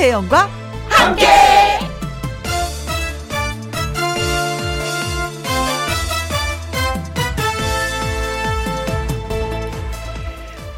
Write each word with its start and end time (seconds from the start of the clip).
김혜영과 0.00 0.48
함께. 0.88 1.26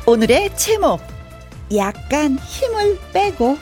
오늘의 0.04 0.56
제목 0.56 1.00
약간 1.76 2.36
힘을 2.36 2.98
빼고 3.12 3.56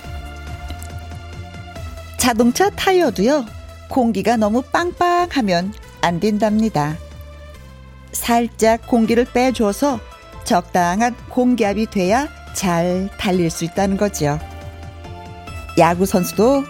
자동차 2.17 2.71
타이어도요 2.71 3.45
공기가 3.91 4.39
너무 4.39 4.63
빵빵하면 4.63 5.75
안 6.01 6.21
된답니다. 6.21 6.97
살짝 8.13 8.87
공기를 8.87 9.27
빼줘서 9.27 10.01
적당한 10.45 11.15
공기압이 11.29 11.87
돼야 11.91 12.29
잘 12.55 13.11
달릴 13.19 13.51
수 13.51 13.67
있다는 13.67 13.99
거죠. 13.99 14.39
야구 15.81 16.05
선수도 16.05 16.63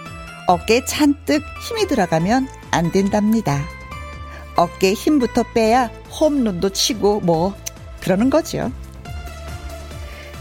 어깨에 0.46 0.84
잔뜩 0.84 1.42
힘이 1.69 1.87
들어가면 1.87 2.48
안 2.70 2.92
된답니다. 2.92 3.60
어깨 4.56 4.92
힘부터 4.92 5.42
빼야 5.52 5.91
홈런도 6.09 6.70
치고 6.70 7.20
뭐 7.20 7.55
그러는 8.00 8.30
거죠. 8.30 8.70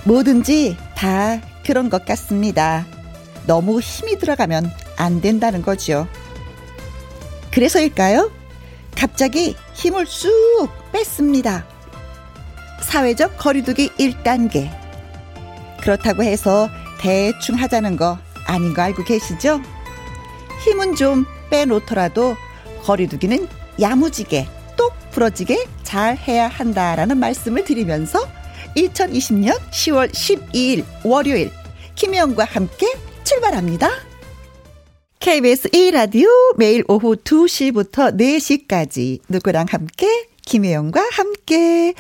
뭐든지 0.04 0.78
다 0.96 1.42
그런 1.66 1.90
것 1.90 2.06
같습니다. 2.06 2.86
너무 3.48 3.80
힘이 3.80 4.20
들어가면 4.20 4.72
안 4.98 5.20
된다는 5.20 5.64
거죠. 5.64 6.08
그래서일까요? 7.52 8.32
갑자기 8.96 9.56
힘을 9.74 10.06
쑥 10.06 10.70
뺐습니다. 10.92 11.66
사회적 12.82 13.38
거리두기 13.38 13.90
1단계. 13.98 14.70
그렇다고 15.82 16.24
해서 16.24 16.70
대충 17.00 17.56
하자는 17.56 17.98
거 17.98 18.20
아닌 18.50 18.74
거 18.74 18.82
알고 18.82 19.04
계시죠? 19.04 19.62
힘은 20.64 20.96
좀 20.96 21.26
빼놓더라도 21.50 22.36
거리두기는 22.84 23.48
야무지게 23.80 24.48
똑 24.78 24.94
부러지게 25.12 25.66
잘 25.84 26.18
해야 26.18 26.48
한다라는 26.48 27.18
말씀을 27.18 27.64
드리면서 27.64 28.20
2020년 28.76 29.60
10월 29.72 30.12
12일 30.12 30.86
월요일 31.04 31.52
김혜영과 31.96 32.46
함께 32.46 32.88
출발합니다. 33.24 33.90
KBS 35.20 35.70
1라디오 35.70 36.28
매일 36.58 36.84
오후 36.88 37.16
2시부터 37.16 38.18
4시까지 38.18 39.20
누구랑 39.28 39.66
함께 39.70 40.28
김혜영과 40.46 41.10
함께 41.12 41.94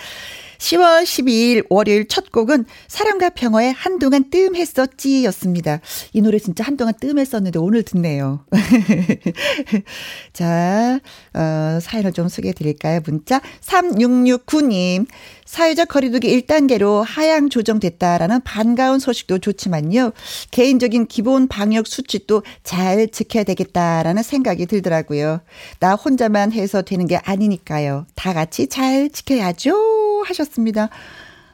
10월 0.59 1.03
12일 1.03 1.65
월요일 1.69 2.07
첫 2.07 2.31
곡은 2.31 2.65
사랑과 2.87 3.29
평화의 3.29 3.73
한동안 3.73 4.29
뜸했었지 4.29 5.25
였습니다. 5.25 5.79
이 6.13 6.21
노래 6.21 6.37
진짜 6.37 6.63
한동안 6.63 6.93
뜸했었는데 6.99 7.57
오늘 7.59 7.83
듣네요. 7.83 8.45
자, 10.33 10.99
어, 11.33 11.79
사연을 11.81 12.11
좀 12.11 12.27
소개해 12.27 12.53
드릴까요? 12.53 12.99
문자 13.05 13.41
3669님. 13.61 15.07
사회적 15.45 15.87
거리두기 15.87 16.29
1단계로 16.41 17.03
하향 17.03 17.49
조정됐다라는 17.49 18.41
반가운 18.41 18.99
소식도 18.99 19.39
좋지만요. 19.39 20.11
개인적인 20.51 21.07
기본 21.07 21.47
방역 21.47 21.87
수칙도 21.87 22.43
잘 22.63 23.07
지켜야 23.07 23.43
되겠다라는 23.43 24.21
생각이 24.21 24.67
들더라고요. 24.67 25.41
나 25.79 25.95
혼자만 25.95 26.51
해서 26.51 26.83
되는 26.83 27.07
게 27.07 27.17
아니니까요. 27.17 28.05
다 28.13 28.33
같이 28.33 28.67
잘 28.67 29.09
지켜야죠. 29.09 30.08
하셨습니다. 30.23 30.89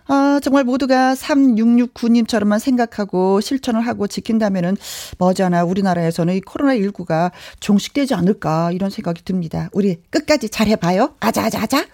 아, 0.07 0.39
정말 0.43 0.63
모두가 0.63 1.15
3669님처럼만 1.15 2.59
생각하고 2.59 3.41
실천을 3.41 3.81
하고 3.81 4.05
지킨다면은 4.07 4.77
머지않아 5.17 5.63
우리나라에서는 5.63 6.35
이 6.35 6.41
코로나19가 6.41 7.31
종식되지 7.59 8.13
않을까 8.13 8.71
이런 8.71 8.91
생각이 8.91 9.23
듭니다. 9.25 9.69
우리 9.73 9.97
끝까지 10.11 10.49
잘 10.49 10.67
해봐요. 10.67 11.15
아자아자아자. 11.19 11.85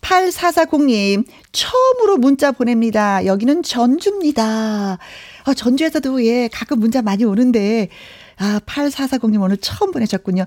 8440님, 0.00 1.26
처음으로 1.52 2.16
문자 2.18 2.52
보냅니다. 2.52 3.26
여기는 3.26 3.62
전주입니다. 3.62 4.98
아, 5.44 5.54
전주에서도 5.54 6.24
예, 6.24 6.48
가끔 6.50 6.78
문자 6.78 7.02
많이 7.02 7.24
오는데, 7.24 7.88
아, 8.38 8.60
8440님 8.64 9.42
오늘 9.42 9.58
처음 9.58 9.90
보내셨군요. 9.90 10.46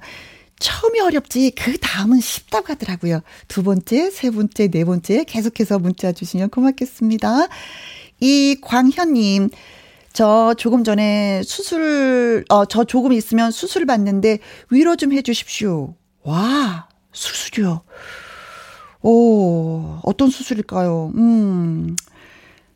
처음이 0.59 0.99
어렵지, 0.99 1.51
그 1.51 1.77
다음은 1.77 2.19
쉽다고 2.19 2.67
하더라고요. 2.69 3.21
두 3.47 3.63
번째, 3.63 4.09
세 4.09 4.31
번째, 4.31 4.67
네 4.69 4.85
번째 4.85 5.23
계속해서 5.25 5.79
문자 5.79 6.11
주시면 6.11 6.49
고맙겠습니다. 6.49 7.47
이 8.19 8.57
광현님, 8.61 9.49
저 10.13 10.53
조금 10.57 10.83
전에 10.83 11.41
수술, 11.43 12.45
어, 12.49 12.65
저 12.65 12.83
조금 12.83 13.11
있으면 13.11 13.51
수술 13.51 13.85
받는데 13.85 14.39
위로 14.69 14.95
좀 14.95 15.11
해주십시오. 15.11 15.95
와, 16.21 16.87
수술이요. 17.11 17.81
오, 19.01 19.99
어떤 20.03 20.29
수술일까요? 20.29 21.11
음, 21.15 21.95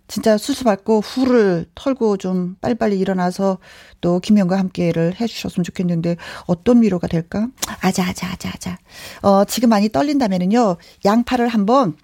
진짜 0.07 0.37
수술 0.37 0.63
받고 0.65 1.01
후를 1.01 1.65
털고 1.75 2.17
좀 2.17 2.55
빨리빨리 2.61 2.97
일어나서 2.97 3.57
또 3.99 4.19
김영과 4.19 4.57
함께를 4.57 5.19
해주셨으면 5.19 5.63
좋겠는데 5.63 6.15
어떤 6.45 6.81
위로가 6.81 7.07
될까? 7.07 7.49
아자, 7.81 8.05
아자, 8.05 8.27
아자, 8.27 8.49
아자. 8.49 8.77
어, 9.21 9.43
지금 9.45 9.69
많이 9.69 9.89
떨린다면은요, 9.89 10.77
양팔을 11.03 11.49
한번 11.49 11.95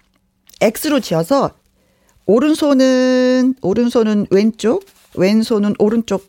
X로 0.60 1.00
지어서 1.00 1.50
오른손은, 2.26 3.54
오른손은 3.62 4.26
왼쪽, 4.30 4.84
왼손은 5.14 5.74
오른쪽 5.78 6.26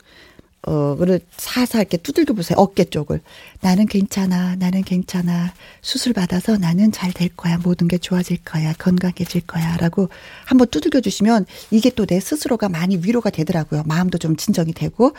어, 0.67 0.95
그를 0.95 1.19
살살 1.37 1.81
이렇게 1.81 1.97
두들겨 1.97 2.33
보세요. 2.33 2.57
어깨 2.57 2.85
쪽을. 2.85 3.21
나는 3.61 3.85
괜찮아. 3.85 4.55
나는 4.55 4.81
괜찮아. 4.83 5.53
수술 5.81 6.13
받아서 6.13 6.57
나는 6.57 6.91
잘 6.91 7.13
될 7.13 7.29
거야. 7.29 7.57
모든 7.59 7.87
게 7.87 7.97
좋아질 7.97 8.37
거야. 8.43 8.73
건강해질 8.73 9.41
거야. 9.41 9.77
라고 9.77 10.09
한번 10.45 10.67
두들겨 10.69 11.01
주시면 11.01 11.45
이게 11.71 11.89
또 11.91 12.05
내 12.05 12.19
스스로가 12.19 12.69
많이 12.69 12.97
위로가 12.97 13.29
되더라고요. 13.29 13.83
마음도 13.85 14.17
좀 14.17 14.35
진정이 14.35 14.73
되고, 14.73 15.13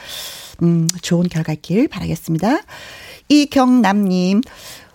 음, 0.63 0.87
좋은 1.03 1.29
결과 1.29 1.53
있길 1.53 1.89
바라겠습니다. 1.89 2.61
이경남님, 3.29 4.41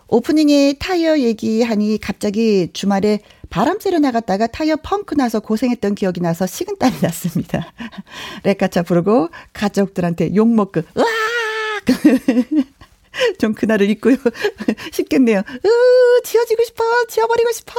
오프닝에 0.08 0.74
타이어 0.80 1.20
얘기하니 1.20 1.98
갑자기 2.00 2.70
주말에 2.74 3.20
바람 3.52 3.80
쐬러 3.80 4.00
나갔다가 4.00 4.48
타이어 4.48 4.78
펑크 4.78 5.14
나서 5.16 5.42
고생했던 5.42 5.94
기억이 5.94 6.22
나서 6.22 6.48
식은땀이 6.48 6.96
났습니다. 7.02 7.72
레카차 8.44 8.82
부르고 8.82 9.30
가족들한테 9.54 10.34
욕먹고 10.34 10.82
으악! 10.98 11.06
좀 13.40 13.54
그날을 13.54 13.90
잊고요. 13.90 14.16
싶겠네요. 14.94 15.40
으, 15.40 16.22
지워지고 16.24 16.64
싶어. 16.64 16.84
지워버리고 17.10 17.52
싶어. 17.52 17.74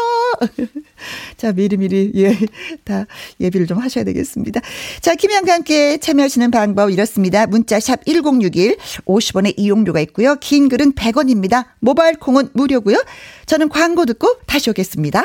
자, 1.38 1.52
미리미리, 1.52 2.12
예, 2.16 2.38
다 2.84 3.06
예비를 3.40 3.66
좀 3.66 3.78
하셔야 3.78 4.04
되겠습니다. 4.04 4.60
자, 5.00 5.14
김현과 5.14 5.54
함께 5.54 5.96
참여하시는 5.96 6.50
방법 6.50 6.90
이렇습니다. 6.90 7.46
문자샵 7.46 8.04
1061, 8.04 8.76
50원의 9.06 9.54
이용료가 9.56 10.00
있고요. 10.00 10.36
긴 10.36 10.68
글은 10.68 10.92
100원입니다. 10.92 11.64
모바일 11.80 12.16
콩은 12.18 12.50
무료고요. 12.52 13.02
저는 13.46 13.70
광고 13.70 14.04
듣고 14.04 14.36
다시 14.46 14.68
오겠습니다. 14.68 15.24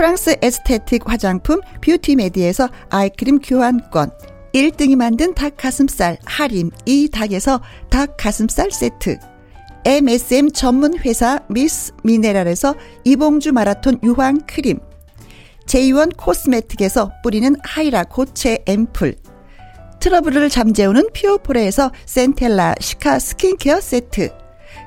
프랑스 0.00 0.34
에스테틱 0.40 1.02
화장품 1.06 1.60
뷰티메디에서 1.82 2.70
아이크림 2.88 3.38
교환권, 3.40 4.10
1등이 4.54 4.96
만든 4.96 5.34
닭가슴살 5.34 6.16
할인 6.24 6.70
이 6.86 7.10
닭에서 7.10 7.60
닭가슴살 7.90 8.70
세트, 8.70 9.18
MSM 9.84 10.52
전문 10.52 10.98
회사 11.00 11.40
미스 11.50 11.92
미네랄에서 12.02 12.76
이봉주 13.04 13.52
마라톤 13.52 14.00
유황 14.02 14.40
크림, 14.46 14.78
제이원 15.66 16.08
코스메틱에서 16.08 17.12
뿌리는 17.22 17.54
하이라 17.62 18.04
고체 18.04 18.64
앰플, 18.64 19.16
트러블을 20.00 20.48
잠재우는 20.48 21.10
피오포레에서 21.12 21.92
센텔라 22.06 22.76
시카 22.80 23.18
스킨케어 23.18 23.82
세트, 23.82 24.39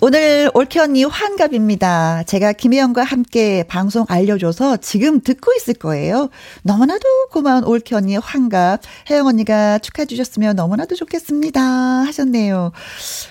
오늘 0.00 0.48
올케 0.54 0.78
언니 0.78 1.02
환갑입니다. 1.02 2.22
제가 2.22 2.52
김혜영과 2.52 3.02
함께 3.02 3.64
방송 3.64 4.04
알려줘서 4.08 4.76
지금 4.76 5.20
듣고 5.20 5.52
있을 5.54 5.74
거예요. 5.74 6.30
너무나도 6.62 7.00
고마운 7.32 7.64
올케 7.64 7.96
언니의 7.96 8.20
환갑. 8.20 8.80
혜영 9.10 9.26
언니가 9.26 9.78
축하해 9.78 10.06
주셨으면 10.06 10.54
너무나도 10.54 10.94
좋겠습니다. 10.94 11.60
하셨네요. 11.60 12.70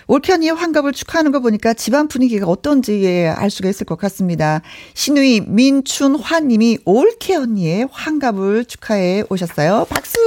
올케 0.07 0.33
언니의 0.33 0.55
환갑을 0.55 0.91
축하하는 0.91 1.31
거 1.31 1.39
보니까 1.39 1.73
집안 1.73 2.09
분위기가 2.09 2.47
어떤지 2.47 3.31
알 3.33 3.49
수가 3.49 3.69
있을 3.69 3.85
것 3.85 3.97
같습니다. 3.97 4.61
신우이 4.93 5.43
민춘화 5.47 6.41
님이 6.41 6.79
올케 6.83 7.35
언니의 7.35 7.87
환갑을 7.89 8.65
축하해 8.65 9.23
오셨어요. 9.29 9.87
박수! 9.89 10.17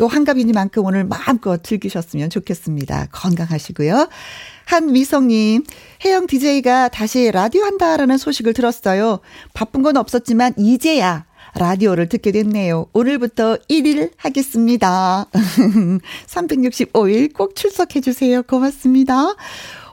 요 0.00 0.06
환갑이니만큼 0.08 0.84
오늘 0.84 1.04
마음껏 1.04 1.62
즐기셨으면 1.62 2.30
좋겠습니다. 2.30 3.06
건강하시고요. 3.12 4.08
한미성님, 4.66 5.64
혜영 6.04 6.26
DJ가 6.26 6.88
다시 6.88 7.30
라디오 7.30 7.62
한다라는 7.62 8.18
소식을 8.18 8.52
들었어요. 8.52 9.20
바쁜 9.54 9.82
건 9.82 9.96
없었지만 9.96 10.54
이제야 10.58 11.24
라디오를 11.54 12.08
듣게 12.08 12.32
됐네요. 12.32 12.86
오늘부터 12.92 13.58
1일 13.70 14.10
하겠습니다. 14.16 15.26
365일 16.26 17.32
꼭 17.32 17.54
출석해주세요. 17.54 18.42
고맙습니다. 18.42 19.34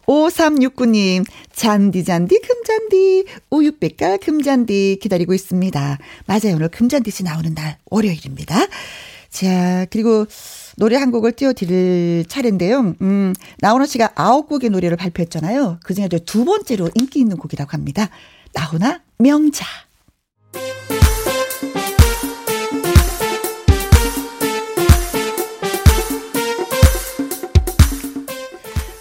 5369님, 0.07 1.23
잔디, 1.53 2.03
잔디, 2.03 2.39
금잔디, 2.39 3.25
우유빛깔 3.51 4.17
금잔디 4.17 4.97
기다리고 5.01 5.33
있습니다. 5.33 5.97
맞아요. 6.25 6.55
오늘 6.55 6.67
금잔디씨 6.69 7.23
나오는 7.23 7.53
날, 7.53 7.77
월요일입니다. 7.89 8.67
자, 9.29 9.85
그리고 9.89 10.25
노래 10.77 10.97
한 10.97 11.11
곡을 11.11 11.33
띄워드릴 11.33 12.25
차례인데요. 12.27 12.95
음, 13.01 13.33
나훈아 13.59 13.85
씨가 13.85 14.11
아홉 14.15 14.47
곡의 14.47 14.69
노래를 14.69 14.97
발표했잖아요. 14.97 15.79
그 15.83 15.93
중에 15.93 16.07
두 16.25 16.45
번째로 16.45 16.89
인기 16.95 17.19
있는 17.19 17.37
곡이라고 17.37 17.71
합니다. 17.71 18.09
나훈아 18.53 19.01
명자. 19.17 19.65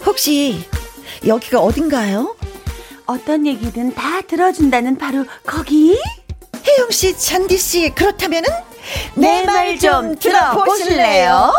혹시 0.05 0.59
여기가 1.25 1.59
어딘가요? 1.59 2.35
어떤 3.05 3.45
얘기든 3.47 3.95
다 3.95 4.21
들어준다는 4.21 4.97
바로 4.97 5.25
거기? 5.45 5.97
혜영 6.65 6.91
씨, 6.91 7.17
잔디 7.17 7.57
씨, 7.57 7.89
그렇다면은 7.89 8.49
내 9.15 9.43
말 9.45 9.77
좀 9.79 10.15
들어보실래요? 10.17 11.51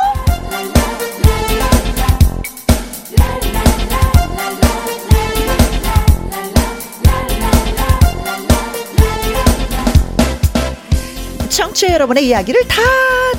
청취자 11.75 11.93
여러분의 11.93 12.27
이야기를 12.29 12.63
다 12.69 12.81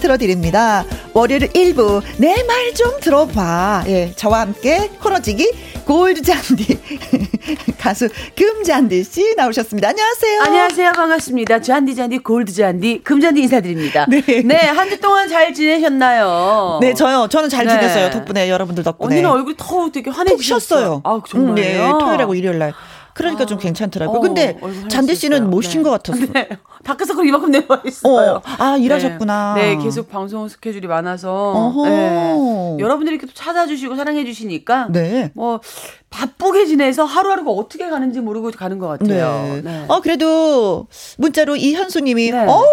들어드립니다. 0.02 0.84
월요일 1.14 1.48
1부 1.48 2.02
내 2.18 2.36
말 2.46 2.66
좀 2.76 3.00
들어봐. 3.00 3.86
예, 3.88 4.12
저와 4.18 4.42
함께 4.42 4.90
코너지기 5.02 5.50
골드잔디 5.86 6.78
가수 7.80 8.10
금잔디 8.36 9.04
씨 9.06 9.34
나오셨습니다. 9.38 9.90
안녕하세요. 9.90 10.42
안녕하세요. 10.42 10.92
반갑습니다. 10.92 11.62
잔디 11.62 11.96
잔디 11.96 12.18
골드잔디 12.18 13.02
금잔디 13.04 13.42
인사드립니다. 13.44 14.06
네. 14.10 14.22
네, 14.44 14.56
한 14.58 14.90
주 14.90 15.00
동안 15.00 15.30
잘 15.30 15.54
지내셨나요? 15.54 16.80
네, 16.82 16.94
저요. 16.94 17.28
저는 17.30 17.48
잘 17.50 17.66
네. 17.66 17.72
지냈어요. 17.72 18.10
덕분에 18.12 18.50
여러분들 18.50 18.84
덕분에. 18.84 19.14
언니는 19.16 19.30
얼굴이 19.30 19.56
더 19.58 19.90
되게 19.94 20.10
환해지셨어요. 20.10 21.02
아, 21.06 21.22
정말요? 21.26 21.52
음, 21.52 21.56
네, 21.56 21.78
토요일하고 21.78 22.36
일요일 22.36 22.60
날. 22.60 22.74
그러니까 23.16 23.44
아, 23.44 23.46
좀 23.46 23.58
괜찮더라고요. 23.58 24.18
어, 24.18 24.22
근데 24.22 24.60
잔디 24.90 25.16
씨는 25.16 25.50
못 25.50 25.62
쉰것 25.62 26.04
네. 26.04 26.12
같았어. 26.12 26.32
네. 26.34 26.50
다크서클 26.84 27.26
이만큼 27.26 27.50
내려와 27.50 27.82
있어요. 27.86 28.32
어, 28.36 28.42
아 28.60 28.76
일하셨구나. 28.76 29.54
네. 29.56 29.76
네, 29.76 29.84
계속 29.84 30.10
방송 30.10 30.50
스케줄이 30.50 30.86
많아서 30.86 31.74
네. 31.86 32.76
여러분들이 32.78 33.16
이렇게 33.16 33.26
또 33.26 33.34
찾아주시고 33.34 33.96
사랑해주시니까 33.96 34.90
네. 34.92 35.32
뭐 35.34 35.62
바쁘게 36.10 36.66
지내서 36.66 37.06
하루하루가 37.06 37.52
어떻게 37.52 37.90
가는지 37.90 38.20
모르고 38.20 38.52
가는 38.52 38.80
것 38.80 38.88
같아요. 38.90 39.54
네. 39.56 39.62
네. 39.62 39.86
어 39.88 40.02
그래도 40.02 40.88
문자로 41.18 41.56
이현수 41.56 42.02
님이 42.02 42.32
네. 42.32 42.38
어 42.38 42.64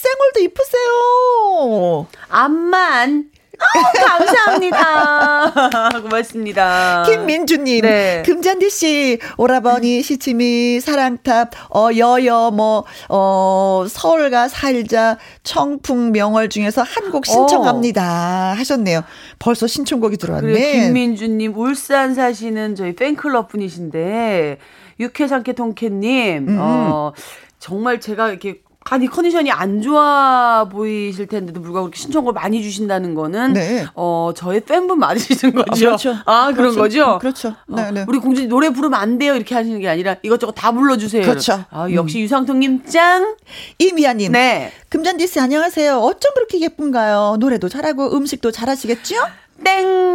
쌩얼도 0.00 0.40
이쁘세요. 0.40 2.06
암만 2.30 3.24
어, 3.26 3.39
감사합니다. 4.06 6.00
고맙습니다. 6.02 7.04
김민주님, 7.06 7.82
네. 7.82 8.22
금잔디 8.24 8.70
씨, 8.70 9.18
오라버니, 9.36 10.02
시치미, 10.02 10.80
사랑탑, 10.80 11.50
어, 11.74 11.88
여여, 11.96 12.52
뭐, 12.54 12.84
어, 13.08 13.84
서울과 13.88 14.48
살자, 14.48 15.18
청풍, 15.42 16.12
명월 16.12 16.48
중에서 16.48 16.82
한 16.82 17.10
곡 17.10 17.26
신청합니다. 17.26 18.52
어. 18.52 18.58
하셨네요. 18.58 19.02
벌써 19.40 19.66
신청곡이 19.66 20.16
들어왔네. 20.16 20.72
김민주님, 20.86 21.56
울산 21.56 22.14
사시는 22.14 22.76
저희 22.76 22.94
팬클럽 22.94 23.48
분이신데, 23.48 24.58
육회상쾌 25.00 25.54
통쾌님, 25.54 26.48
음. 26.48 26.56
어, 26.60 27.12
정말 27.58 28.00
제가 28.00 28.28
이렇게 28.28 28.60
간이 28.84 29.08
컨디션이 29.08 29.50
안 29.50 29.82
좋아 29.82 30.66
보이실 30.70 31.26
텐데도 31.26 31.60
불구하고 31.60 31.86
그렇게 31.88 32.00
신청을 32.00 32.32
많이 32.32 32.62
주신다는 32.62 33.14
거는 33.14 33.52
네. 33.52 33.86
어 33.94 34.32
저의 34.34 34.62
팬분 34.62 34.98
맞으시는 34.98 35.54
거죠. 35.54 35.70
아, 35.70 35.74
그렇죠. 35.76 36.16
아 36.24 36.44
그런 36.52 36.74
그렇죠. 36.74 36.78
거죠. 36.80 37.18
그렇죠. 37.18 37.48
어, 37.68 37.76
네, 37.76 37.90
네. 37.90 38.04
우리 38.08 38.18
공주님 38.18 38.48
노래 38.48 38.70
부르면 38.70 38.98
안 38.98 39.18
돼요 39.18 39.34
이렇게 39.36 39.54
하시는 39.54 39.78
게 39.80 39.88
아니라 39.88 40.16
이것저것 40.22 40.52
다 40.52 40.72
불러주세요. 40.72 41.22
그렇죠. 41.22 41.64
아 41.70 41.88
역시 41.92 42.18
음. 42.18 42.22
유상통님 42.22 42.84
짱. 42.86 43.36
이미아님. 43.78 44.32
네. 44.32 44.72
금잔디씨 44.88 45.38
안녕하세요. 45.40 45.98
어쩜 45.98 46.32
그렇게 46.34 46.58
예쁜가요? 46.60 47.36
노래도 47.38 47.68
잘하고 47.68 48.16
음식도 48.16 48.50
잘하시겠죠? 48.50 49.16
땡. 49.64 50.14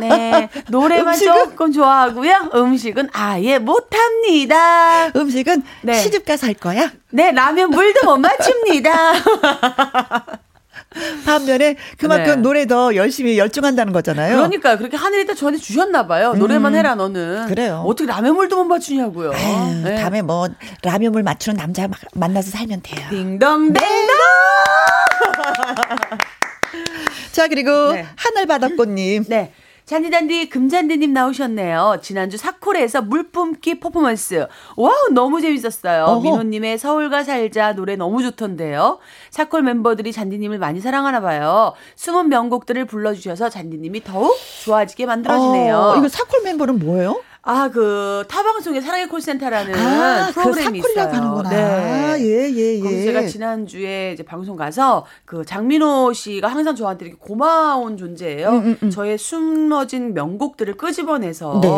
네. 0.00 0.48
노래만 0.68 1.14
음식은? 1.14 1.34
조금 1.34 1.72
좋아하고요. 1.72 2.50
음식은 2.54 3.08
아예 3.12 3.58
못합니다. 3.58 5.08
음식은 5.14 5.62
네. 5.82 5.94
시집 5.94 6.24
가서 6.24 6.46
할 6.46 6.54
거야? 6.54 6.90
네. 7.10 7.32
라면 7.32 7.70
물도 7.70 8.00
못 8.04 8.16
맞춥니다. 8.18 8.92
반면에 11.26 11.76
그만큼 11.98 12.26
네. 12.26 12.36
노래 12.36 12.66
더 12.66 12.94
열심히 12.94 13.38
열중한다는 13.38 13.92
거잖아요. 13.92 14.36
그러니까 14.36 14.78
그렇게 14.78 14.96
하늘이 14.96 15.26
다 15.26 15.34
저한테 15.34 15.60
주셨나 15.60 16.06
봐요. 16.06 16.32
노래만 16.34 16.72
음. 16.72 16.78
해라 16.78 16.94
너는. 16.94 17.46
그래요. 17.48 17.82
어떻게 17.86 18.10
라면물도 18.10 18.56
못 18.56 18.64
맞추냐고요. 18.64 19.32
아유, 19.34 19.82
네. 19.84 19.96
다음에 19.96 20.22
뭐 20.22 20.48
라면물 20.82 21.22
맞추는 21.22 21.58
남자 21.58 21.86
만나서 22.14 22.50
살면 22.50 22.80
돼요. 22.82 23.06
딩동 23.10 23.74
딩동. 23.74 23.76
자, 27.36 27.48
그리고 27.48 27.92
네. 27.92 28.06
하늘바닷꽃님. 28.16 29.24
네. 29.28 29.52
잔디단디 29.84 30.48
금잔디님 30.48 31.12
나오셨네요. 31.12 31.98
지난주 32.00 32.38
사콜에서 32.38 33.02
물뿜기 33.02 33.78
퍼포먼스. 33.78 34.46
와우, 34.74 35.10
너무 35.12 35.42
재밌었어요. 35.42 36.04
어허. 36.04 36.22
민호님의 36.22 36.78
서울과 36.78 37.24
살자 37.24 37.74
노래 37.74 37.94
너무 37.94 38.22
좋던데요. 38.22 39.00
사콜 39.28 39.62
멤버들이 39.64 40.12
잔디님을 40.12 40.58
많이 40.58 40.80
사랑하나 40.80 41.20
봐요. 41.20 41.74
숨은 41.96 42.30
명곡들을 42.30 42.86
불러주셔서 42.86 43.50
잔디님이 43.50 44.02
더욱 44.02 44.34
좋아지게 44.64 45.04
만들어지네요. 45.04 45.76
어, 45.76 45.96
이거 45.98 46.08
사콜 46.08 46.42
멤버는 46.42 46.78
뭐예요? 46.78 47.20
아, 47.48 47.68
그 47.72 48.24
타방송의 48.28 48.82
사랑의 48.82 49.08
콜센터라는 49.08 49.72
아, 49.76 50.26
그 50.26 50.32
프로그램이 50.42 50.80
그 50.80 50.90
있어요. 50.90 51.06
하는구나. 51.06 51.48
네. 51.48 52.16
예, 52.18 52.50
예, 52.50 52.76
예. 52.76 52.80
거기 52.80 53.04
제가 53.04 53.26
지난주에 53.26 54.12
이제 54.14 54.24
방송 54.24 54.56
가서 54.56 55.06
그 55.24 55.44
장민호 55.44 56.12
씨가 56.12 56.48
항상 56.48 56.74
저한테 56.74 57.06
이렇게 57.06 57.18
고마운 57.20 57.96
존재예요. 57.96 58.48
음, 58.48 58.56
음, 58.66 58.78
음. 58.82 58.90
저의 58.90 59.16
숨어진 59.16 60.12
명곡들을 60.12 60.76
끄집어내서 60.76 61.60
네. 61.62 61.68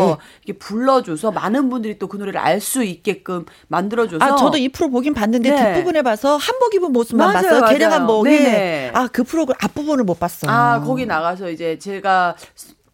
이렇게 0.47 0.59
불러줘서 0.59 1.33
많은 1.33 1.69
분들이 1.69 1.99
또 1.99 2.09
그 2.09 2.17
노래를 2.17 2.41
알 2.41 2.59
수 2.63 2.83
있게끔 2.83 3.45
만들어줘서. 3.69 4.25
아, 4.25 4.35
저도 4.37 4.57
이 4.57 4.69
프로 4.71 4.89
보긴 4.91 5.13
봤는데 5.13 5.51
네. 5.51 5.57
뒷부분에 5.75 6.01
봐서 6.03 6.37
한복 6.39 6.75
입은 6.75 6.93
모습만 6.93 7.33
맞아요, 7.35 7.61
봤어요. 7.61 7.71
개량 7.71 7.93
한복. 7.93 8.27
예. 8.29 8.91
아, 8.95 9.07
그 9.13 9.23
프로그램 9.23 9.57
앞부분을 9.63 10.05
못 10.05 10.19
봤어. 10.19 10.47
아, 10.51 10.81
거기 10.81 11.05
나가서 11.07 11.51
이제 11.51 11.79
제가 11.79 12.35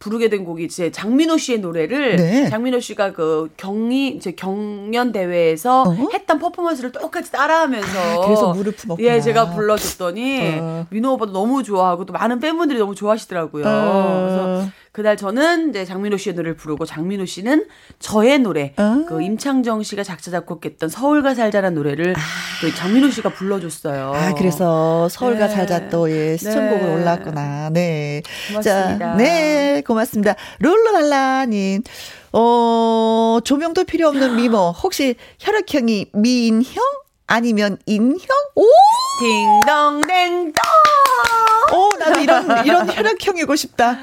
부르게 0.05 0.29
된 0.29 0.45
곡이 0.45 0.65
이제 0.65 0.91
장민호 0.91 1.39
씨의 1.39 1.61
노래를 1.61 2.17
네. 2.17 2.51
장민호 2.51 2.81
씨가 2.81 3.13
그 3.13 3.49
경리 3.57 4.09
이제 4.09 4.33
경연 4.33 5.13
대회에서 5.13 5.85
어? 5.85 6.09
했던 6.13 6.39
퍼포먼스를 6.39 6.93
똑같이 6.93 7.33
따라하면서 7.33 8.23
아, 8.23 8.27
그래서 8.27 8.53
무릎 8.53 8.75
예, 8.99 9.19
제가 9.23 9.55
불러줬더니 9.55 10.59
어. 10.61 10.87
민호 10.91 11.15
오빠도 11.15 11.33
너무 11.33 11.63
좋아하고 11.63 12.05
또 12.05 12.13
많은 12.13 12.39
팬분들이 12.39 12.79
너무 12.79 12.95
좋아하시더라고요. 12.95 13.65
어. 13.67 14.27
그래서 14.27 14.73
그날 14.95 15.17
저는 15.17 15.71
이제 15.71 15.85
장민호 15.85 16.17
씨의 16.19 16.37
노래를 16.37 16.57
부르고 16.57 16.87
장민호 16.87 17.27
씨는 17.27 17.67
저의 17.99 18.39
노래 18.39 18.75
어? 18.77 19.05
그 19.09 19.21
임창정 19.21 19.83
씨가 19.83 20.05
작사 20.05 20.31
작곡했던 20.31 20.89
서울가 20.89 21.35
살자라는 21.35 21.75
노래를 21.75 22.15
아. 22.17 22.21
또 22.63 22.73
장민호 22.73 23.11
씨가 23.11 23.31
불러줬어요. 23.31 24.13
아 24.15 24.35
그래서 24.35 25.09
서울가 25.09 25.49
네. 25.49 25.53
살자 25.53 25.89
또 25.89 26.09
예 26.09 26.37
시청곡을 26.37 26.87
네. 26.87 26.95
올랐구나. 26.95 27.71
네. 27.71 28.23
고맙습니다. 28.51 28.99
자, 28.99 29.15
네 29.17 29.83
고맙습니다. 29.85 30.37
룰루랄라님. 30.61 31.83
어 32.33 33.39
조명도 33.43 33.83
필요 33.85 34.07
없는 34.07 34.37
미모 34.47 34.71
혹시 34.81 35.17
혈액형이 35.41 36.11
미인형 36.13 36.73
아니면 37.27 37.79
인형? 37.87 38.29
오! 38.55 38.63
딩동댕동! 39.21 40.53
오, 41.75 41.91
나도 41.99 42.21
이런, 42.21 42.65
이런 42.67 42.89
혈액형이고 42.89 43.57
싶다. 43.57 43.99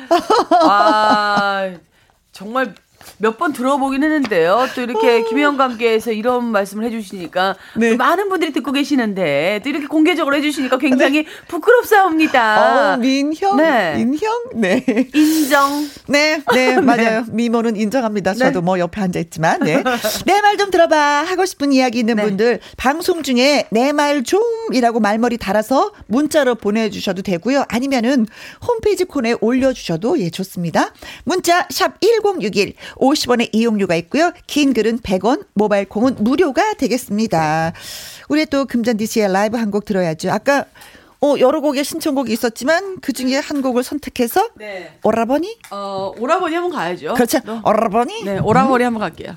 아, 0.62 1.72
정말 2.32 2.76
몇 3.18 3.38
번 3.38 3.54
들어보긴 3.54 4.04
했는데요. 4.04 4.68
또 4.76 4.82
이렇게 4.82 5.22
어. 5.22 5.26
김혜영과 5.28 5.64
함께해서 5.64 6.12
이런 6.12 6.46
말씀을 6.46 6.86
해주시니까 6.86 7.56
네. 7.78 7.96
많은 7.96 8.30
분들이 8.30 8.52
듣고 8.54 8.72
계시는데 8.72 9.62
또 9.64 9.70
이렇게 9.70 9.88
공개적으로 9.88 10.36
해주시니까 10.36 10.78
굉장히 10.78 11.24
네. 11.24 11.30
부끄럽사옵니다. 11.48 12.94
어, 12.94 12.98
민형, 12.98 13.58
네. 13.58 13.96
인형, 14.00 14.32
네, 14.56 14.84
인정. 15.14 15.88
네, 16.08 16.42
네, 16.54 16.76
네. 16.76 16.82
맞아요. 16.82 17.26
미모는 17.32 17.76
인정합니다. 17.76 18.34
저도 18.34 18.60
네. 18.60 18.66
뭐 18.66 18.80
옆에 18.80 19.02
앉아 19.02 19.20
있지만, 19.20 19.60
네, 19.62 19.82
내 20.26 20.42
말 20.42 20.58
좀 20.58 20.70
들어봐 20.70 21.24
하고 21.24 21.46
싶은 21.46 21.72
이야기 21.72 22.00
있는 22.00 22.18
네. 22.18 22.24
분들 22.24 22.60
방송 22.78 23.24
중에 23.24 23.68
내 23.72 23.92
말 23.94 24.24
좀이라고 24.24 25.00
말머리 25.00 25.38
달아서 25.38 25.92
문자로 26.08 26.56
보내주셔도 26.56 27.22
되고요. 27.22 27.66
아니면은 27.70 28.28
홈페이지 28.68 29.04
콘에 29.06 29.36
올려주셔도 29.42 30.20
예 30.20 30.30
좋습니다. 30.30 30.94
문자 31.24 31.68
샵 31.70 32.00
#1061 32.02 32.74
50원의 32.96 33.50
이용료가 33.54 33.96
있고요. 33.96 34.32
긴 34.48 34.74
글은 34.74 35.00
100원, 35.00 35.46
모바일 35.54 35.88
콩은 35.90 36.18
무료가 36.20 36.74
되겠습니다. 36.74 37.74
우리 38.30 38.46
또 38.46 38.66
금잔디 38.66 39.06
씨의 39.06 39.32
라이브 39.32 39.58
한 39.58 39.72
곡 39.72 39.86
들어야죠. 39.86 40.32
아까 40.32 40.66
어, 41.24 41.36
여러 41.40 41.62
곡의 41.62 41.84
신청곡이 41.84 42.34
있었지만 42.34 42.98
그 43.00 43.14
중에 43.14 43.38
한 43.38 43.62
곡을 43.62 43.84
선택해서 43.84 44.50
네. 44.56 44.98
오라버니? 45.04 45.56
어, 45.70 46.12
오라버니 46.18 46.56
한번 46.56 46.72
가야죠. 46.72 47.14
그렇죠. 47.14 47.38
오라버니? 47.64 48.24
네, 48.26 48.40
오라버니 48.40 48.84
음. 48.84 48.88
한번 48.88 49.02
갈게요. 49.02 49.36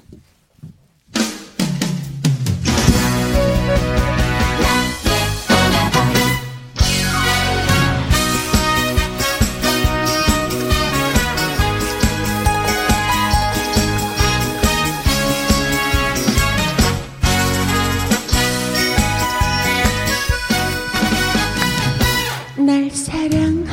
날 22.74 22.90
사랑하신다니. 22.90 23.70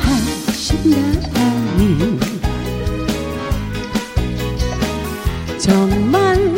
정말 5.58 6.54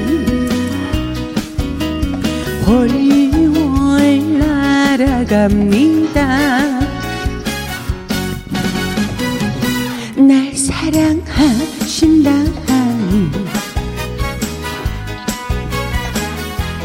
월월 2.66 4.38
날아갑니다 4.99 6.21
사랑하 10.82 11.46
신다니 11.86 12.50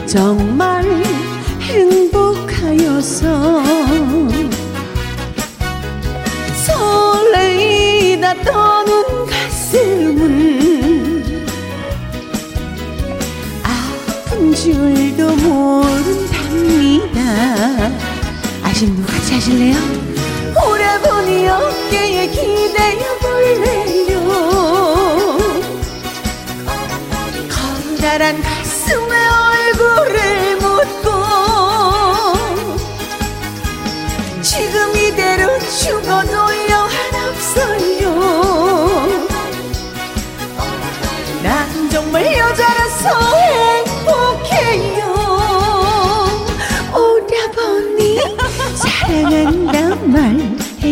정말 0.05 0.85
행복하여서 1.61 3.23
설레이다 6.63 8.35
떠는 8.43 9.25
가슴은 9.25 10.21
아픈 13.63 14.53
줄도 14.53 15.35
모른답니다 15.37 17.19
분 18.93 19.03
같이 19.07 19.33
하실래요? 19.33 20.06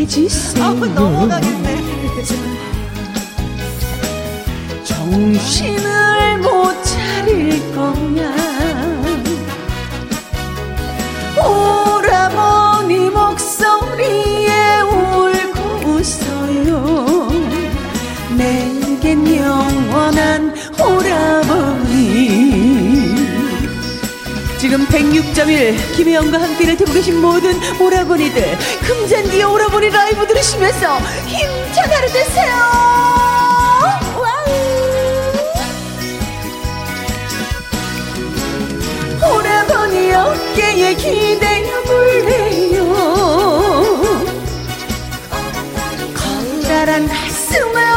말 0.06 0.12
해주세요 0.12 0.64
아, 0.64 0.74
넘어가겠 0.74 1.65
102.1 25.36 25.96
김혜영과 25.98 26.42
함께를 26.42 26.78
듣고 26.78 26.94
계신 26.94 27.20
모든 27.22 27.60
오라버니들 27.80 28.58
금잔디의 28.88 29.44
오라버니 29.44 29.90
라이브 29.90 30.26
들으시면서 30.26 30.98
힘차게 31.28 31.94
하루 31.94 32.08
되세요. 32.08 32.56
오라버니 39.22 40.14
어깨에 40.14 40.96
기대어 40.96 41.82
볼래요. 41.84 42.86
커다란 46.14 47.08
가슴을 47.10 47.95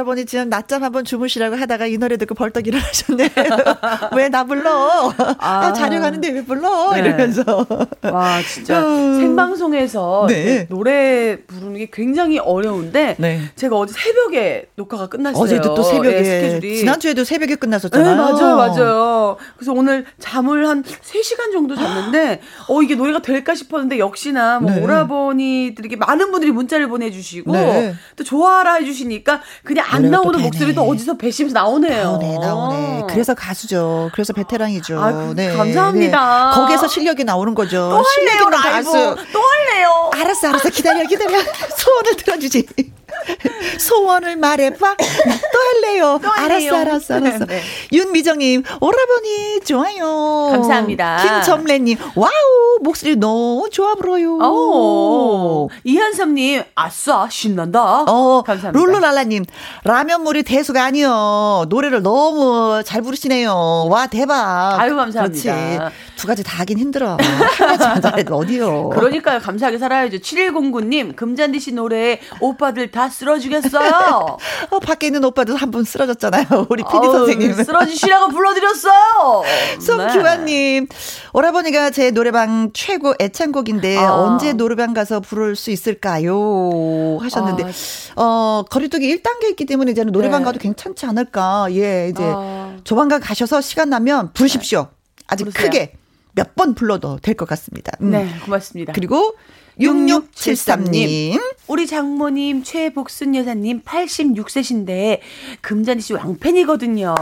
오라버니 0.00 0.24
지금 0.26 0.48
낮잠 0.48 0.82
한번 0.82 1.04
주무시라고 1.04 1.56
하다가 1.56 1.86
이 1.86 1.98
노래 1.98 2.16
듣고 2.16 2.34
벌떡 2.34 2.66
일어나셨네. 2.66 3.30
왜 4.16 4.30
나 4.30 4.44
불러? 4.44 5.12
아, 5.18 5.34
아. 5.38 5.72
자려 5.72 6.00
가는데 6.00 6.30
왜 6.30 6.44
불러? 6.44 6.92
네. 6.92 7.00
이러면서. 7.00 7.66
와 8.02 8.40
진짜 8.42 8.80
음. 8.86 9.16
생방송에서 9.18 10.26
네. 10.28 10.66
노래 10.68 11.36
부르는 11.46 11.78
게 11.78 11.88
굉장히 11.92 12.38
어려운데 12.38 13.16
네. 13.18 13.40
제가 13.56 13.76
어제 13.76 13.92
새벽에 13.92 14.68
녹화가 14.76 15.08
끝났어요. 15.08 15.42
어제도 15.42 15.74
또 15.74 15.82
새벽에. 15.82 16.18
예, 16.18 16.24
스케줄이. 16.24 16.76
지난주에도 16.78 17.24
새벽에 17.24 17.54
네, 17.54 17.56
끝났었잖아요. 17.56 18.16
맞아요, 18.16 18.56
맞아요. 18.56 19.36
그래서 19.56 19.72
오늘 19.72 20.04
잠을 20.20 20.68
한 20.68 20.82
3시간 20.84 21.52
정도 21.52 21.74
잤는데, 21.74 22.40
어, 22.68 22.82
이게 22.82 22.94
노래가 22.94 23.20
될까 23.20 23.54
싶었는데, 23.54 23.98
역시나 23.98 24.60
뭐 24.60 24.70
네. 24.70 24.80
오라버니들에게 24.82 25.96
많은 25.96 26.30
분들이 26.30 26.52
문자를 26.52 26.88
보내 26.88 27.10
주시고, 27.10 27.52
네. 27.52 27.94
또 28.16 28.22
좋아라 28.24 28.74
해 28.74 28.84
주시니까, 28.84 29.40
그냥 29.64 29.84
안 29.90 30.10
나오는. 30.10 30.40
목소리도 30.40 30.82
어디서 30.82 31.14
뱃심에서 31.16 31.54
나오네요. 31.54 32.02
나오네, 32.04 32.38
나오네. 32.38 33.02
그래서 33.10 33.34
가수죠. 33.34 34.10
그래서 34.12 34.32
베테랑이죠. 34.32 35.00
아, 35.02 35.12
그- 35.34 35.56
감사합니다. 35.56 36.50
거기에서 36.54 36.86
실력이 36.88 37.24
나오는 37.24 37.54
거죠. 37.54 37.88
또 37.90 37.96
할래요, 37.96 38.38
있는 38.44 38.50
라이브. 38.50 38.90
가수. 38.90 38.92
또 39.32 39.40
할래요. 39.40 40.10
알았어, 40.14 40.48
알았어. 40.48 40.68
기다려, 40.70 41.06
기다려. 41.06 41.38
소원을 41.76 42.16
들어주지. 42.16 42.66
소원을 43.78 44.36
말해봐. 44.36 44.96
또 44.96 45.58
할래요. 45.58 46.18
또 46.22 46.28
할래요. 46.28 46.74
알았어, 46.74 47.14
알았어, 47.14 47.14
알았어. 47.14 47.46
네. 47.46 47.60
윤미정님, 47.92 48.62
오라버니, 48.80 49.60
좋아요. 49.64 50.48
감사합니다. 50.52 51.18
김점래님, 51.22 51.98
와우, 52.14 52.30
목소리 52.82 53.16
너무 53.16 53.68
좋아 53.70 53.94
보여요. 53.94 54.38
오, 54.38 55.68
이한섭님, 55.84 56.62
아싸, 56.74 57.28
신난다. 57.30 58.02
어, 58.02 58.42
감사합니다. 58.46 58.78
룰루랄라님, 58.84 59.44
라면물이 59.84 60.42
대수가 60.42 60.82
아니요. 60.84 61.64
노래를 61.68 62.02
너무 62.02 62.82
잘 62.84 63.02
부르시네요. 63.02 63.86
와, 63.88 64.06
대박. 64.06 64.78
아유, 64.80 64.96
감사합니다. 64.96 65.54
그렇지. 65.54 65.96
두 66.16 66.26
가지 66.26 66.42
다 66.42 66.58
하긴 66.60 66.78
힘들어. 66.78 67.16
하나만 67.58 68.02
잘해도 68.02 68.36
어디요. 68.36 68.90
그러니까요, 68.90 69.38
감사하게 69.40 69.78
살아야죠. 69.78 70.18
7109님, 70.18 71.16
금잔디 71.16 71.60
씨 71.60 71.72
노래에 71.72 72.20
오빠들 72.40 72.90
다 72.90 72.99
쓰러주겠어요. 73.08 74.36
어, 74.70 74.78
밖에 74.80 75.06
있는 75.06 75.24
오빠도 75.24 75.56
한 75.56 75.70
분 75.70 75.84
쓰러졌잖아요. 75.84 76.66
우리 76.68 76.82
PD 76.82 76.98
어우, 77.06 77.12
선생님. 77.12 77.52
쓰러지시라고 77.64 78.28
불러드렸어요. 78.28 79.42
송규환님, 79.80 80.88
오라버니가 81.32 81.90
제 81.90 82.10
노래방 82.10 82.70
최고 82.74 83.14
애창곡인데 83.20 83.96
아. 83.98 84.12
언제 84.14 84.52
노래방 84.52 84.92
가서 84.92 85.20
부를 85.20 85.54
수 85.56 85.70
있을까요? 85.70 87.18
하셨는데, 87.20 87.64
어, 88.16 88.64
거리두기 88.68 89.16
1단계 89.22 89.50
있기 89.50 89.64
때문에 89.66 89.92
이제는 89.92 90.12
노래방 90.12 90.40
네. 90.40 90.44
가도 90.46 90.58
괜찮지 90.58 91.06
않을까. 91.06 91.68
예, 91.70 92.08
이제 92.10 92.22
아. 92.24 92.76
조만간 92.84 93.20
가셔서 93.20 93.60
시간 93.60 93.90
나면 93.90 94.32
부르십시오. 94.32 94.88
아직 95.28 95.44
부르세요. 95.44 95.64
크게 95.66 95.92
몇 96.32 96.54
번 96.56 96.74
불러도 96.74 97.18
될 97.22 97.34
것 97.36 97.48
같습니다. 97.48 97.92
음. 98.00 98.10
네, 98.10 98.28
고맙습니다. 98.44 98.92
그리고 98.92 99.34
6673님. 99.80 101.40
우리 101.68 101.86
장모님 101.86 102.62
최복순 102.62 103.34
여사님 103.36 103.82
86세신데 103.82 105.20
금잔디 105.60 106.02
씨 106.02 106.12
왕팬이거든요. 106.14 107.14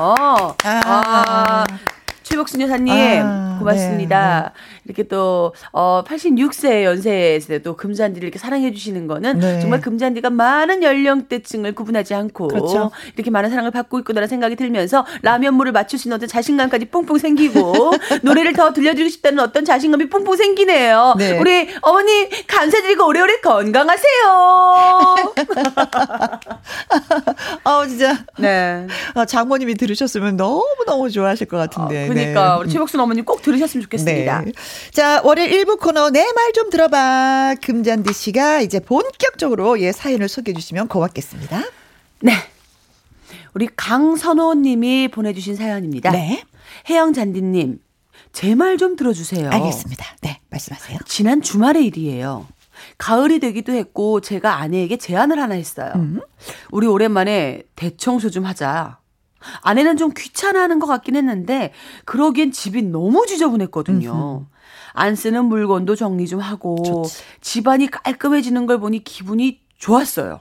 아. 0.64 1.66
최복순 2.29 2.61
여사님 2.61 2.93
아, 3.25 3.57
고맙습니다. 3.59 4.53
이렇게 4.85 5.03
또 5.03 5.55
어, 5.73 6.05
86세 6.07 6.85
연세에서 6.85 7.61
도 7.61 7.75
금잔디를 7.75 8.27
이렇게 8.27 8.38
사랑해 8.38 8.71
주시는 8.71 9.07
거는 9.07 9.38
네. 9.38 9.61
정말 9.61 9.81
금잔디가 9.81 10.29
많은 10.29 10.83
연령대층을 10.83 11.75
구분하지 11.75 12.14
않고 12.14 12.49
그렇죠. 12.49 12.91
이렇게 13.17 13.31
많은 13.31 13.49
사랑을 13.49 13.71
받고 13.71 14.01
있구나라는 14.01 14.29
생각이 14.29 14.57
들면서 14.57 15.07
라면물을 15.23 15.73
맞출 15.73 15.99
수 15.99 16.09
있는 16.09 16.17
어떤 16.17 16.29
자신감까지 16.29 16.87
뿡뿡 16.87 17.19
생기고 17.19 17.93
노래를 18.23 18.53
더 18.53 18.75
들려드리고 18.75 19.09
싶다는 19.09 19.41
어떤 19.41 19.64
자신감이 19.64 20.11
뿡뿡 20.11 20.37
생기네요. 20.37 21.14
네. 21.17 21.38
우리 21.38 21.69
어머니 21.81 22.29
감사드리고 22.47 23.07
오래오래 23.07 23.41
건강하세요. 23.41 24.09
어, 27.64 27.87
진짜. 27.87 28.19
네. 28.38 28.87
어, 29.14 29.25
장모님이 29.25 29.77
들으셨으면 29.77 30.37
너무 30.37 30.67
너무 30.87 31.11
좋아하실 31.11 31.47
것 31.47 31.57
같은데. 31.57 32.17
그러니까 32.18 32.54
네. 32.57 32.61
우리 32.61 32.70
최복순 32.70 33.00
어머님 33.00 33.24
꼭 33.24 33.42
들으셨으면 33.42 33.83
좋겠습니다. 33.85 34.42
네. 34.42 34.52
자, 34.92 35.20
월요일 35.24 35.50
1부 35.64 35.78
코너 35.81 36.11
내 36.11 36.20
말 36.35 36.52
좀 36.52 36.70
들어봐. 36.70 37.57
금잔디 37.62 38.12
씨가 38.12 38.61
이제 38.61 38.81
본격적으로 38.81 39.81
예, 39.81 39.92
사연을 39.92 40.28
소개해 40.28 40.54
주시면 40.54 40.88
고맙겠습니다. 40.88 41.62
네. 42.20 42.33
우리 43.54 43.68
강선호 43.76 44.54
님이 44.54 45.09
보내 45.09 45.33
주신 45.33 45.57
사연입니다. 45.57 46.11
네. 46.11 46.42
혜영 46.88 47.12
잔디 47.12 47.42
님, 47.42 47.78
제 48.33 48.54
말 48.54 48.76
좀 48.78 48.96
들어주세요. 48.96 49.50
알겠습니다. 49.50 50.04
네, 50.22 50.40
말씀하세요. 50.50 50.98
지난 51.07 51.42
주말의 51.42 51.85
일이에요. 51.87 52.46
가을이 52.98 53.40
되기도 53.40 53.72
했고 53.72 54.20
제가 54.20 54.57
아내에게 54.57 54.96
제안을 54.98 55.40
하나 55.40 55.54
했어요. 55.54 55.92
음. 55.96 56.20
우리 56.70 56.87
오랜만에 56.87 57.62
대청소 57.76 58.31
좀 58.31 58.44
하자. 58.44 58.98
아내는 59.62 59.96
좀 59.96 60.11
귀찮아하는 60.16 60.79
것 60.79 60.87
같긴 60.87 61.16
했는데 61.16 61.72
그러기엔 62.05 62.53
집이 62.53 62.83
너무 62.83 63.27
지저분했거든요. 63.27 64.46
안 64.94 65.14
쓰는 65.14 65.44
물건도 65.44 65.94
정리 65.96 66.27
좀 66.27 66.40
하고 66.40 67.05
집안이 67.40 67.88
깔끔해지는 67.88 68.66
걸 68.66 68.81
보니 68.81 69.05
기분이 69.05 69.61
좋았어요. 69.79 70.40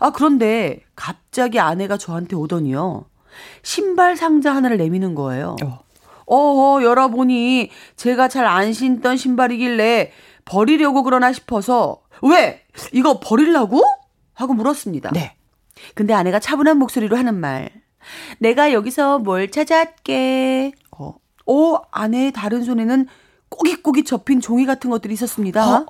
아 0.00 0.10
그런데 0.10 0.80
갑자기 0.96 1.60
아내가 1.60 1.96
저한테 1.96 2.36
오더니요. 2.36 3.04
신발 3.62 4.16
상자 4.16 4.54
하나를 4.54 4.76
내미는 4.78 5.14
거예요. 5.14 5.56
어. 5.64 5.78
어, 6.28 6.82
열어보니 6.82 7.70
제가 7.94 8.26
잘 8.28 8.44
안 8.46 8.72
신던 8.72 9.16
신발이길래 9.16 10.10
버리려고 10.44 11.02
그러나 11.04 11.32
싶어서 11.32 12.00
왜? 12.22 12.62
이거 12.92 13.20
버릴라고? 13.20 13.82
하고 14.34 14.54
물었습니다. 14.54 15.10
네. 15.12 15.36
근데 15.94 16.12
아내가 16.14 16.40
차분한 16.40 16.78
목소리로 16.78 17.16
하는 17.16 17.34
말. 17.38 17.70
내가 18.38 18.72
여기서 18.72 19.18
뭘 19.18 19.50
찾았게. 19.50 20.72
어. 20.98 21.14
오, 21.46 21.78
아내의 21.90 22.32
다른 22.32 22.64
손에는 22.64 23.06
꼬깃꼬깃 23.48 24.06
접힌 24.06 24.40
종이 24.40 24.66
같은 24.66 24.90
것들이 24.90 25.14
있었습니다. 25.14 25.76
어? 25.76 25.86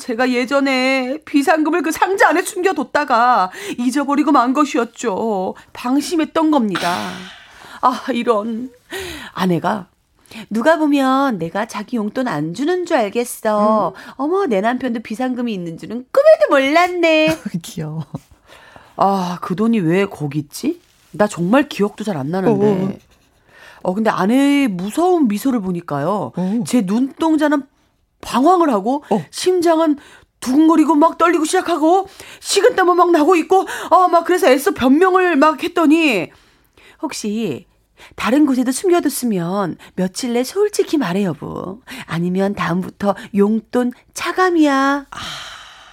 제가 0.00 0.30
예전에 0.30 1.18
비상금을 1.24 1.82
그 1.82 1.90
상자 1.90 2.28
안에 2.28 2.42
숨겨뒀다가 2.42 3.50
잊어버리고 3.78 4.32
만 4.32 4.52
것이었죠. 4.52 5.54
방심했던 5.72 6.50
겁니다. 6.50 7.10
아, 7.80 8.04
이런. 8.12 8.70
아내가 9.34 9.88
누가 10.50 10.76
보면 10.78 11.38
내가 11.38 11.66
자기 11.66 11.96
용돈 11.96 12.28
안 12.28 12.54
주는 12.54 12.84
줄 12.86 12.96
알겠어. 12.96 13.94
어머, 14.16 14.46
내 14.46 14.60
남편도 14.60 15.00
비상금이 15.00 15.52
있는 15.52 15.78
줄은 15.78 16.04
꿈에도 16.12 16.50
몰랐네. 16.50 17.36
귀여워. 17.62 18.04
아, 18.96 19.38
그 19.40 19.54
돈이 19.56 19.80
왜 19.80 20.04
거기 20.06 20.38
있지? 20.40 20.80
나 21.12 21.26
정말 21.26 21.68
기억도 21.68 22.04
잘 22.04 22.16
안 22.16 22.30
나는데. 22.30 22.98
어, 23.82 23.94
근데 23.94 24.10
아내의 24.10 24.68
무서운 24.68 25.28
미소를 25.28 25.60
보니까요. 25.60 26.32
오. 26.36 26.64
제 26.66 26.82
눈동자는 26.82 27.62
방황을 28.20 28.70
하고, 28.70 29.04
어. 29.10 29.24
심장은 29.30 29.96
두근거리고 30.40 30.96
막 30.96 31.16
떨리고 31.16 31.44
시작하고, 31.44 32.08
식은땀은 32.40 32.96
막 32.96 33.12
나고 33.12 33.36
있고, 33.36 33.66
아, 33.90 34.08
막 34.08 34.24
그래서 34.24 34.48
애써 34.48 34.72
변명을 34.72 35.36
막 35.36 35.62
했더니, 35.62 36.30
혹시, 37.00 37.66
다른 38.16 38.46
곳에도 38.46 38.70
숨겨뒀으면 38.72 39.76
며칠 39.94 40.32
내 40.32 40.44
솔직히 40.44 40.98
말해 40.98 41.24
여보. 41.24 41.80
아니면 42.06 42.54
다음부터 42.54 43.14
용돈 43.34 43.92
차감이야. 44.14 45.06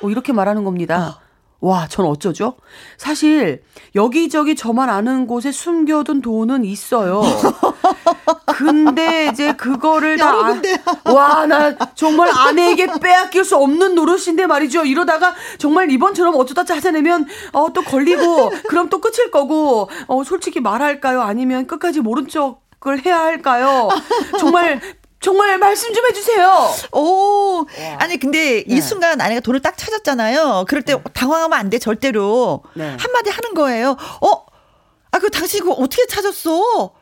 어, 0.02 0.10
이렇게 0.10 0.34
말하는 0.34 0.64
겁니다. 0.64 1.20
와, 1.62 1.88
전 1.88 2.06
어쩌죠? 2.06 2.58
사실 2.98 3.64
여기저기 3.96 4.56
저만 4.56 4.90
아는 4.90 5.26
곳에 5.26 5.52
숨겨둔 5.52 6.22
돈은 6.22 6.64
있어요. 6.66 7.22
근데 8.46 9.28
이제 9.32 9.54
그거를 9.54 10.18
다 10.18 10.30
아-. 10.32 11.12
와, 11.12 11.46
나 11.46 11.76
정말 11.96 12.30
아내에게 12.34 12.88
빼앗길 13.02 13.44
수 13.44 13.58
없는 13.58 13.96
노릇인데 13.96 14.46
말이죠. 14.48 14.86
이러다가 14.86 15.34
정말 15.58 15.92
이번처럼 15.92 16.36
어쩌다 16.36 16.64
찾아내면 16.64 17.26
어 17.54 17.66
또 17.76 17.82
걸리고 17.82 18.52
그럼 18.70 18.88
또 18.90 19.02
끝일 19.02 19.32
거고 19.32 19.90
어 20.08 20.24
솔직히 20.24 20.62
말할까요? 20.62 21.22
아니면 21.22 21.68
끝까지 21.68 22.00
모른 22.00 22.28
척을 22.28 23.04
해야 23.06 23.20
할까요? 23.20 23.90
정말 24.40 24.80
정말 25.26 25.58
말씀 25.58 25.92
좀 25.92 26.06
해주세요. 26.06 26.70
오, 26.92 27.66
아니 27.98 28.18
근데 28.20 28.64
네. 28.64 28.76
이 28.76 28.80
순간 28.80 29.20
아내가 29.20 29.42
돈을 29.42 29.60
딱 29.60 29.76
찾았잖아요. 29.76 30.66
그럴 30.68 30.84
때 30.84 31.02
당황하면 31.14 31.58
안 31.58 31.70
돼 31.72 31.80
절대로 31.80 32.62
네. 32.76 32.96
한마디 33.00 33.32
하는 33.32 33.56
거예요. 33.56 33.98
어, 34.22 34.46
아 35.12 35.18
그 35.20 35.32
당신 35.32 35.62
그거 35.62 35.74
어떻게 35.74 36.06
찾았어? 36.06 36.94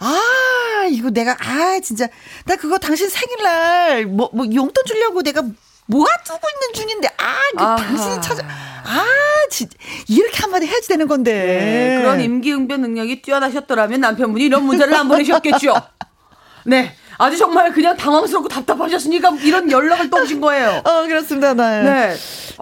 아 0.00 0.86
이거 0.90 1.08
내가 1.10 1.36
아 1.40 1.80
진짜 1.80 2.08
나 2.44 2.56
그거 2.56 2.76
당신 2.78 3.08
생일날 3.08 4.04
뭐 4.06 4.28
뭐 4.34 4.44
용돈 4.52 4.84
주려고 4.84 5.22
내가 5.22 5.40
모아두고 5.86 6.38
있는 6.54 6.74
중인데 6.74 7.08
아 7.16 7.40
그. 7.76 7.82
당신이 7.82 8.20
찾아 8.20 8.42
아 8.44 9.04
진짜 9.50 9.74
이렇게 10.08 10.36
한마디 10.40 10.66
해야지 10.66 10.88
되는 10.88 11.06
건데 11.08 11.32
네, 11.32 12.02
그런 12.02 12.20
임기응변 12.20 12.80
능력이 12.82 13.22
뛰어나셨더라면 13.22 14.00
남편분이 14.00 14.44
이런 14.44 14.64
문자를 14.64 14.92
안 14.94 15.08
보내셨겠죠. 15.08 15.74
네. 16.66 16.94
아주 17.20 17.36
정말 17.36 17.70
그냥 17.72 17.96
당황스럽고 17.96 18.48
답답하셨으니까 18.48 19.36
이런 19.42 19.70
연락을 19.70 20.08
또 20.08 20.22
오신 20.22 20.40
거예요. 20.40 20.80
어 20.84 21.02
그렇습니다. 21.06 21.52
네. 21.52 21.82
네. 21.82 22.16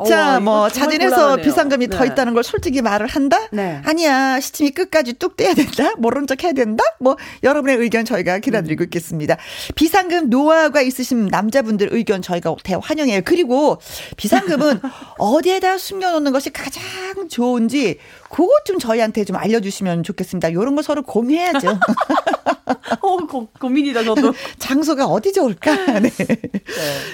자, 0.08 0.30
어와, 0.30 0.40
뭐 0.40 0.68
자진해서 0.68 1.14
곤란하네요. 1.16 1.44
비상금이 1.44 1.88
더 1.88 2.00
네. 2.04 2.06
있다는 2.10 2.34
걸 2.34 2.42
솔직히 2.44 2.82
말을 2.82 3.06
한다? 3.06 3.38
네. 3.52 3.80
아니야. 3.84 4.40
시침이 4.40 4.70
끝까지 4.70 5.14
뚝 5.14 5.36
떼야 5.36 5.54
된다? 5.54 5.92
모른 5.98 6.26
척 6.26 6.42
해야 6.44 6.52
된다? 6.52 6.82
뭐 7.00 7.16
여러분의 7.42 7.76
의견 7.76 8.04
저희가 8.04 8.38
기다리고 8.40 8.84
있겠습니다. 8.84 9.36
비상금 9.74 10.28
노하우가 10.30 10.82
있으신 10.82 11.26
남자분들 11.26 11.88
의견 11.92 12.20
저희가 12.22 12.54
대환영해요. 12.62 13.22
그리고 13.24 13.78
비상금은 14.16 14.80
어디에다 15.18 15.78
숨겨 15.78 16.10
놓는 16.12 16.32
것이 16.32 16.50
가장 16.50 16.82
좋은지 17.28 17.98
그것 18.30 18.64
좀 18.64 18.78
저희한테 18.78 19.24
좀 19.24 19.36
알려주시면 19.36 20.02
좋겠습니다. 20.02 20.48
이런 20.48 20.76
거 20.76 20.82
서로 20.82 21.02
공유해야죠. 21.02 21.78
어, 23.00 23.16
고, 23.26 23.48
고민이다, 23.58 24.04
저도. 24.04 24.34
장소가 24.58 25.06
어디 25.06 25.32
좋을까? 25.32 25.74
네. 26.00 26.10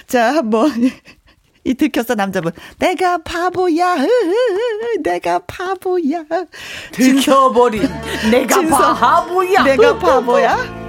자, 0.07 0.35
한번. 0.35 0.71
이 1.67 1.73
들켰어 1.75 2.15
남자분. 2.15 2.53
내가 2.79 3.17
바보야. 3.19 3.97
내가 5.03 5.39
바보야. 5.47 6.23
들켜버린 6.93 7.83
내가 8.31 8.59
진성. 8.61 8.95
바보야. 8.95 9.63
내가 9.63 9.99
바보야. 9.99 10.84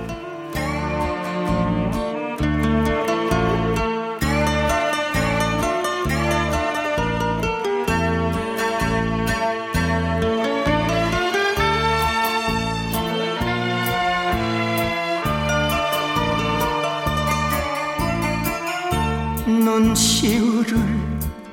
눈시울을 19.65 20.77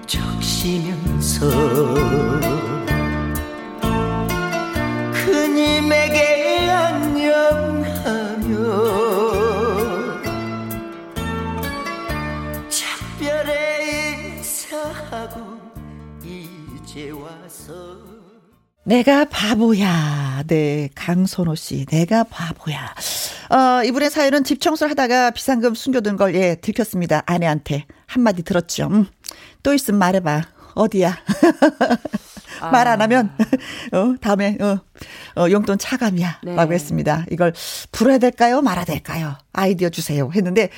적시면서 0.06 1.48
내가 18.84 19.24
바보야. 19.26 20.42
네, 20.48 20.88
강선호 20.94 21.54
씨. 21.54 21.86
내가 21.86 22.24
바보야. 22.24 22.94
어, 23.50 23.84
이분의 23.84 24.10
사연은 24.10 24.42
집 24.44 24.60
청소를 24.60 24.90
하다가 24.90 25.30
비상금 25.30 25.74
숨겨둔 25.74 26.16
걸, 26.16 26.34
예, 26.34 26.56
들켰습니다. 26.56 27.22
아내한테. 27.26 27.84
한마디 28.06 28.42
들었죠. 28.42 28.88
음, 28.88 29.06
또 29.62 29.72
있으면 29.72 29.98
말해봐. 29.98 30.42
어디야? 30.74 31.16
말안 32.72 33.00
하면, 33.02 33.32
어, 33.92 34.14
다음에, 34.20 34.56
어, 34.60 34.78
어, 35.40 35.50
용돈 35.50 35.78
차감이야. 35.78 36.40
네. 36.42 36.54
라고 36.56 36.72
했습니다. 36.72 37.24
이걸 37.30 37.52
불어야 37.92 38.18
될까요? 38.18 38.62
말아야 38.62 38.84
될까요? 38.84 39.36
아이디어 39.52 39.90
주세요. 39.90 40.30
했는데, 40.34 40.70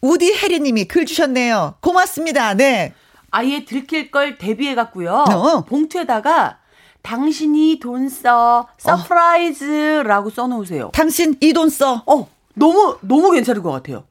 우디 0.00 0.32
해리님이 0.32 0.84
글 0.84 1.04
주셨네요. 1.04 1.76
고맙습니다. 1.80 2.54
네. 2.54 2.94
아예 3.30 3.64
들킬 3.64 4.10
걸 4.10 4.38
대비해 4.38 4.74
갖고요. 4.74 5.12
어. 5.12 5.64
봉투에다가 5.64 6.59
당신이 7.02 7.78
돈 7.80 8.08
써. 8.08 8.66
surprise라고 8.78 10.30
써 10.30 10.46
놓으세요. 10.46 10.90
당신 10.92 11.36
이 11.40 11.52
돈 11.52 11.68
써. 11.70 12.02
어, 12.06 12.28
너무 12.54 12.96
너무 13.00 13.30
괜찮을 13.30 13.62
것 13.62 13.70
같아요. 13.70 14.04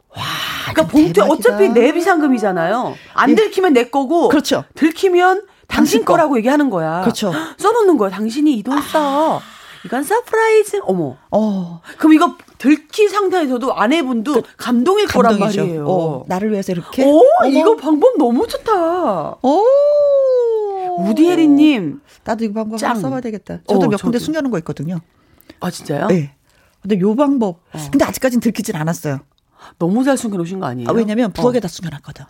그러니까 0.71 0.87
봉투에 0.91 1.13
대박이다. 1.13 1.33
어차피 1.33 1.69
내 1.69 1.91
비상금이잖아요. 1.93 2.95
안 3.13 3.35
들키면 3.35 3.73
내 3.73 3.89
거고 3.89 4.29
그렇죠. 4.29 4.63
들키면 4.75 5.43
당신 5.67 5.99
당신 5.99 6.05
거. 6.05 6.13
거라고 6.13 6.37
얘기하는 6.37 6.69
거야. 6.69 7.01
그렇죠. 7.01 7.31
써놓는 7.57 7.97
거야. 7.97 8.09
당신이 8.09 8.53
이 8.53 8.63
돈 8.63 8.81
써. 8.81 9.39
이건 9.85 10.03
surprise. 10.03 10.81
어머. 10.83 11.15
어. 11.31 11.81
그럼 11.97 12.13
이거 12.13 12.35
들킨 12.57 13.07
상태에서도 13.07 13.73
아내분도 13.73 14.43
감동일 14.57 15.07
거란 15.07 15.35
그. 15.35 15.39
말이에요. 15.39 15.85
어, 15.87 16.25
나를 16.27 16.51
위해서 16.51 16.71
이렇게. 16.73 17.05
오, 17.05 17.23
어머. 17.39 17.49
이거 17.49 17.75
방법 17.77 18.17
너무 18.17 18.45
좋다. 18.47 19.37
오. 19.41 19.63
우디에리님. 20.99 22.01
나도 22.29 22.45
이 22.45 22.53
방법 22.53 22.77
짱. 22.77 22.99
써봐야 22.99 23.21
되겠다. 23.21 23.57
저도 23.67 23.85
어, 23.85 23.89
몇 23.89 23.99
군데. 24.01 24.19
숨겨놓은 24.19 24.51
거 24.51 24.57
있거든요. 24.59 24.99
아, 25.61 25.71
진짜요? 25.71 26.07
네. 26.07 26.35
근데 26.81 26.99
요 26.99 27.15
방법. 27.15 27.61
근데 27.91 28.05
아직까지는 28.05 28.39
들키진 28.39 28.75
않았어요. 28.75 29.19
너무 29.79 30.03
잘 30.03 30.15
숨겨놓으신 30.15 30.59
거 30.59 30.67
아니에요? 30.67 30.89
아, 30.89 30.93
왜냐면 30.93 31.33
부엌에다 31.33 31.67
숨겨놨거든. 31.67 32.23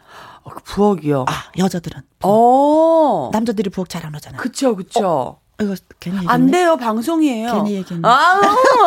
어, 0.43 0.49
그 0.49 0.63
부엌이요. 0.63 1.25
아, 1.27 1.51
여자들은. 1.57 2.01
어. 2.23 3.29
남자들이 3.33 3.69
부엌 3.69 3.89
잘 3.89 4.05
안 4.05 4.15
오잖아요. 4.15 4.41
그쵸, 4.41 4.75
그쵸. 4.75 5.39
이거 5.61 5.75
괜히 5.99 6.15
얘기했네. 6.17 6.33
안 6.33 6.47
돼요, 6.49 6.77
방송이에요. 6.77 7.51
괜히 7.53 7.73
얘기했네. 7.75 8.07
아, 8.07 8.39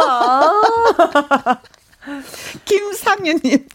아. 0.09 1.61
김상윤님. 2.65 3.69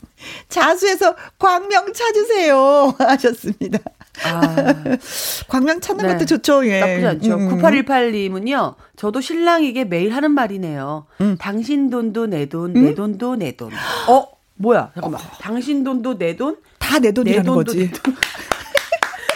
자수해서 0.49 1.15
광명 1.37 1.93
찾으세요. 1.93 2.93
하셨습니다. 2.99 3.79
아, 4.25 4.73
광명 5.47 5.79
찾는 5.79 6.05
네. 6.05 6.13
것도 6.13 6.25
좋죠. 6.25 6.65
예. 6.67 6.79
나쁘지 6.79 7.07
않죠. 7.07 7.35
음. 7.35 7.61
9818님은요, 7.61 8.75
저도 8.95 9.21
신랑에게 9.21 9.85
매일 9.85 10.13
하는 10.13 10.31
말이네요. 10.31 11.05
음. 11.21 11.37
당신 11.39 11.89
돈도 11.89 12.27
내 12.27 12.47
돈, 12.47 12.73
내 12.73 12.95
돈도 12.95 13.35
내 13.37 13.55
돈. 13.55 13.71
어? 14.07 14.25
뭐야? 14.55 14.91
잠깐만. 14.93 15.21
당신 15.39 15.83
돈도 15.83 16.17
내 16.17 16.35
돈? 16.35 16.57
다내내 16.79 17.11
돈이라는 17.11 17.43
돈도 17.45 17.63
거지. 17.63 17.77
내 17.77 17.91
돈. 17.91 18.15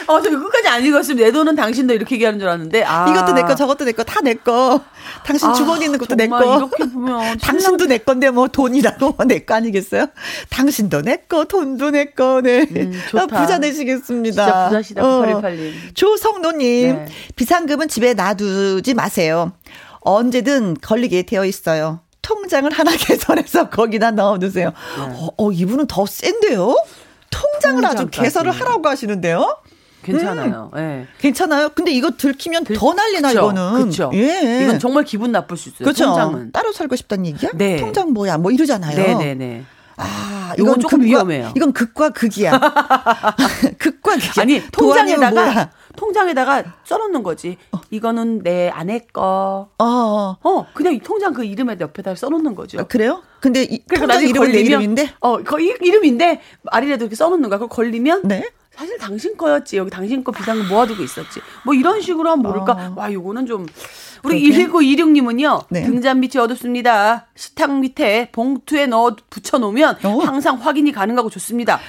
어, 0.08 0.22
저 0.22 0.30
끝까지 0.30 0.68
안 0.68 0.86
읽었으면 0.86 1.24
내 1.24 1.32
돈은 1.32 1.56
당신도 1.56 1.94
이렇게 1.94 2.16
얘기하는 2.16 2.40
줄 2.40 2.48
알았는데, 2.48 2.84
아. 2.84 3.10
이것도 3.10 3.34
내 3.34 3.42
거, 3.44 3.56
저것도 3.56 3.86
내 3.86 3.92
거, 3.92 4.04
다 4.04 4.22
내 4.22 4.34
거. 4.36 4.82
당신 5.26 5.50
아, 5.50 5.54
주머니에 5.54 5.86
있는 5.86 6.00
것도 6.00 6.16
내 6.16 6.28
거. 6.28 6.58
이렇게 6.58 6.84
보면 6.86 7.38
당신도 7.40 7.86
내 7.88 7.98
건데 7.98 8.30
뭐 8.30 8.48
돈이라고 8.48 9.24
내 9.26 9.46
거 9.46 9.56
아니겠어요? 9.56 10.08
당신도 10.50 11.02
내 11.02 11.18
거, 11.28 11.46
돈도 11.46 11.92
내 11.92 12.06
거, 12.06 12.42
네. 12.42 12.66
음, 12.70 13.00
좋다. 13.10 13.24
어, 13.24 13.28
부자 13.42 13.60
되시겠습니다. 13.60 14.44
진짜 14.46 14.68
부자시다, 14.70 15.04
어. 15.06 15.22
9818님. 15.42 15.96
조성노님, 15.96 16.96
네. 16.96 17.06
비상금은 17.36 17.88
집에 17.88 18.14
놔두지 18.14 18.94
마세요. 18.94 19.52
언제든 20.02 20.78
걸리게 20.82 21.24
되어 21.24 21.46
있어요. 21.46 22.00
통장을 22.22 22.72
하나 22.72 22.92
개설해서 22.96 23.70
거기다 23.70 24.12
넣어두세요. 24.12 24.72
어, 25.00 25.28
어, 25.38 25.52
이분은 25.52 25.88
더 25.88 26.06
센데요? 26.06 26.76
통장을 27.32 27.84
아주 27.86 27.96
통장까지. 27.98 28.22
개설을 28.22 28.52
하라고 28.52 28.88
하시는데요? 28.90 29.58
괜찮아요. 30.04 30.72
예. 30.78 31.08
괜찮아요? 31.20 31.70
근데 31.70 31.92
이거 31.92 32.12
들키면 32.12 32.64
더 32.66 32.94
난리나, 32.94 33.30
그쵸, 33.30 33.40
이거는. 33.40 33.86
그쵸. 33.86 34.12
예. 34.14 34.62
이건 34.64 34.80
정말 34.80 35.04
기분 35.04 35.32
나쁠 35.32 35.58
수 35.58 35.70
있어요. 35.70 35.80
그렇죠. 35.86 36.06
통장은. 36.06 36.52
따로 36.52 36.72
살고 36.72 36.96
싶다는 36.96 37.26
얘기야? 37.28 37.52
네. 37.54 37.78
통장 37.78 38.12
뭐야? 38.14 38.38
뭐 38.38 38.52
이러잖아요. 38.52 38.96
네 38.96 39.14
네 39.16 39.36
네. 39.36 39.64
아, 39.98 40.54
이건 40.58 40.80
조금 40.80 41.02
위험해요. 41.04 41.52
이건 41.56 41.74
극과 41.74 42.10
극이야. 42.10 42.52
극과 43.78 44.14
극이야. 44.16 44.32
아니? 44.40 44.62
통장에다가 44.72 45.70
통장에다가 45.96 46.64
써놓는 46.86 47.22
거지. 47.24 47.58
이거는 47.92 48.42
내 48.44 48.70
아내 48.70 49.00
거. 49.14 49.70
어, 49.78 49.84
어. 49.86 50.38
어 50.42 50.66
그냥 50.74 50.94
이 50.94 51.00
통장 51.00 51.34
그 51.34 51.44
이름에 51.44 51.78
옆에다 51.80 52.16
써놓는 52.16 52.56
거죠. 52.56 52.80
아, 52.80 52.84
그래요? 52.84 53.22
근데 53.42 53.64
이 53.64 53.84
그러니까 53.86 54.14
통장 54.14 54.30
이름은 54.30 54.52
내 54.52 54.58
걸리면- 54.64 54.66
이름인데? 54.66 55.14
어, 55.20 55.38
거 55.44 55.60
이- 55.60 55.76
이름인데 55.82 56.42
아리라도 56.68 57.04
이렇게 57.06 57.16
써놓는 57.16 57.50
거야. 57.50 57.60
그거 57.60 57.68
걸리면 57.76 58.22
네. 58.24 58.50
사실 58.72 58.98
당신 58.98 59.36
거였지. 59.38 59.78
여기 59.78 59.90
당신 59.90 60.24
거 60.24 60.32
비상금 60.32 60.68
모아두고 60.70 61.04
있었지. 61.04 61.42
뭐 61.66 61.74
이런 61.74 62.02
식으로 62.02 62.30
하면 62.32 62.44
모를까. 62.44 62.72
어. 62.72 62.94
와, 62.96 63.12
요거는 63.12 63.46
좀. 63.46 63.66
우리 64.24 64.50
그러게. 64.50 64.68
1926님은요. 64.68 65.66
네. 65.70 65.84
등잔 65.84 66.20
밑이 66.20 66.38
어둡습니다. 66.38 67.28
식탁 67.36 67.80
밑에 67.80 68.30
봉투에 68.32 68.88
넣어 68.88 69.16
붙여놓으면 69.30 69.98
어. 70.04 70.20
항상 70.20 70.58
확인이 70.58 70.92
가능하고 70.92 71.30
좋습니다. 71.30 71.80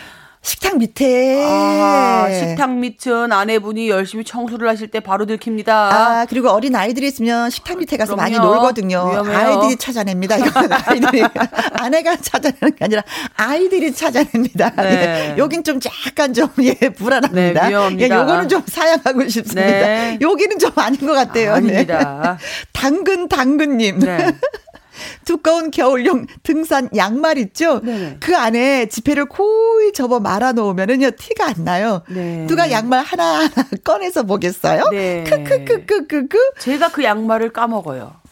식탁 0.44 0.76
밑에. 0.78 1.44
아, 1.48 2.26
식탁 2.32 2.74
밑은 2.76 3.30
아내분이 3.30 3.88
열심히 3.88 4.24
청소를 4.24 4.68
하실 4.68 4.88
때 4.88 4.98
바로 4.98 5.24
들킵니다. 5.24 5.68
아, 5.68 6.26
그리고 6.28 6.50
어린 6.50 6.74
아이들이 6.74 7.06
있으면 7.06 7.48
식탁 7.48 7.78
밑에 7.78 7.96
가서 7.96 8.16
많이 8.16 8.34
그럼요. 8.34 8.54
놀거든요. 8.54 9.08
위험해요. 9.08 9.38
아이들이 9.38 9.76
찾아냅니다. 9.76 10.38
이거는 10.38 10.68
아이들이. 10.84 11.22
아내가 11.74 12.16
찾아내는 12.16 12.74
게 12.76 12.84
아니라 12.84 13.02
아이들이 13.36 13.92
찾아냅니다. 13.94 14.70
네. 14.76 15.34
예. 15.34 15.34
여긴 15.38 15.62
좀 15.62 15.78
약간 16.06 16.34
좀, 16.34 16.48
예, 16.60 16.74
불안합니다. 16.74 17.68
네. 17.68 17.96
예, 18.00 18.08
요거는 18.08 18.48
좀 18.48 18.62
사양하고 18.66 19.28
싶습니다. 19.28 19.62
네. 19.62 20.18
여기는 20.20 20.58
좀 20.58 20.72
아닌 20.74 21.06
것 21.06 21.12
같아요. 21.12 21.54
아 21.54 21.60
닙니다. 21.60 22.36
네. 22.40 22.46
당근, 22.72 23.28
당근님. 23.28 24.00
네. 24.92 25.24
두꺼운 25.24 25.70
겨울용 25.70 26.26
등산 26.42 26.88
양말 26.94 27.38
있죠? 27.38 27.80
네네. 27.80 28.16
그 28.20 28.36
안에 28.36 28.86
지폐를 28.86 29.26
고이 29.26 29.92
접어 29.92 30.20
말아 30.20 30.52
놓으면은요, 30.52 31.12
티가 31.12 31.46
안 31.46 31.64
나요. 31.64 32.02
네. 32.08 32.46
누가 32.46 32.70
양말 32.70 33.04
하나하나 33.04 33.48
꺼내서 33.84 34.24
보겠어요? 34.24 34.84
네. 34.90 35.24
크크크크크크. 35.24 36.38
제가 36.58 36.90
그 36.90 37.04
양말을 37.04 37.52
까먹어요. 37.52 38.22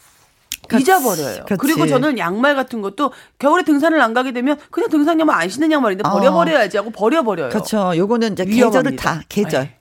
그렇지. 0.68 0.82
잊어버려요. 0.82 1.44
그렇지. 1.46 1.58
그리고 1.58 1.86
저는 1.86 2.18
양말 2.18 2.54
같은 2.54 2.80
것도 2.80 3.12
겨울에 3.38 3.64
등산을 3.64 4.00
안 4.00 4.14
가게 4.14 4.32
되면 4.32 4.56
그냥 4.70 4.88
등산 4.88 5.18
양말 5.18 5.42
안 5.42 5.48
신는 5.48 5.72
양말인데 5.72 6.06
어. 6.06 6.12
버려버려야지 6.12 6.76
하고 6.76 6.90
버려버려요. 6.90 7.48
그렇죠. 7.48 7.92
요거는 7.96 8.32
이제 8.34 8.44
위험합니다. 8.46 8.90
계절을 8.90 8.96
타, 8.96 9.22
계절. 9.28 9.62
네. 9.64 9.76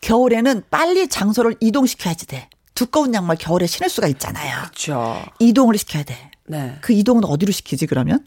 겨울에는 0.00 0.62
빨리 0.70 1.08
장소를 1.08 1.56
이동시켜야지 1.60 2.26
돼. 2.26 2.48
두꺼운 2.80 3.12
양말 3.12 3.36
겨울에 3.36 3.66
신을 3.66 3.90
수가 3.90 4.06
있잖아요. 4.08 4.58
그렇죠. 4.62 5.22
이동을 5.38 5.76
시켜야 5.76 6.02
돼. 6.02 6.30
네. 6.46 6.78
그 6.80 6.94
이동은 6.94 7.26
어디로 7.26 7.52
시키지, 7.52 7.86
그러면? 7.86 8.24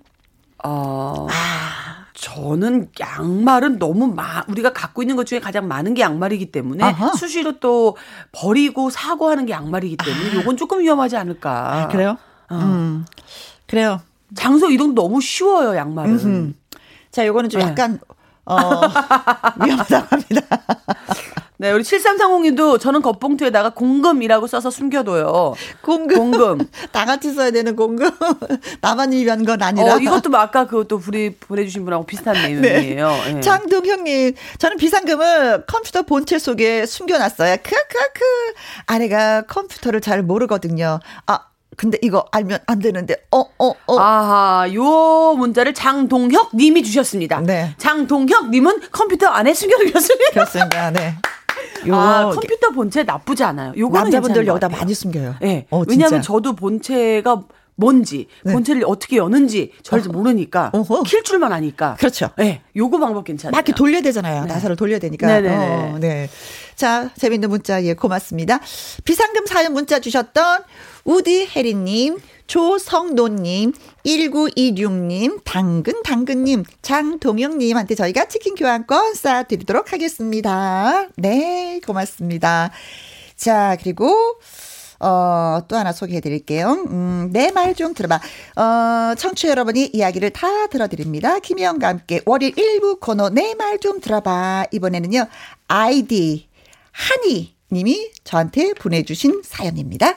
어, 0.64 1.26
아. 1.28 2.06
저는 2.14 2.92
양말은 3.00 3.80
너무 3.80 4.06
마, 4.06 4.44
우리가 4.48 4.72
갖고 4.72 5.02
있는 5.02 5.16
것 5.16 5.26
중에 5.26 5.40
가장 5.40 5.68
많은 5.68 5.96
게 5.96 6.04
양말이기 6.04 6.52
때문에 6.52 6.84
아하. 6.84 7.14
수시로 7.14 7.60
또 7.60 7.98
버리고 8.32 8.92
사고 8.92 9.28
하는 9.28 9.48
게 9.48 9.54
양말이기 9.54 9.98
때문에 9.98 10.36
요건 10.36 10.56
조금 10.56 10.82
위험하지 10.82 11.18
않을까. 11.18 11.74
아, 11.74 11.88
그래요? 11.88 12.20
어. 12.52 12.56
음. 12.56 13.06
그래요. 13.66 14.02
장소 14.36 14.70
이동 14.70 14.94
너무 14.94 15.20
쉬워요, 15.20 15.76
양말은. 15.76 16.20
음. 16.20 16.56
자, 17.10 17.26
요거는 17.26 17.50
좀 17.50 17.60
네. 17.60 17.68
약간, 17.70 18.00
어, 18.46 18.56
위험하다고 19.66 20.08
합니다. 20.12 20.42
네, 21.58 21.72
우리 21.72 21.84
7330님도 21.84 22.80
저는 22.80 23.02
겉봉투에다가 23.02 23.70
공금이라고 23.72 24.48
써서 24.48 24.70
숨겨둬요. 24.70 25.54
공금. 25.82 26.18
공금. 26.18 26.68
다 26.92 27.06
같이 27.06 27.32
써야 27.32 27.52
되는 27.52 27.76
공금. 27.76 28.10
나만 28.82 29.12
위한 29.12 29.46
건 29.46 29.62
아니라. 29.62 29.96
어, 29.96 30.00
이것도 30.00 30.30
뭐 30.30 30.40
아까 30.40 30.66
그것도 30.66 31.02
우리 31.08 31.36
보내주신 31.36 31.86
분하고 31.86 32.06
비슷한 32.06 32.34
내용이에요. 32.42 33.12
예. 33.36 33.42
장동혁님, 33.42 34.34
저는 34.58 34.78
비상금을 34.78 35.66
컴퓨터 35.68 36.02
본체 36.02 36.40
속에 36.40 36.86
숨겨놨어요. 36.86 37.58
크크크. 37.58 38.54
아내가 38.88 39.44
컴퓨터를 39.44 40.02
잘 40.02 40.24
모르거든요. 40.24 41.00
아, 41.28 41.40
근데 41.78 41.98
이거 42.02 42.26
알면 42.32 42.60
안 42.66 42.80
되는데, 42.80 43.16
어, 43.32 43.40
어, 43.58 43.74
어. 43.88 44.00
아하, 44.00 44.74
요 44.74 45.36
문자를 45.36 45.74
장동혁 45.74 46.56
님이 46.56 46.84
주셨습니다. 46.84 47.42
네. 47.42 47.74
장동혁 47.78 48.50
님은 48.50 48.82
컴퓨터 48.92 49.28
안에 49.28 49.54
숨겨두셨습니다. 49.54 50.32
그렇습니다. 50.32 50.92
네. 50.92 51.16
요, 51.88 51.96
아, 51.96 52.30
컴퓨터 52.32 52.70
본체 52.72 53.04
나쁘지 53.04 53.44
않아요. 53.44 53.74
요거는 53.78 54.04
남자분들 54.06 54.48
여기다. 54.48 54.70
많이 54.70 54.94
숨겨요. 54.94 55.36
예. 55.44 55.66
어, 55.70 55.84
왜냐하면. 55.88 56.22
저도 56.22 56.54
본체가 56.54 57.44
뭔지, 57.76 58.28
네. 58.44 58.54
본체를 58.54 58.84
어떻게 58.86 59.18
여는지 59.18 59.72
잘 59.82 60.00
모르니까, 60.02 60.70
어허. 60.74 61.04
킬 61.04 61.24
줄만 61.24 61.52
아니까. 61.52 61.96
그렇죠. 61.96 62.30
예. 62.40 62.62
요거 62.76 63.00
방법 63.00 63.24
괜찮아요. 63.24 63.52
막 63.52 63.58
이렇게 63.60 63.74
돌려야 63.74 64.02
되잖아요. 64.02 64.46
나사를 64.46 64.76
돌려야 64.76 65.00
되니까. 65.00 65.26
네네네. 65.26 65.56
어, 65.56 65.98
네. 66.00 66.30
자, 66.76 67.10
재밌는 67.18 67.50
문자, 67.50 67.84
예, 67.84 67.96
고맙습니다. 67.96 68.60
비상금 69.06 69.46
사연 69.48 69.74
문자 69.74 70.00
주셨던 70.00 70.62
우디 71.06 71.48
혜리님, 71.54 72.18
조성노님, 72.48 73.74
1926님, 74.06 75.42
당근, 75.44 76.02
당근님, 76.04 76.64
장동영님한테 76.82 77.96
저희가 77.96 78.26
치킨 78.26 78.56
교환권 78.56 79.14
쏴드리도록 79.14 79.90
하겠습니다. 79.90 81.08
네, 81.18 81.80
고맙습니다. 81.86 82.72
자, 83.36 83.76
그리고, 83.82 84.40
어, 85.00 85.60
또 85.68 85.76
하나 85.76 85.92
소개해 85.92 86.22
드릴게요. 86.22 86.86
음, 86.90 87.30
내 87.34 87.52
말 87.52 87.76
좀 87.76 87.94
들어봐. 87.94 88.22
어, 88.56 89.16
청취 89.16 89.48
자 89.48 89.50
여러분이 89.50 89.90
이야기를 89.92 90.30
다 90.30 90.68
들어드립니다. 90.68 91.40
김혜영과 91.40 91.88
함께 91.90 92.22
월요일 92.26 92.54
1부 92.56 93.02
코너 93.02 93.30
내 93.30 93.54
말 93.56 93.80
좀 93.80 94.00
들어봐. 94.00 94.68
이번에는요, 94.72 95.26
아이디, 95.68 96.48
하니 96.92 97.56
님이 97.72 98.12
저한테 98.24 98.74
보내주신 98.76 99.42
사연입니다. 99.44 100.16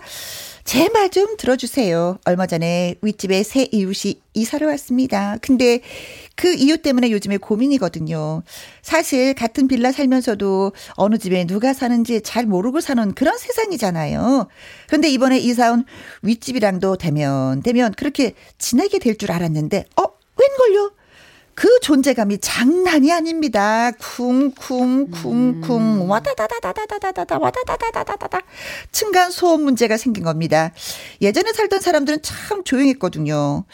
제 0.67 0.89
말 0.91 1.11
좀 1.11 1.37
들어주세요. 1.37 2.19
얼마 2.25 2.47
전에 2.49 2.97
윗집에 3.01 3.45
새 3.45 3.69
이웃이 3.71 4.21
이사를 4.35 4.67
왔습니다. 4.67 5.37
근데 5.41 5.79
그 6.35 6.53
이유 6.55 6.77
때문에 6.79 7.13
요즘에 7.13 7.37
고민이거든요. 7.37 8.43
사실 8.83 9.33
같은 9.35 9.69
빌라 9.69 9.93
살면서도 9.93 10.73
어느 10.97 11.19
집에 11.19 11.47
누가 11.47 11.73
사는지 11.73 12.21
잘 12.21 12.47
모르고 12.47 12.81
사는 12.81 13.15
그런 13.15 13.39
세상이잖아요. 13.39 14.49
근데 14.89 15.09
이번에 15.09 15.39
이사 15.39 15.71
온 15.73 15.85
윗집이랑도 16.23 16.97
되면 16.97 17.63
되면 17.63 17.93
그렇게 17.97 18.35
지내게 18.59 18.99
될 18.99 19.17
줄 19.17 19.31
알았는데 19.33 19.85
어 19.97 20.03
웬걸요? 20.37 20.93
그 21.57 21.81
존재감이 21.81 22.39
장난이 22.39 23.11
아닙니다. 23.11 23.91
쿵쿵쿵쿵 23.93 26.09
와다다다다다다다다 26.09 27.39
와다다다다다다 27.39 28.41
층간 28.93 29.31
소음 29.31 29.63
문제가 29.63 29.97
생긴 29.97 30.23
겁니다. 30.23 30.73
예전에 31.23 31.55
살던 31.55 31.81
사람들은 31.81 32.19
참 32.21 32.63
조용했거든요. 32.63 33.65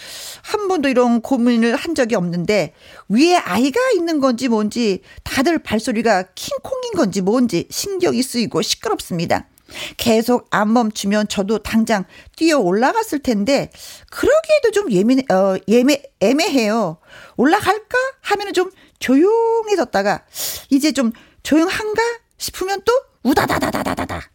한 0.42 0.68
번도 0.68 0.90
이런 0.90 1.23
고민을 1.23 1.75
한 1.75 1.97
적이 1.97 2.14
없는데 2.14 2.73
위에 3.09 3.35
아이가 3.35 3.81
있는 3.97 4.21
건지 4.21 4.47
뭔지 4.47 5.03
다들 5.25 5.59
발소리가 5.59 6.27
킹콩인 6.37 6.92
건지 6.92 7.21
뭔지 7.21 7.66
신경이 7.68 8.23
쓰이고 8.23 8.62
시끄럽습니다. 8.62 9.49
계속 9.97 10.47
안 10.51 10.73
멈추면 10.73 11.29
저도 11.29 11.59
당장 11.59 12.05
뛰어 12.37 12.59
올라갔을 12.59 13.21
텐데 13.21 13.71
그러기에도 14.11 14.71
좀 14.73 14.91
예민 14.93 15.21
어 15.31 15.57
예매 15.69 16.03
애매해요. 16.21 16.99
올라갈까 17.37 17.99
하면은 18.21 18.53
좀 18.53 18.71
조용해졌다가 18.99 20.25
이제 20.71 20.93
좀 20.93 21.13
조용한가 21.43 22.03
싶으면 22.39 22.83
또 22.85 22.93
우다다다다다다다. 23.23 24.31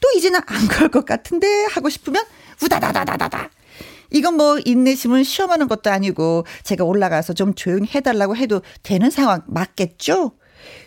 또 0.00 0.10
이제는 0.16 0.40
안 0.46 0.68
그럴 0.68 0.90
것 0.90 1.04
같은데 1.04 1.64
하고 1.66 1.88
싶으면 1.88 2.24
우다다다다다다. 2.62 3.50
이건 4.10 4.34
뭐 4.36 4.58
인내심을 4.64 5.24
시험하는 5.24 5.68
것도 5.68 5.90
아니고 5.90 6.46
제가 6.62 6.84
올라가서 6.84 7.32
좀 7.34 7.54
조용히 7.54 7.88
해달라고 7.94 8.36
해도 8.36 8.62
되는 8.82 9.10
상황 9.10 9.42
맞겠죠? 9.46 10.32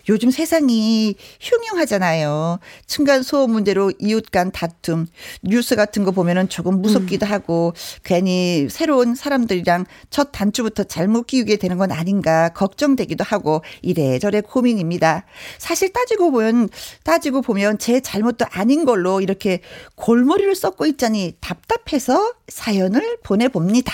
요즘 0.08 0.30
세상이 0.30 1.14
흉흉하잖아요. 1.40 2.58
층간 2.86 3.22
소음 3.22 3.52
문제로 3.52 3.92
이웃 3.98 4.30
간 4.30 4.50
다툼, 4.50 5.06
뉴스 5.42 5.76
같은 5.76 6.04
거 6.04 6.10
보면은 6.10 6.48
조금 6.48 6.80
무섭기도 6.80 7.26
하고 7.26 7.74
괜히 8.04 8.68
새로운 8.70 9.14
사람들이랑 9.14 9.86
첫 10.10 10.30
단추부터 10.32 10.84
잘못 10.84 11.26
끼우게 11.26 11.56
되는 11.56 11.78
건 11.78 11.92
아닌가 11.92 12.48
걱정되기도 12.50 13.24
하고 13.24 13.62
이래저래 13.82 14.40
고민입니다. 14.40 15.24
사실 15.58 15.92
따지고 15.92 16.30
보면 16.30 16.68
따지고 17.04 17.42
보면 17.42 17.78
제 17.78 18.00
잘못도 18.00 18.46
아닌 18.50 18.84
걸로 18.84 19.20
이렇게 19.20 19.60
골머리를 19.96 20.54
썩고 20.54 20.86
있자니 20.86 21.36
답답해서 21.40 22.34
사연을 22.48 23.18
보내 23.22 23.48
봅니다. 23.48 23.92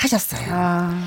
하셨어요. 0.00 0.46
아, 0.50 1.06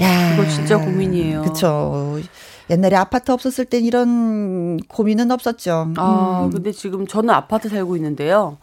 야, 0.00 0.34
이거 0.34 0.48
진짜 0.48 0.78
고민이에요. 0.78 1.42
그쵸. 1.42 2.20
옛날에 2.70 2.96
아파트 2.96 3.30
없었을 3.30 3.64
땐 3.64 3.84
이런 3.84 4.78
고민은 4.88 5.30
없었죠. 5.30 5.92
아, 5.96 6.44
음. 6.44 6.50
근데 6.50 6.72
지금 6.72 7.06
저는 7.06 7.30
아파트 7.30 7.68
살고 7.68 7.96
있는데요. 7.96 8.58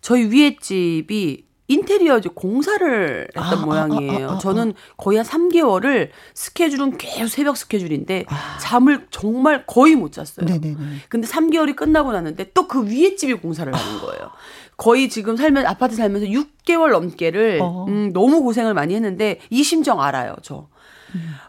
저희 0.00 0.24
위에 0.26 0.56
집이 0.60 1.46
인테리어 1.70 2.16
이제 2.18 2.30
공사를 2.34 3.28
했던 3.36 3.44
아, 3.44 3.62
아, 3.62 3.66
모양이에요. 3.66 4.28
아, 4.28 4.32
아, 4.32 4.34
아, 4.36 4.38
저는 4.38 4.72
거의 4.96 5.18
한 5.18 5.26
3개월을 5.26 6.08
스케줄은 6.34 6.96
계속 6.96 7.28
새벽 7.28 7.56
스케줄인데 7.58 8.24
아. 8.28 8.58
잠을 8.58 9.06
정말 9.10 9.66
거의 9.66 9.94
못 9.94 10.12
잤어요. 10.12 10.46
네네네. 10.46 10.76
근데 11.10 11.26
3개월이 11.28 11.76
끝나고 11.76 12.12
났는데 12.12 12.52
또 12.54 12.68
그 12.68 12.86
위에 12.86 13.16
집이 13.16 13.34
공사를 13.34 13.70
하는 13.72 14.00
거예요. 14.00 14.30
거의 14.76 15.08
지금 15.08 15.36
살면 15.36 15.66
아파트 15.66 15.96
살면서 15.96 16.26
6개월 16.28 16.90
넘게를 16.92 17.58
어. 17.62 17.86
음, 17.88 18.12
너무 18.12 18.42
고생을 18.42 18.72
많이 18.74 18.94
했는데 18.94 19.40
이 19.50 19.62
심정 19.62 20.00
알아요, 20.00 20.36
저. 20.42 20.68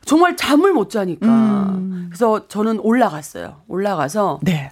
정말 0.05 0.35
잠을 0.37 0.73
못 0.73 0.89
자니까. 0.89 1.27
음. 1.27 2.07
그래서 2.09 2.47
저는 2.47 2.79
올라갔어요. 2.79 3.61
올라가서 3.67 4.39
네. 4.43 4.71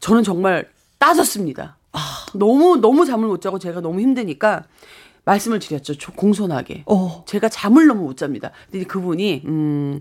저는 0.00 0.22
정말 0.22 0.68
따졌습니다. 0.98 1.76
아. 1.92 1.98
너무 2.34 2.76
너무 2.76 3.06
잠을 3.06 3.28
못 3.28 3.40
자고 3.40 3.58
제가 3.58 3.80
너무 3.80 4.00
힘드니까 4.00 4.64
말씀을 5.24 5.58
드렸죠. 5.58 5.94
조- 5.96 6.12
공손하게. 6.12 6.84
어. 6.86 7.24
제가 7.26 7.48
잠을 7.48 7.86
너무 7.86 8.02
못 8.02 8.16
잡니다. 8.16 8.50
근데 8.70 8.84
그분이 8.84 9.42
음 9.46 10.00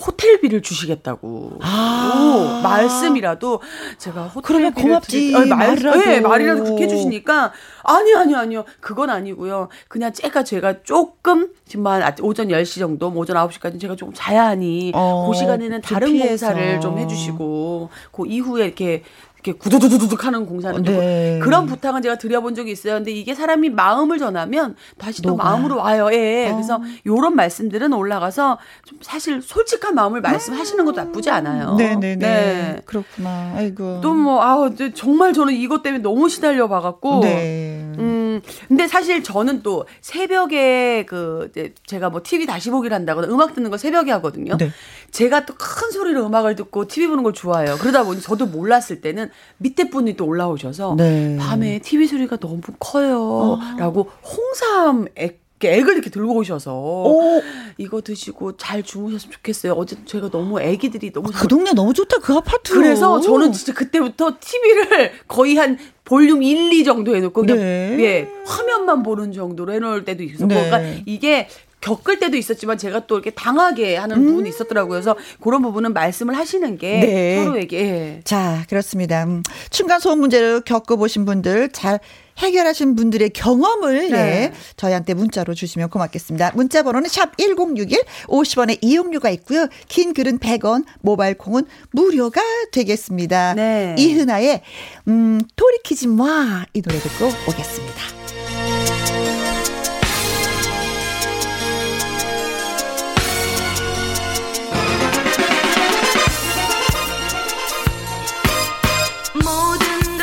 호텔비를 0.00 0.62
주시겠다고. 0.62 1.58
아. 1.62 2.58
오, 2.60 2.62
말씀이라도 2.62 3.60
제가 3.98 4.24
호텔비를 4.28 4.42
그러면 4.42 4.74
고맙지, 4.74 5.10
드릴- 5.10 5.36
아니, 5.36 5.48
말, 5.50 5.68
말이라도. 5.68 5.98
네, 5.98 6.20
말이라도 6.20 6.64
그렇게 6.64 6.84
해주시니까 6.84 7.52
아니 7.82 8.14
아니 8.14 8.34
아니요 8.34 8.64
그건 8.80 9.10
아니고요. 9.10 9.68
그냥 9.88 10.12
제가 10.12 10.44
제가 10.44 10.82
조금 10.82 11.48
지금 11.66 11.86
한 11.86 12.02
오전 12.22 12.48
10시 12.48 12.78
정도 12.78 13.10
뭐 13.10 13.22
오전 13.22 13.36
9시까지 13.36 13.80
제가 13.80 13.96
조금 13.96 14.12
자야 14.14 14.46
하니 14.48 14.92
어, 14.94 15.28
그 15.30 15.36
시간에는 15.36 15.82
좀 15.82 15.94
다른. 15.94 16.18
공사를 16.18 16.80
좀 16.80 16.98
해주시고 16.98 17.90
그 18.12 18.26
이후에 18.26 18.64
이렇게 18.66 19.02
이렇게 19.42 19.52
구두두두둑 19.58 20.24
하는 20.26 20.44
공사는 20.46 20.84
좀 20.84 20.94
네. 20.96 21.38
그런 21.42 21.66
부탁은 21.66 22.02
제가 22.02 22.18
드려본 22.18 22.54
적이 22.54 22.72
있어요. 22.72 22.94
근데 22.94 23.10
이게 23.10 23.34
사람이 23.34 23.70
마음을 23.70 24.18
전하면 24.18 24.76
다시 24.98 25.22
또 25.22 25.30
녹아. 25.30 25.44
마음으로 25.44 25.78
와요. 25.78 26.10
예. 26.12 26.48
어. 26.50 26.54
그래서 26.54 26.80
요런 27.06 27.34
말씀들은 27.36 27.92
올라가서 27.92 28.58
좀 28.84 28.98
사실 29.00 29.40
솔직한 29.40 29.94
마음을 29.94 30.20
말씀하시는 30.20 30.84
것도 30.84 30.96
나쁘지 30.96 31.30
않아요. 31.30 31.74
네네네. 31.76 32.16
네. 32.16 32.80
그렇구나. 32.84 33.54
아이고. 33.56 34.00
또 34.02 34.20
뭐 34.20 34.42
아우 34.42 34.74
정말 34.92 35.32
저는 35.32 35.54
이것 35.54 35.82
때문에 35.82 36.02
너무 36.02 36.28
시달려 36.28 36.68
봐갖고 36.68 37.20
네. 37.20 37.80
음, 37.98 38.42
근데 38.68 38.86
사실 38.86 39.22
저는 39.22 39.62
또 39.62 39.86
새벽에 40.02 41.06
그 41.08 41.50
제가 41.86 42.10
뭐 42.10 42.20
TV 42.22 42.44
다시 42.44 42.70
보기를 42.70 42.94
한다거나 42.94 43.28
음악 43.28 43.54
듣는 43.54 43.70
걸 43.70 43.78
새벽에 43.78 44.10
하거든요. 44.12 44.58
네. 44.58 44.70
제가 45.10 45.46
또 45.46 45.54
큰 45.60 45.90
소리로 45.90 46.26
음악을 46.26 46.56
듣고 46.56 46.86
TV 46.86 47.08
보는 47.08 47.22
걸 47.22 47.32
좋아해요. 47.32 47.76
그러다 47.78 48.04
보니 48.04 48.20
저도 48.20 48.46
몰랐을 48.46 49.00
때는 49.00 49.30
밑에 49.58 49.90
분이 49.90 50.16
또 50.16 50.26
올라오셔서 50.26 50.94
네. 50.96 51.36
밤에 51.38 51.78
TV 51.80 52.06
소리가 52.06 52.36
너무 52.36 52.60
커요라고 52.78 54.10
홍삼 54.24 55.06
액 55.16 55.40
액을 55.62 55.92
이렇게 55.92 56.08
들고 56.08 56.36
오셔서 56.36 56.72
오, 56.74 57.42
이거 57.76 58.00
드시고 58.00 58.56
잘 58.56 58.82
주무셨으면 58.82 59.30
좋겠어요. 59.32 59.74
어제 59.74 59.94
제가 60.06 60.30
너무 60.30 60.58
애기들이 60.58 61.12
너무 61.12 61.30
그 61.34 61.48
동네 61.48 61.72
너무 61.72 61.92
좋다. 61.92 62.16
그 62.20 62.34
아파트. 62.34 62.72
그래서 62.72 63.20
저는 63.20 63.52
진짜 63.52 63.74
그때부터 63.74 64.36
TV를 64.40 65.12
거의 65.28 65.56
한 65.56 65.78
볼륨 66.04 66.42
1, 66.42 66.72
2 66.72 66.84
정도 66.84 67.14
해놓고 67.14 67.42
그냥 67.42 67.58
네. 67.58 67.96
예 68.00 68.28
화면만 68.46 69.02
보는 69.02 69.32
정도로 69.32 69.74
해놓을 69.74 70.06
때도 70.06 70.22
있었고 70.22 70.46
네. 70.46 70.70
그러니까 70.70 71.02
이게 71.04 71.48
겪을 71.80 72.18
때도 72.18 72.36
있었지만 72.36 72.78
제가 72.78 73.06
또 73.06 73.16
이렇게 73.16 73.30
당하게 73.30 73.96
하는 73.96 74.24
부분이 74.24 74.48
있었더라고요. 74.48 74.90
그래서 74.90 75.16
그런 75.40 75.62
부분은 75.62 75.92
말씀을 75.92 76.36
하시는 76.36 76.76
게 76.78 76.94
음. 76.96 77.00
네. 77.00 77.44
서로에게 77.44 77.80
예. 77.80 78.20
자, 78.24 78.64
그렇습니다. 78.68 79.24
음, 79.24 79.42
층간 79.70 80.00
소음 80.00 80.20
문제를 80.20 80.62
겪어보신 80.62 81.24
분들 81.24 81.70
잘 81.72 82.00
해결하신 82.38 82.96
분들의 82.96 83.30
경험을 83.30 84.10
네. 84.10 84.10
네, 84.10 84.52
저희한테 84.76 85.14
문자로 85.14 85.54
주시면 85.54 85.90
고맙겠습니다. 85.90 86.52
문자 86.54 86.82
번호는 86.82 87.08
샵 87.08 87.36
1061, 87.36 88.02
50원의 88.26 88.78
이용료가 88.80 89.30
있고요. 89.30 89.66
긴 89.88 90.14
글은 90.14 90.38
100원, 90.38 90.84
모바일 91.00 91.36
콩은 91.36 91.64
무료가 91.90 92.40
되겠습니다. 92.72 93.54
네. 93.54 93.94
이은아의 93.98 94.62
음, 95.08 95.40
돌이키지 95.56 96.08
마. 96.08 96.64
이 96.72 96.82
노래 96.82 96.98
듣고 96.98 97.26
오겠습니다. 97.48 98.19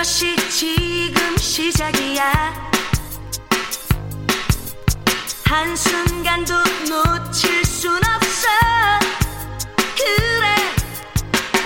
것이 0.07 0.37
지금 0.49 1.35
시작이야. 1.35 2.71
한순간도 5.43 6.53
놓칠 6.87 7.65
순 7.65 7.91
없어. 7.97 8.47
그래 9.97 10.55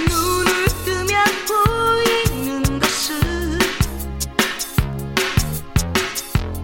눈을 0.10 0.66
뜨면 0.84 1.24
보이는 1.46 2.80
것은 2.80 3.60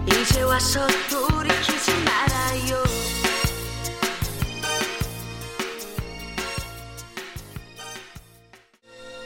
이제 0.06 0.42
와서 0.42 0.84
돌이키 1.08 1.77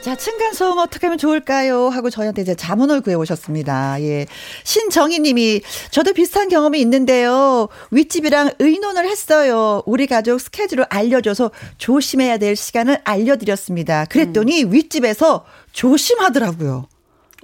자, 0.03 0.17
층간소음 0.17 0.79
어떻게 0.79 1.07
하면 1.07 1.17
좋을까요? 1.17 1.87
하고 1.87 2.09
저희한테 2.09 2.41
이제 2.41 2.55
자문을 2.55 2.99
구해 2.99 3.15
오셨습니다. 3.15 4.01
예. 4.01 4.25
신정희 4.65 5.19
님이 5.19 5.61
저도 5.91 6.11
비슷한 6.11 6.49
경험이 6.49 6.81
있는데요. 6.81 7.69
윗집이랑 7.89 8.51
의논을 8.59 9.07
했어요. 9.07 9.81
우리 9.85 10.05
가족 10.05 10.41
스케줄을 10.41 10.85
알려줘서 10.89 11.51
조심해야 11.77 12.37
될 12.37 12.57
시간을 12.57 12.99
알려드렸습니다. 13.05 14.03
그랬더니 14.09 14.65
윗집에서 14.65 15.45
조심하더라고요. 15.71 16.87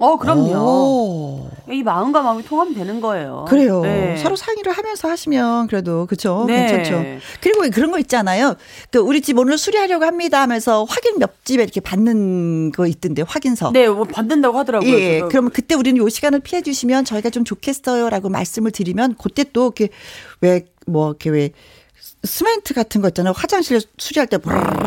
어 0.00 0.16
그럼요. 0.16 0.56
오. 0.56 1.50
이 1.70 1.82
마음과 1.82 2.22
마음이 2.22 2.42
통하면 2.44 2.74
되는 2.74 3.00
거예요. 3.02 3.44
그래요. 3.48 3.82
네. 3.82 4.16
서로 4.16 4.34
상의를 4.34 4.72
하면서 4.72 5.08
하시면 5.08 5.66
그래도 5.66 6.06
그쵸 6.06 6.44
네. 6.48 6.66
괜찮죠. 6.66 7.20
그리고 7.42 7.68
그런 7.70 7.90
거 7.90 7.98
있잖아요. 7.98 8.56
그 8.90 8.98
우리 8.98 9.20
집 9.20 9.38
오늘 9.38 9.58
수리하려고 9.58 10.06
합니다 10.06 10.40
하면서 10.40 10.84
확인 10.84 11.18
몇 11.18 11.44
집에 11.44 11.62
이렇게 11.62 11.80
받는 11.80 12.72
거 12.72 12.86
있던데 12.86 13.22
확인서. 13.22 13.70
네, 13.72 13.88
뭐 13.88 14.04
받는다고 14.04 14.58
하더라고요. 14.58 14.90
예, 14.90 15.18
저도. 15.18 15.28
그러면 15.28 15.50
그때 15.50 15.74
우리는 15.74 15.98
요 16.02 16.08
시간을 16.08 16.40
피해 16.40 16.62
주시면 16.62 17.04
저희가 17.04 17.28
좀 17.28 17.44
좋겠어요라고 17.44 18.30
말씀을 18.30 18.70
드리면 18.70 19.16
그때 19.22 19.44
또 19.52 19.66
이렇게 19.66 19.90
왜 20.40 20.64
뭐 20.86 21.10
이렇게 21.10 21.30
왜 21.30 21.50
스멘트 22.24 22.74
같은 22.74 23.00
거 23.00 23.08
있잖아요. 23.08 23.32
화장실 23.36 23.80
수리할 23.98 24.26
때 24.26 24.38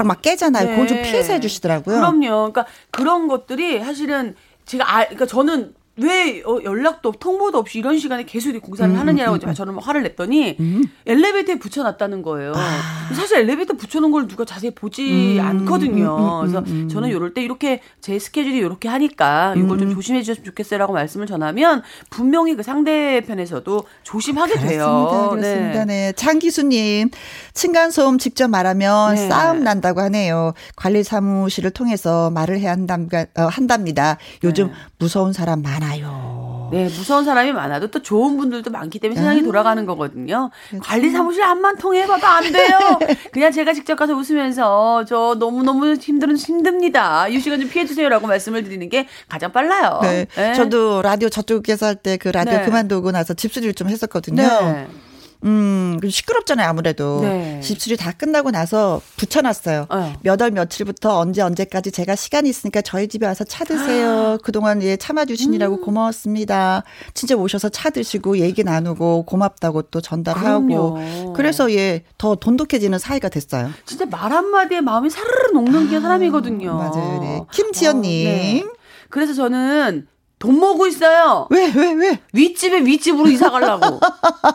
막 0.04 0.22
깨잖아요. 0.22 0.68
그건 0.70 0.88
좀 0.88 0.98
네. 0.98 1.04
피해서 1.04 1.34
해 1.34 1.40
주시더라고요. 1.40 1.96
그럼요. 1.96 2.52
그러니까 2.52 2.66
그런 2.92 3.28
것들이 3.28 3.80
사실은 3.80 4.36
제가 4.66 4.86
아, 4.90 5.00
그러니까 5.04 5.26
저는 5.26 5.74
왜 5.96 6.42
어, 6.44 6.58
연락도 6.64 7.10
없- 7.10 7.20
통보도 7.20 7.60
없이 7.60 7.78
이런 7.78 8.00
시간에 8.00 8.24
계속 8.26 8.50
이렇게 8.50 8.66
공사를 8.66 8.92
음, 8.96 9.00
하느냐고 9.00 9.38
저는 9.38 9.76
막 9.76 9.88
화를 9.88 10.02
냈더니 10.02 10.58
엘리베이터에 11.06 11.60
붙여놨다는 11.60 12.24
거예요. 12.24 12.54
아. 12.56 13.14
사실 13.14 13.38
엘리베이터 13.38 13.76
붙여놓은 13.76 14.12
걸 14.12 14.28
누가 14.28 14.44
자세히 14.44 14.72
보지 14.74 15.38
음, 15.40 15.46
않거든요. 15.46 16.40
그래서 16.42 16.64
저는 16.90 17.12
요럴 17.12 17.36
때 17.36 17.44
이렇게 17.44 17.80
제 18.02 18.18
스케줄이 18.18 18.58
이렇게 18.58 18.90
하니까 18.90 19.54
이걸 19.56 19.74
음. 19.74 19.80
좀 19.82 19.94
조심해 19.94 20.24
주셨으면 20.24 20.46
좋겠어요라고 20.46 20.94
말씀을 20.94 21.28
전하면 21.28 21.84
분명히 22.10 22.56
그 22.56 22.64
상대편에서도 22.64 23.84
조심하게 24.02 24.54
돼요. 24.56 25.08
그렇습니다. 25.30 25.30
그렇습니다. 25.30 25.86
네. 25.86 26.12
장기수님, 26.14 27.12
층간소음 27.54 28.18
직접 28.18 28.48
말하면 28.50 29.16
네. 29.16 29.30
싸움 29.30 29.64
난다고 29.64 30.02
하네요. 30.02 30.54
관리 30.76 31.04
사무실을 31.04 31.72
통해서 31.72 32.30
말을 32.32 32.60
해야 32.60 32.72
한답, 32.72 33.02
어, 33.14 33.42
한답니다. 33.46 34.18
요즘 34.44 34.68
네. 34.68 34.74
무서운 34.98 35.34
사람 35.34 35.62
많아요. 35.62 36.70
네, 36.72 36.86
무서운 36.86 37.24
사람이 37.24 37.52
많아도 37.52 37.92
또 37.92 38.02
좋은 38.02 38.36
분들도 38.38 38.72
많기 38.72 38.98
때문에 38.98 39.20
세상이 39.20 39.42
음. 39.42 39.46
돌아가는 39.46 39.86
거거든요. 39.86 40.50
그렇죠. 40.70 40.84
관리 40.84 41.12
사무실 41.12 41.44
한만 41.44 41.78
통해봐도 41.78 42.26
안 42.26 42.52
돼요. 42.52 42.80
그냥 43.32 43.52
제가 43.52 43.74
직접 43.74 43.96
가서 43.96 44.14
웃으면서 44.16 45.06
저 45.06 45.36
너무너무 45.38 45.94
힘들은 45.94 46.36
힘듭니다. 46.38 47.28
이 47.28 47.40
시간 47.40 47.60
좀 47.60 47.70
피해주세요라고 47.70 48.26
말씀을 48.26 48.64
드리는 48.64 48.90
게 48.90 49.08
가장 49.30 49.52
빨라요. 49.52 50.00
네. 50.02 50.26
네. 50.36 50.54
저도 50.56 51.04
라디오 51.04 51.30
저쪽에서 51.30 51.86
할 51.86 51.96
때 52.04 52.18
그 52.18 52.30
라디오 52.30 52.58
네. 52.58 52.66
그만두고 52.66 53.12
나서 53.12 53.34
집수리를 53.36 53.74
좀 53.76 53.90
했었거든요. 53.90 54.42
네. 54.42 54.88
음, 55.44 56.00
시끄럽잖아요, 56.08 56.68
아무래도. 56.68 57.22
네. 57.22 57.60
집수리 57.62 57.98
다 57.98 58.12
끝나고 58.12 58.52
나서 58.52 59.02
붙여놨어요. 59.18 59.88
어. 59.90 60.14
몇월 60.22 60.52
며칠부터 60.52 61.18
언제 61.18 61.42
언제까지 61.42 61.92
제가 61.92 62.16
시간이 62.16 62.50
있으니까 62.50 62.82
저희 62.82 63.08
집에 63.08 63.26
와서 63.26 63.44
차 63.44 63.66
드세요. 63.66 64.38
그동안 64.44 64.82
예, 64.84 64.96
참아주시느라고 64.96 65.78
음. 65.78 65.82
고마웠습니다. 65.82 66.84
진짜 67.14 67.36
오셔서 67.36 67.70
차 67.70 67.90
드시고 67.90 68.40
얘기 68.40 68.64
나누고 68.64 69.24
고맙다고 69.26 69.84
또 69.84 70.02
전달하고. 70.02 70.68
그럼요. 70.68 71.34
그래서 71.34 71.72
예, 71.74 72.04
더 72.18 72.36
돈독해지는 72.36 73.00
사이가 73.00 73.30
됐어요. 73.30 73.70
진짜 73.86 74.06
말 74.06 74.32
한마디에 74.32 74.82
마음이 74.82 75.10
사르르 75.10 75.52
녹는 75.54 75.90
게 75.90 76.00
사람이거든요. 76.00 76.72
아, 76.72 76.76
맞아요. 76.90 77.20
네. 77.22 77.42
김지연님. 77.52 78.28
어, 78.28 78.32
네. 78.32 78.64
그래서 79.10 79.34
저는 79.34 80.08
돈 80.44 80.60
모으고 80.60 80.88
있어요. 80.88 81.48
왜, 81.52 81.72
왜, 81.74 81.94
왜? 81.94 82.20
윗집에 82.34 82.84
윗집으로 82.84 83.30
이사 83.30 83.50
가려고. 83.50 83.98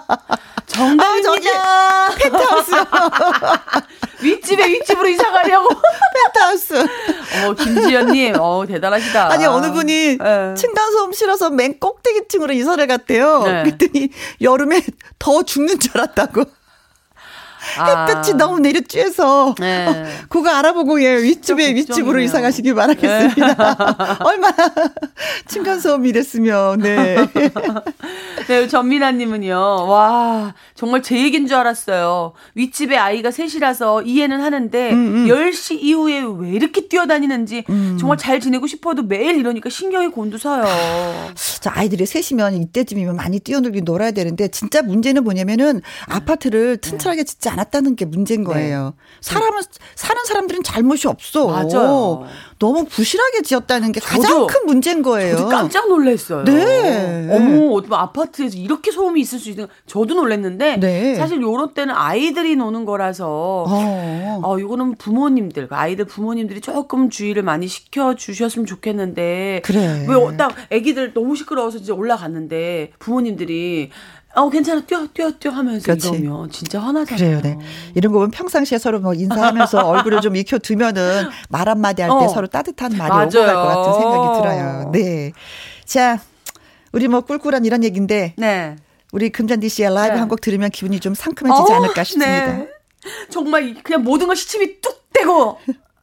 정답입니다. 0.66 1.50
아, 1.56 2.10
펜트하우스. 2.14 2.72
윗집에 4.20 4.68
윗집으로 4.68 5.08
이사 5.08 5.30
가려고. 5.30 5.70
펜트하우스. 6.34 6.74
어, 6.84 7.54
김지연님, 7.54 8.34
어, 8.38 8.66
대단하시다. 8.68 9.32
아니 9.32 9.46
어느 9.46 9.72
분이 9.72 10.18
네. 10.18 10.54
층간소음 10.54 11.12
싫어서 11.12 11.48
맨 11.48 11.78
꼭대기 11.80 12.28
층으로 12.28 12.52
이사를 12.52 12.86
갔대요. 12.86 13.44
네. 13.44 13.62
그랬더니 13.62 14.10
여름에 14.42 14.82
더 15.18 15.42
죽는 15.42 15.78
줄 15.78 15.92
알았다고. 15.96 16.44
아. 17.78 18.06
햇볕이 18.06 18.34
너무 18.34 18.60
내려쬐서 18.60 19.58
네. 19.60 20.06
그거 20.28 20.50
알아보고 20.50 21.02
예 21.02 21.16
윗집에. 21.22 21.74
윗집으로 21.74 22.20
이사 22.20 22.40
가시길 22.40 22.74
바라겠습니다. 22.74 24.18
얼마나 24.24 24.56
층간 25.46 25.80
소음이 25.80 26.12
됐으면 26.12 26.80
네. 26.80 27.16
네, 28.48 28.66
전민아님은요, 28.66 29.56
와, 29.88 30.54
정말 30.74 31.02
제 31.02 31.18
얘기인 31.22 31.46
줄 31.46 31.56
알았어요. 31.56 32.32
윗집에 32.54 32.96
아이가 32.96 33.30
셋이라서 33.30 34.02
이해는 34.02 34.40
하는데, 34.40 34.92
음, 34.92 35.26
10시 35.26 35.82
이후에 35.82 36.22
왜 36.38 36.50
이렇게 36.52 36.88
뛰어다니는지, 36.88 37.64
정말 37.98 38.16
잘 38.16 38.40
지내고 38.40 38.66
싶어도 38.66 39.02
매일 39.02 39.36
이러니까 39.36 39.68
신경이 39.68 40.08
곤두서요. 40.08 40.64
저 41.60 41.70
아이들이 41.70 42.06
셋이면 42.06 42.54
이때쯤이면 42.54 43.16
많이 43.16 43.38
뛰어놀긴 43.40 43.84
놀아야 43.84 44.12
되는데 44.12 44.48
진짜 44.48 44.80
문제는 44.80 45.24
뭐냐면은 45.24 45.82
아파트를 46.06 46.78
튼튼하게 46.78 47.24
짓지 47.24 47.47
않았다는 47.48 47.96
게 47.96 48.04
문제인 48.04 48.44
거예요. 48.44 48.94
사람은 49.20 49.62
사는 49.94 50.24
사람들은 50.24 50.62
잘못이 50.62 51.08
없어. 51.08 51.46
맞아요. 51.48 52.26
너무 52.58 52.84
부실하게 52.84 53.42
지었다는 53.42 53.92
게 53.92 54.00
가장 54.00 54.30
저도- 54.32 54.46
큰 54.48 54.66
문제인 54.66 55.02
거예요. 55.02 55.36
저도 55.36 55.48
깜짝 55.48 55.88
놀랐어요. 55.88 56.44
네. 56.44 57.28
어머, 57.30 57.80
아파트에서 57.90 58.56
이렇게 58.56 58.90
소음이 58.90 59.20
있을 59.20 59.38
수 59.38 59.50
있는, 59.50 59.66
저도 59.86 60.14
놀랐는데, 60.14 60.76
네. 60.78 61.14
사실 61.14 61.40
요런 61.40 61.74
때는 61.74 61.94
아이들이 61.94 62.56
노는 62.56 62.84
거라서, 62.84 63.64
어. 63.68 64.40
어, 64.42 64.58
이거는 64.58 64.96
부모님들, 64.96 65.68
그 65.68 65.74
아이들 65.74 66.04
부모님들이 66.04 66.60
조금 66.60 67.10
주의를 67.10 67.42
많이 67.42 67.68
시켜 67.68 68.14
주셨으면 68.16 68.66
좋겠는데. 68.66 69.62
그래. 69.64 70.06
왜딱 70.08 70.54
애기들 70.70 71.12
너무 71.14 71.36
시끄러워서 71.36 71.78
이제 71.78 71.92
올라갔는데 71.92 72.92
부모님들이 72.98 73.90
어, 74.34 74.48
괜찮아, 74.50 74.80
뛰어, 74.82 75.06
뛰어, 75.12 75.32
뛰어 75.32 75.50
하면서 75.50 75.84
그렇지. 75.84 76.08
이러면 76.10 76.50
진짜 76.50 76.80
화나잖아요. 76.80 77.40
그래요, 77.40 77.56
네. 77.58 77.58
이런 77.94 78.12
거 78.12 78.18
보면 78.18 78.30
평상시에 78.30 78.78
서로 78.78 79.00
뭐 79.00 79.14
인사하면서 79.14 79.80
얼굴을 79.88 80.20
좀 80.20 80.36
익혀 80.36 80.58
두면은 80.58 81.24
말 81.48 81.68
한마디 81.68 82.02
할때 82.02 82.26
어. 82.26 82.28
서로 82.28 82.46
따뜻한 82.46 82.96
말이 82.96 83.10
맞아요. 83.10 83.26
오고 83.26 83.32
갈 83.44 83.54
것 83.54 83.66
같은 83.66 84.00
생각이 84.00 84.38
들어요. 84.40 84.90
네. 84.92 85.32
자, 85.84 86.20
우리 86.92 87.08
뭐 87.08 87.22
꿀꿀한 87.22 87.64
이런 87.64 87.82
얘기인데, 87.82 88.34
네. 88.36 88.76
우리 89.12 89.30
금잔디 89.30 89.68
씨의 89.70 89.92
라이브 89.94 90.14
네. 90.14 90.20
한곡 90.20 90.40
들으면 90.42 90.70
기분이 90.70 91.00
좀 91.00 91.14
상큼해지지 91.14 91.72
어, 91.72 91.76
않을까 91.76 92.04
싶습니다. 92.04 92.46
네. 92.58 92.68
정말 93.30 93.74
그냥 93.82 94.02
모든 94.04 94.26
걸 94.26 94.36
시침이 94.36 94.80
뚝 94.82 95.02
떼고 95.14 95.58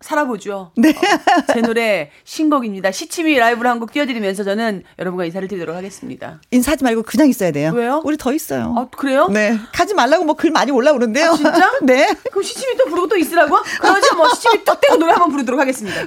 살아보죠. 0.06 0.72
네. 0.78 0.90
어, 0.92 1.54
제 1.54 1.62
노래 1.62 2.12
신곡입니다. 2.24 2.92
시침이 2.92 3.38
라이브를 3.40 3.70
한곡 3.72 3.92
띄워드리면서 3.92 4.44
저는 4.44 4.84
여러분과 5.00 5.26
인사를 5.26 5.48
드리도록 5.48 5.76
하겠습니다. 5.76 6.40
인사하지 6.52 6.84
말고 6.84 7.02
그냥 7.04 7.28
있어야 7.28 7.52
돼요. 7.52 7.72
왜요? 7.74 8.02
우리 8.06 8.16
더 8.16 8.32
있어요. 8.32 8.76
아, 8.78 8.88
그래요? 8.96 9.28
네. 9.30 9.58
가지 9.74 9.94
말라고 9.96 10.24
뭐 10.24 10.36
글 10.36 10.52
많이 10.52 10.70
올라오는데요. 10.72 11.32
아, 11.32 11.36
진짜? 11.36 11.72
네. 11.82 12.14
그럼 12.30 12.44
시침이 12.44 12.78
또 12.78 12.86
부르고 12.86 13.08
또 13.08 13.18
있으라고? 13.18 13.58
그러죠. 13.82 14.16
뭐 14.16 14.30
시침이 14.30 14.64
뚝 14.64 14.80
떼고 14.82 14.98
노래 14.98 15.14
한번 15.14 15.32
부르도록 15.32 15.60
하겠습니다. 15.60 16.02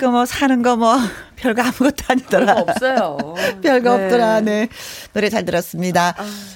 그까이 0.00 0.12
거 0.12 0.17
뭐 0.17 0.24
사는 0.26 0.62
거 0.62 0.76
뭐 0.76 0.96
별거 1.40 1.62
아무것도 1.62 2.04
아니더라. 2.08 2.54
별거 2.54 2.60
없어요. 2.72 3.16
별거 3.62 3.96
네. 3.96 4.04
없더라. 4.04 4.40
네. 4.40 4.68
노래 5.14 5.30
잘 5.30 5.44
들었습니다. 5.46 6.14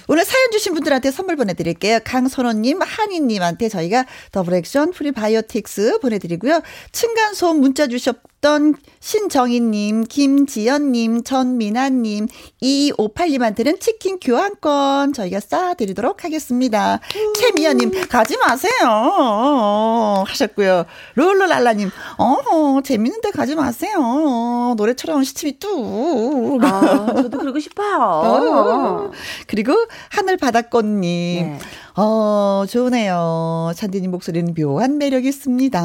오늘 0.09 0.25
사연 0.27 0.51
주신 0.51 0.75
분들한테 0.75 1.11
선물 1.11 1.24
보내드릴게요. 1.37 2.01
강선호님, 2.05 2.81
한희님한테 2.83 3.69
저희가 3.69 4.07
더블 4.33 4.55
액션 4.55 4.91
프리바이오틱스 4.93 5.99
보내드리고요. 6.01 6.61
층간소음 6.93 7.61
문자 7.61 7.87
주셨던 7.87 8.75
신정희님, 9.01 10.05
김지연님, 10.05 11.23
전민아님, 11.25 12.27
2258님한테는 12.63 13.81
치킨 13.81 14.19
교환권 14.21 15.13
저희가 15.13 15.39
쏴드리도록 15.39 16.21
하겠습니다. 16.23 17.01
최미연님, 17.39 18.09
가지 18.09 18.37
마세요. 18.39 20.25
하셨고요. 20.27 20.85
롤롤랄라님, 21.15 21.91
어, 22.19 22.81
재밌는데 22.83 23.31
가지 23.31 23.55
마세요. 23.55 24.75
노래처럼 24.77 25.25
시침이 25.25 25.59
뚝. 25.59 26.59
아, 26.63 27.07
저도 27.15 27.39
그러고 27.39 27.59
싶어요. 27.59 27.99
어. 28.01 29.11
그리고 29.47 29.75
하늘바닷꽃님. 30.11 31.24
네. 31.43 31.59
어, 31.97 32.65
좋네요. 32.69 33.73
찬디님 33.77 34.11
목소리는 34.11 34.53
묘한 34.55 34.99
매력 34.99 35.25
있습니다. 35.25 35.81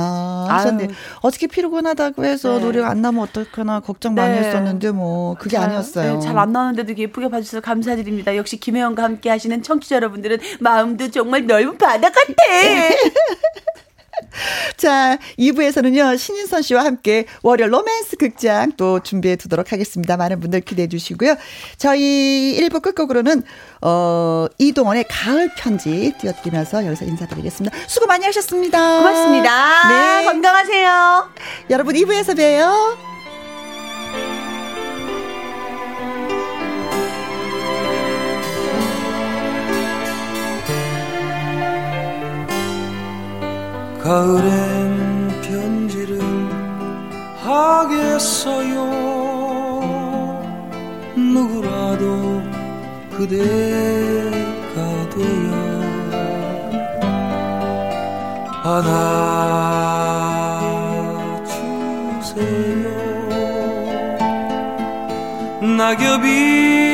아유. 0.49 0.87
어떻게 1.21 1.47
피곤하다고 1.47 2.25
해서 2.25 2.57
네. 2.57 2.65
노래가 2.65 2.89
안 2.89 3.01
나면 3.01 3.21
어떡하나 3.23 3.79
걱정 3.79 4.15
많이 4.15 4.39
네. 4.39 4.47
했었는데, 4.47 4.91
뭐, 4.91 5.35
그게 5.35 5.57
잘- 5.57 5.69
아니었어요. 5.69 6.15
네, 6.15 6.19
잘안 6.19 6.51
나오는데도 6.51 6.95
예쁘게 6.97 7.29
봐주셔서 7.29 7.61
감사드립니다. 7.61 8.35
역시 8.35 8.57
김혜영과 8.57 9.03
함께 9.03 9.29
하시는 9.29 9.61
청취자 9.61 9.97
여러분들은 9.97 10.39
마음도 10.59 11.09
정말 11.11 11.45
넓은 11.45 11.77
바다 11.77 12.09
같아. 12.09 12.33
자, 14.77 15.17
2부에서는요, 15.37 16.17
신인선 16.17 16.61
씨와 16.61 16.85
함께 16.85 17.25
월요 17.43 17.67
로맨스 17.67 18.17
극장 18.17 18.71
또 18.77 18.99
준비해 19.01 19.35
두도록 19.35 19.71
하겠습니다. 19.71 20.17
많은 20.17 20.39
분들 20.39 20.61
기대해 20.61 20.87
주시고요. 20.87 21.35
저희 21.77 22.57
1부 22.59 22.81
끝곡으로는, 22.81 23.43
어, 23.81 24.47
이동원의 24.57 25.05
가을 25.09 25.49
편지 25.57 26.13
띄워드리면서 26.19 26.85
여기서 26.85 27.05
인사드리겠습니다. 27.05 27.75
수고 27.87 28.07
많이 28.07 28.25
하셨습니다. 28.25 28.97
고맙습니다. 28.99 29.89
네. 29.89 30.25
건강하세요. 30.25 31.29
여러분 31.69 31.95
2부에서 31.95 32.35
봬요. 32.35 33.18
가을엔 44.09 45.27
편지를 45.43 46.19
하겠어요. 47.43 48.75
누구라도 51.15 52.41
그대가 53.11 53.49
되어 55.13 55.53
안아주세요. 61.53 62.89
낙엽이 65.77 66.88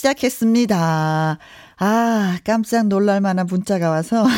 시작했습니다. 0.00 1.38
아, 1.78 2.38
깜짝 2.44 2.86
놀랄 2.86 3.20
만한 3.20 3.46
문자가 3.46 3.90
와서. 3.90 4.26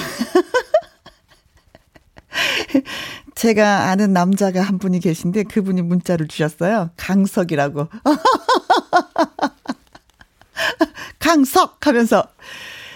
제가 3.35 3.91
아는 3.91 4.13
남자가 4.13 4.61
한 4.63 4.79
분이 4.79 5.01
계신데 5.01 5.45
그분이 5.45 5.83
문자를 5.83 6.29
주셨어요. 6.29 6.91
강석이라고. 6.97 7.89
강석 11.19 11.87
하면서 11.87 12.25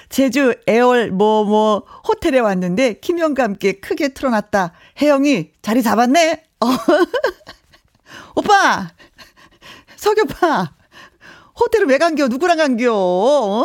제주 0.09 0.55
애월 0.69 1.11
뭐뭐 1.13 1.85
호텔에 2.09 2.39
왔는데 2.39 2.95
김영과 2.95 3.45
함께 3.45 3.75
크게 3.75 4.09
틀어놨다. 4.09 4.73
혜영이 5.01 5.53
자리 5.63 5.83
잡았네. 5.83 6.45
어. 6.61 6.67
오빠, 8.37 8.89
석 9.97 10.17
오빠, 10.19 10.76
호텔을 11.59 11.87
왜 11.87 11.99
간겨? 11.99 12.29
누구랑 12.29 12.59
간겨? 12.59 12.93
어? 12.95 13.65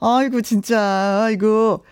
아이고 0.00 0.40
진짜 0.42 1.24
아이고. 1.24 1.84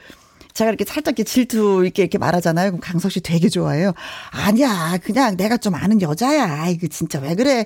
제가 0.55 0.69
이렇게 0.69 0.85
살짝 0.85 1.13
이렇게 1.13 1.25
질투 1.25 1.85
있게 1.87 2.03
이렇게 2.03 2.19
말하잖아요. 2.19 2.71
그럼 2.71 2.81
강석 2.81 3.11
씨 3.11 3.21
되게 3.21 3.49
좋아해요. 3.49 3.93
아니야, 4.31 4.99
그냥 5.03 5.37
내가 5.37 5.57
좀 5.57 5.75
아는 5.75 6.03
여자야. 6.03 6.63
아이고 6.63 6.89
진짜 6.89 7.19
왜 7.21 7.35
그래? 7.35 7.65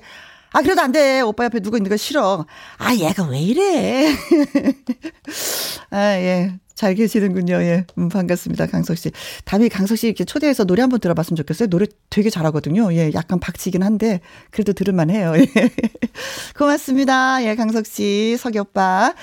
아 0.52 0.62
그래도 0.62 0.80
안 0.80 0.92
돼. 0.92 1.20
오빠 1.20 1.44
옆에 1.44 1.60
누구 1.60 1.76
있는 1.76 1.90
거 1.90 1.96
싫어. 1.96 2.46
아 2.78 2.94
얘가 2.94 3.24
왜 3.24 3.40
이래? 3.40 4.14
아 5.90 5.98
예. 6.14 6.58
잘 6.76 6.94
계시는군요. 6.94 7.54
예. 7.62 7.86
음, 7.96 8.10
반갑습니다. 8.10 8.66
강석 8.66 8.98
씨. 8.98 9.10
다음에 9.46 9.68
강석 9.68 9.96
씨 9.96 10.08
이렇게 10.08 10.24
초대해서 10.24 10.64
노래 10.64 10.82
한번 10.82 11.00
들어봤으면 11.00 11.34
좋겠어요. 11.36 11.68
노래 11.70 11.86
되게 12.10 12.28
잘하거든요. 12.28 12.92
예. 12.92 13.10
약간 13.14 13.40
박치긴 13.40 13.82
한데, 13.82 14.20
그래도 14.50 14.74
들을만 14.74 15.08
해요. 15.08 15.32
예. 15.40 15.46
고맙습니다. 16.56 17.42
예. 17.44 17.54
강석 17.56 17.86
씨, 17.86 18.36
석이 18.38 18.58
오빠. 18.58 19.14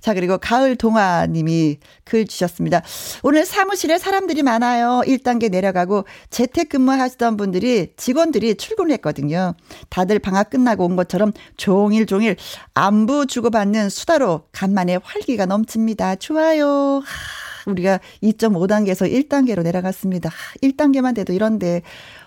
자, 0.00 0.14
그리고 0.14 0.38
가을 0.38 0.76
동화 0.76 1.26
님이 1.26 1.78
글 2.04 2.26
주셨습니다. 2.26 2.82
오늘 3.22 3.44
사무실에 3.44 3.98
사람들이 3.98 4.42
많아요. 4.42 5.02
1단계 5.06 5.50
내려가고 5.50 6.04
재택근무 6.30 6.90
하시던 6.92 7.36
분들이 7.36 7.92
직원들이 7.96 8.56
출근했거든요. 8.56 9.54
다들 9.88 10.18
방학 10.18 10.50
끝나고 10.50 10.84
온 10.84 10.96
것처럼 10.96 11.32
종일 11.56 12.06
종일 12.06 12.36
안부 12.74 13.26
주고받는 13.26 13.90
수다로 13.90 14.42
간만에 14.52 14.98
활기가 15.02 15.46
넘칩니다. 15.46 16.16
좋아요. 16.16 17.02
하, 17.04 17.70
우리가 17.70 18.00
2.5단계에서 18.22 19.10
1단계로 19.28 19.62
내려갔습니다. 19.62 20.30
하, 20.30 20.54
1단계만 20.62 21.14
돼도 21.14 21.32
이런데 21.32 21.82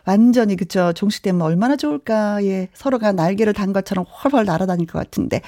완전히 0.06 0.56
그쵸 0.56 0.93
종식되면 0.93 1.41
얼마나 1.41 1.76
좋을까 1.76 2.43
예 2.43 2.70
서로가 2.74 3.12
날개를 3.12 3.54
단 3.54 3.74
것처럼 3.74 4.06
훨훨 4.06 4.45
날아다닐 4.45 4.88
것 4.88 4.99
같은데 4.99 5.41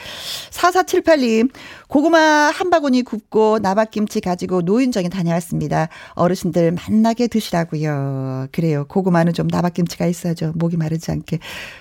4478님 0.51 1.51
고구마 1.87 2.19
한 2.19 2.69
바구니 2.69 3.03
굽고 3.03 3.59
나박김치 3.59 4.21
가지고 4.21 4.61
노인정에 4.61 5.09
다녀왔습니다 5.09 5.89
어르신들 6.13 6.71
만나게 6.71 7.27
드시라고요 7.27 8.47
그래요 8.51 8.85
고구마는 8.87 9.33
좀 9.33 9.47
나박김치가 9.47 10.05
있어야죠 10.05 10.53
목이 10.55 10.77
마르지 10.77 11.11
않게 11.11 11.39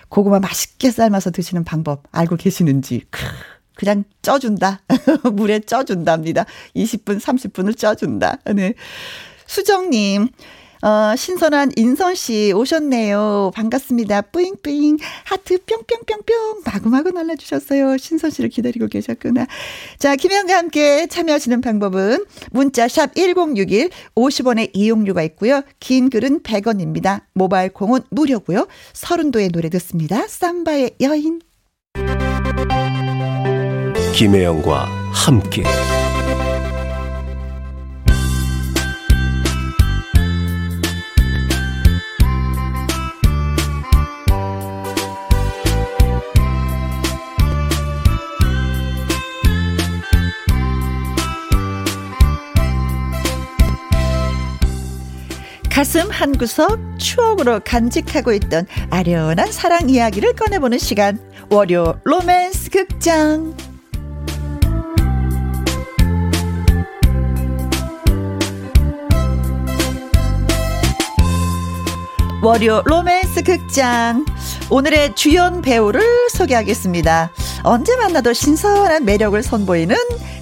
고구마 0.08 0.40
맛있게 0.40 0.90
삶아서 0.90 1.30
드시는 1.30 1.64
방법 1.64 2.02
알고 2.10 2.36
계시는지 2.36 3.02
크. 3.10 3.20
그냥 3.74 4.04
쪄준다. 4.22 4.82
물에 5.32 5.60
쪄준답니다. 5.60 6.46
20분, 6.76 7.20
30분을 7.20 7.76
쪄준다. 7.76 8.38
네. 8.54 8.74
수정님, 9.46 10.28
어, 10.84 11.16
신선한 11.16 11.72
인선 11.76 12.14
씨 12.14 12.52
오셨네요. 12.54 13.52
반갑습니다. 13.54 14.20
뿌잉뿌잉. 14.20 14.98
하트 15.24 15.56
뿅뿅뿅뿅. 15.64 16.60
마구마구 16.66 17.10
날라주셨어요. 17.10 17.96
신선 17.96 18.30
씨를 18.30 18.50
기다리고 18.50 18.88
계셨구나. 18.88 19.46
자, 19.98 20.14
김현과 20.14 20.54
함께 20.54 21.06
참여하시는 21.06 21.62
방법은 21.62 22.26
문자 22.50 22.86
샵 22.86 23.14
1061 23.14 23.88
50원의 24.14 24.70
이용료가 24.74 25.22
있고요. 25.22 25.62
긴 25.80 26.10
글은 26.10 26.42
100원입니다. 26.42 27.22
모바일 27.32 27.70
콩은 27.72 28.02
무료고요. 28.10 28.66
서른도의 28.92 29.48
노래 29.48 29.70
듣습니다. 29.70 30.26
삼바의 30.28 30.96
여인. 31.00 31.40
김혜영과 34.12 34.84
함께 35.12 35.64
가슴 55.74 56.08
한 56.08 56.38
구석 56.38 56.78
추억으로 57.00 57.58
간직하고 57.64 58.32
있던 58.34 58.64
아련한 58.90 59.50
사랑 59.50 59.90
이야기를 59.90 60.34
꺼내보는 60.34 60.78
시간. 60.78 61.18
월요 61.50 61.98
로맨스 62.04 62.70
극장. 62.70 63.56
월요 72.44 72.82
로맨스 72.84 73.42
극장. 73.42 74.26
오늘의 74.68 75.14
주연 75.14 75.62
배우를 75.62 76.28
소개하겠습니다. 76.28 77.30
언제 77.62 77.96
만나도 77.96 78.34
신선한 78.34 79.06
매력을 79.06 79.42
선보이는 79.42 79.96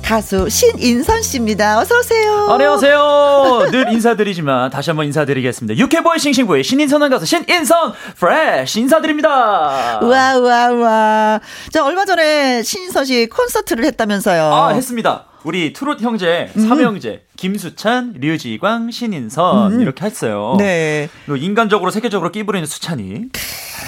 가수 0.05 0.49
신인선 0.49 1.23
씨입니다. 1.23 1.79
어서 1.79 1.97
오세요. 2.01 2.49
안녕하세요. 2.51 3.69
늘 3.71 3.93
인사드리지만 3.93 4.71
다시 4.71 4.91
한번 4.91 5.07
인사드리겠습니다. 5.07 5.81
유쾌보이 5.81 6.19
싱싱보이 6.19 6.65
신인선한 6.65 7.09
가수 7.09 7.25
신인선 7.25 7.93
fresh 8.17 8.81
인사드립니다. 8.81 10.01
우와 10.03 10.39
우와 10.39 10.71
우와. 10.71 11.41
자 11.73 11.85
얼마 11.85 12.05
전에 12.05 12.65
신인선 12.65 13.05
씨 13.05 13.29
콘서트를 13.29 13.85
했다면서요. 13.85 14.43
아 14.53 14.69
했습니다. 14.71 15.27
우리 15.45 15.73
트롯 15.73 16.01
형제 16.01 16.51
음. 16.57 16.69
삼형제 16.69 17.25
김수찬, 17.37 18.15
류지광, 18.21 18.91
신인선 18.91 19.81
이렇게 19.81 20.05
했어요. 20.07 20.53
음. 20.53 20.59
네. 20.59 21.09
또 21.27 21.37
인간적으로 21.37 21.91
세계적으로 21.91 22.31
끼부리는 22.31 22.65
수찬이 22.67 23.25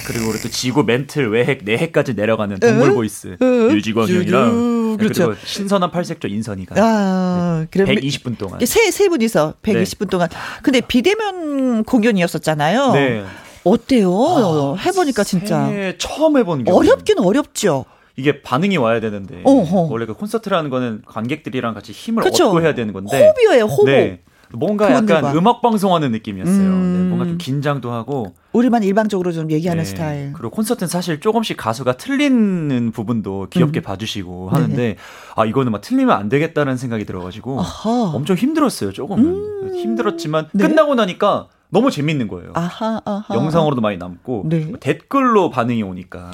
그리고 0.07 0.29
우리 0.29 0.39
또 0.39 0.49
지구 0.49 0.83
맨틀 0.83 1.29
외핵 1.31 1.63
내핵까지 1.63 2.13
내려가는 2.13 2.59
동굴 2.59 2.93
voice 2.93 3.37
류지광 3.39 4.09
유- 4.09 4.17
형이랑 4.19 4.97
그렇죠. 4.97 5.27
그리고 5.27 5.39
신선한 5.45 5.91
팔색조 5.91 6.27
인선이가 6.27 6.75
아, 6.77 7.65
그럼 7.71 7.87
120분 7.87 8.37
동안 8.37 8.59
세, 8.65 8.91
세 8.91 9.07
분이서 9.09 9.55
120분 9.63 10.09
동안. 10.09 10.29
근데 10.61 10.81
비대면 10.81 11.83
공연이었었잖아요. 11.85 12.91
네. 12.93 13.25
어때요? 13.63 14.75
해보니까 14.85 15.23
진짜. 15.23 15.69
처음 15.97 16.37
해본 16.37 16.65
경우 16.65 16.77
어렵긴 16.77 17.17
어렵죠. 17.19 17.85
이게 18.17 18.41
반응이 18.41 18.77
와야 18.77 18.99
되는데 18.99 19.41
어허. 19.43 19.87
원래 19.91 20.05
그 20.05 20.13
콘서트라는 20.13 20.69
거는 20.69 21.01
관객들이랑 21.05 21.73
같이 21.73 21.91
힘을 21.91 22.23
그쵸. 22.23 22.47
얻고 22.47 22.61
해야 22.61 22.73
되는 22.73 22.93
건데 22.93 23.17
호흡이에요, 23.17 23.65
호흡. 23.65 23.85
네. 23.85 24.21
뭔가 24.53 24.87
그분들과. 24.87 25.19
약간 25.19 25.37
음악 25.37 25.61
방송하는 25.61 26.11
느낌이었어요. 26.11 26.67
음. 26.69 26.93
네, 26.93 27.09
뭔가 27.09 27.25
좀 27.25 27.37
긴장도 27.37 27.91
하고 27.91 28.35
우리만 28.53 28.83
일방적으로 28.83 29.31
좀 29.33 29.51
얘기하는 29.51 29.83
네. 29.83 29.89
스타일. 29.89 30.33
그리고 30.33 30.51
콘서트는 30.51 30.87
사실 30.87 31.19
조금씩 31.19 31.57
가수가 31.57 31.97
틀리는 31.97 32.91
부분도 32.91 33.47
귀엽게 33.49 33.81
음. 33.81 33.83
봐주시고 33.83 34.49
하는데 34.49 34.95
아 35.35 35.45
이거는 35.45 35.71
막 35.73 35.81
틀리면 35.81 36.15
안 36.15 36.29
되겠다는 36.29 36.77
생각이 36.77 37.05
들어가지고 37.05 37.59
아하. 37.59 37.89
엄청 38.13 38.37
힘들었어요. 38.37 38.93
조금은 38.93 39.75
힘들었지만 39.75 40.47
네. 40.53 40.67
끝나고 40.67 40.95
나니까 40.95 41.47
너무 41.69 41.91
재밌는 41.91 42.27
거예요. 42.29 42.51
아하, 42.53 43.01
아하. 43.03 43.35
영상으로도 43.35 43.81
많이 43.81 43.97
남고 43.97 44.43
네. 44.47 44.59
뭐 44.59 44.77
댓글로 44.79 45.49
반응이 45.49 45.83
오니까 45.83 46.31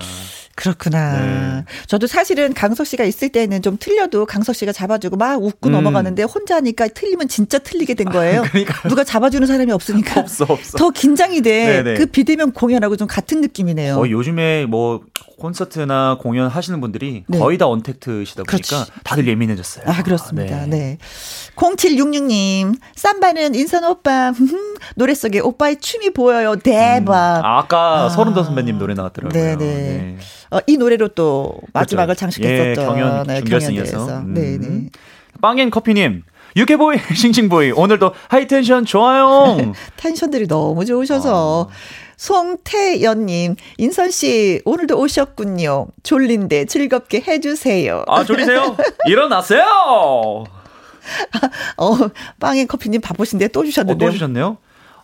그렇구나. 0.62 1.20
네. 1.20 1.66
저도 1.88 2.05
사실은 2.05 2.53
강석 2.53 2.86
씨가 2.86 3.03
있을 3.03 3.30
때는 3.30 3.64
좀 3.64 3.78
틀려도 3.80 4.28
강석 4.28 4.55
씨가 4.55 4.72
잡아주고 4.72 5.18
막 5.18 5.41
웃고 5.41 5.70
음. 5.70 5.72
넘어가는데 5.72 6.22
혼자 6.24 6.57
하니까 6.57 6.88
틀리면 6.88 7.28
진짜 7.28 7.57
틀리게 7.57 7.95
된 7.95 8.09
거예요. 8.09 8.43
그러니까요. 8.43 8.88
누가 8.88 9.03
잡아주는 9.03 9.45
사람이 9.47 9.72
없으니까. 9.72 10.20
없어 10.22 10.45
없어. 10.47 10.78
더 10.78 10.91
긴장이 10.91 11.41
돼. 11.41 11.82
네네. 11.84 11.93
그 11.95 12.05
비대면 12.05 12.51
공연하고 12.51 12.95
좀 12.95 13.07
같은 13.07 13.41
느낌이네요. 13.41 13.95
어, 13.95 14.07
요즘에 14.07 14.68
뭐 14.68 15.01
콘서트나 15.39 16.18
공연 16.22 16.47
하시는 16.47 16.80
분들이 16.80 17.24
네. 17.26 17.39
거의 17.39 17.57
다 17.57 17.68
언택트시다 17.68 18.43
보니까 18.43 18.68
그렇지. 18.68 18.91
다들 19.03 19.28
예민해졌어요. 19.28 19.86
아, 19.88 20.03
그렇습니다. 20.03 20.68
네. 20.68 20.68
네. 20.68 20.97
0766님, 21.55 22.78
쌈바는 22.95 23.55
인선 23.55 23.84
오빠, 23.84 24.32
노래 24.95 25.16
속에 25.16 25.39
오빠의 25.39 25.80
춤이 25.80 26.12
보여요. 26.12 26.55
대박. 26.57 27.43
아, 27.43 27.57
아까 27.59 28.05
아. 28.05 28.09
설운도 28.10 28.43
선배님 28.43 28.78
노래 28.78 28.93
나왔더라고요. 28.93 29.32
네네. 29.34 29.57
네. 29.57 30.18
어, 30.52 30.60
이 30.68 30.78
노래로 30.78 31.10
또 31.10 31.54
마지막을 31.74 32.16
그렇죠. 32.16 32.20
장식했었죠. 32.20 32.82
예, 32.82 32.86
경연 32.86 33.28
네, 33.28 33.39
준결승에서. 33.39 33.97
경연대회에서. 34.06 34.20
음. 34.20 34.34
네네. 34.34 34.89
빵앤커피님. 35.41 36.24
유쾌보이, 36.58 36.97
싱싱보이. 37.16 37.72
오늘도 37.72 38.14
high 38.28 38.49
tension 38.49 38.86
좋아요. 38.86 39.74
tension들이 39.97 40.47
너무 40.47 40.86
좋으셔서. 40.86 41.70
아. 41.72 41.74
송태연님, 42.18 43.56
인선씨, 43.80 44.62
오늘도 44.66 44.99
오셨군요. 44.99 45.88
졸린데 46.04 46.66
즐겁게 46.66 47.24
해주세요. 47.28 48.04
아, 48.08 48.24
졸리세요? 48.24 48.78
일어나세요! 49.08 49.64
어, 49.88 50.43
어, 51.78 51.97
빵앤 52.39 52.68
커피님 52.68 53.02
바쁘신데 53.02 53.47
또 53.47 53.64
주셨는데요. 53.66 54.08
또 54.10 54.14
주셨네요? 54.14 54.58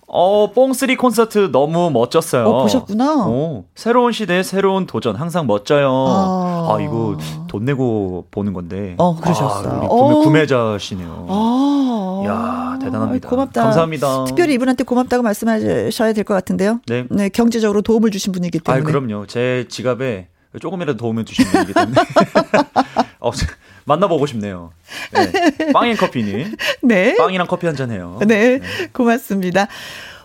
어, 0.10 0.52
뽕쓰리 0.54 0.96
콘서트 0.96 1.52
너무 1.52 1.90
멋졌어요. 1.92 2.46
어, 2.48 2.62
보셨구나. 2.64 3.26
어, 3.28 3.66
새로운 3.76 4.14
시대의 4.14 4.44
새로운 4.46 4.86
도전 4.88 5.16
항상 5.18 5.48
멋져요. 5.48 5.90
아. 5.90 6.68
아, 6.72 6.82
이거 6.82 7.18
돈 7.48 7.66
내고 7.66 8.26
보는 8.32 8.54
건데. 8.54 8.96
어, 8.98 9.16
그러셨어요. 9.18 9.70
아, 9.70 9.78
우리 9.80 9.86
어. 9.88 9.90
구매, 9.90 10.24
구매자시네요. 10.24 11.26
아, 11.30 12.22
이야, 12.24 12.80
대단합니다. 12.82 13.28
고맙다. 13.30 13.64
감사합니다. 13.64 14.24
특별히 14.26 14.54
이분한테 14.54 14.86
고맙다고 14.86 15.24
말씀하셔야 15.24 16.14
될 16.14 16.24
것 16.24 16.34
같은데요. 16.34 16.80
네. 16.88 17.30
경제적으로 17.30 17.82
도움을 17.82 18.10
주신 18.12 18.32
분이기 18.32 18.60
아, 18.66 18.74
때문에. 18.76 18.90
그럼요. 18.92 19.28
제 19.28 19.66
지갑에 19.70 20.30
조금이라도 20.60 20.98
도움을 20.98 21.26
주신 21.26 21.46
분이기 21.46 21.74
때문에. 21.74 22.02
어, 23.20 23.32
만나보고 23.86 24.26
싶네요. 24.28 24.72
네. 25.14 25.72
빵앤커피님. 25.72 26.56
네. 26.84 27.16
빵이랑 27.16 27.48
커피 27.48 27.66
한 27.68 27.76
잔 27.76 27.92
해요. 27.92 28.20
네, 28.26 28.60
고맙습니다. 28.94 29.68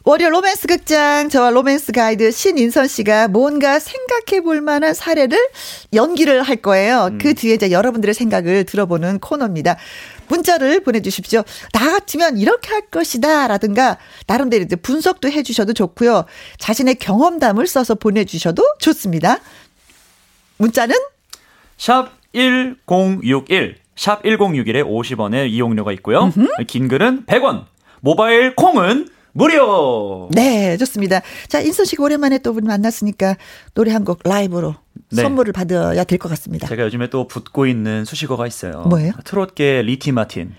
월요 0.05 0.31
로맨스 0.31 0.67
극장 0.67 1.29
저와 1.29 1.51
로맨스 1.51 1.93
가이드 1.93 2.33
신인선 2.33 2.89
씨가 2.89 3.29
뭔가 3.29 3.79
생각해 3.79 4.41
볼 4.43 4.61
만한 4.61 4.95
사례를 4.95 5.39
연기를 5.93 6.43
할 6.43 6.57
거예요. 6.57 7.11
음. 7.13 7.19
그 7.19 7.35
뒤에 7.35 7.55
이제 7.55 7.71
여러분들의 7.71 8.13
생각을 8.13 8.65
들어보는 8.65 9.21
코너입니다. 9.21 9.77
문자를 10.27 10.81
보내주십시오. 10.83 11.45
나 11.73 11.93
같으면 11.93 12.37
이렇게 12.39 12.71
할 12.71 12.81
것이다. 12.91 13.47
라든가, 13.47 13.99
나름대로 14.27 14.65
이제 14.65 14.75
분석도 14.75 15.31
해주셔도 15.31 15.73
좋고요. 15.73 16.25
자신의 16.59 16.97
경험담을 16.97 17.67
써서 17.69 17.95
보내주셔도 17.95 18.65
좋습니다. 18.81 19.39
문자는 20.63 20.95
샵 21.77 22.11
1061. 22.33 23.77
샵 23.97 24.23
1061에 24.23 24.85
50원의 24.87 25.51
이용료가 25.51 25.93
있고요. 25.95 26.33
긴 26.69 26.87
글은 26.89 27.27
100원. 27.27 27.65
모바일 28.01 28.55
콩은 28.55 29.09
무료. 29.33 30.29
네, 30.33 30.77
좋습니다. 30.77 31.21
자, 31.49 31.61
인선 31.61 31.85
씨가 31.87 32.05
오랜만에 32.05 32.39
또분 32.39 32.65
만났으니까 32.65 33.37
노래 33.75 33.91
한 33.93 34.05
곡 34.05 34.21
라이브로 34.25 34.77
네. 35.11 35.23
선물을 35.23 35.53
받아야 35.53 36.05
될 36.05 36.19
것 36.19 36.29
같습니다. 36.31 36.69
제가 36.69 36.85
요즘에 36.85 37.09
또 37.11 37.27
붙고 37.27 37.67
있는 37.67 38.05
수식어가 38.05 38.47
있어요. 38.47 38.83
뭐예요? 38.83 39.13
트롯계 39.25 39.83
리키 39.83 40.13
마틴. 40.13 40.55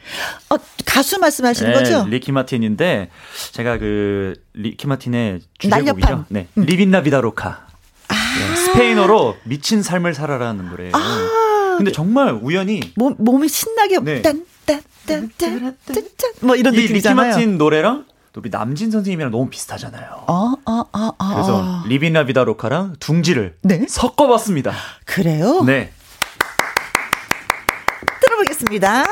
어, 0.50 0.56
가수 0.86 1.20
말씀하시는 1.20 1.72
네, 1.72 1.78
거죠? 1.78 2.06
리키 2.10 2.32
마틴인데 2.32 3.10
제가 3.52 3.78
그 3.78 4.34
리키 4.54 4.88
마틴의 4.88 5.42
주제곡이죠. 5.60 5.94
날렵한. 5.94 6.20
음. 6.20 6.26
네. 6.30 6.48
Livin' 6.56 7.04
la 7.04 7.15
Vida 7.15 7.39
Loca. 7.39 7.68
네, 8.40 8.56
스페인어로 8.56 9.38
미친 9.44 9.84
삶을 9.84 10.14
살아라는 10.14 10.70
노래예요. 10.70 10.92
아. 10.96 11.76
근데 11.78 11.92
정말 11.92 12.38
우연히 12.42 12.82
몸, 12.96 13.16
몸이 13.18 13.48
신나게 13.48 14.00
네. 14.00 14.22
딴딴딴딴딴 14.22 15.76
뭐 16.42 16.56
이런 16.56 16.74
이 16.74 16.78
리키 16.78 16.88
느낌이잖아요. 16.90 17.32
마틴 17.32 17.58
노래랑 17.58 18.06
또 18.32 18.42
우리 18.42 18.50
남진 18.50 18.92
선생님이랑 18.92 19.32
너무 19.32 19.50
비슷하잖아요. 19.50 20.26
어, 20.28 20.54
어, 20.66 20.66
어, 20.66 20.88
어. 20.92 21.34
그래서 21.34 21.84
리빈나비다로카랑 21.88 22.96
둥지를 23.00 23.58
네. 23.62 23.86
섞어봤습니다. 23.88 24.74
그래요? 25.06 25.64
네. 25.64 25.92
들어보겠습니다. 28.22 29.06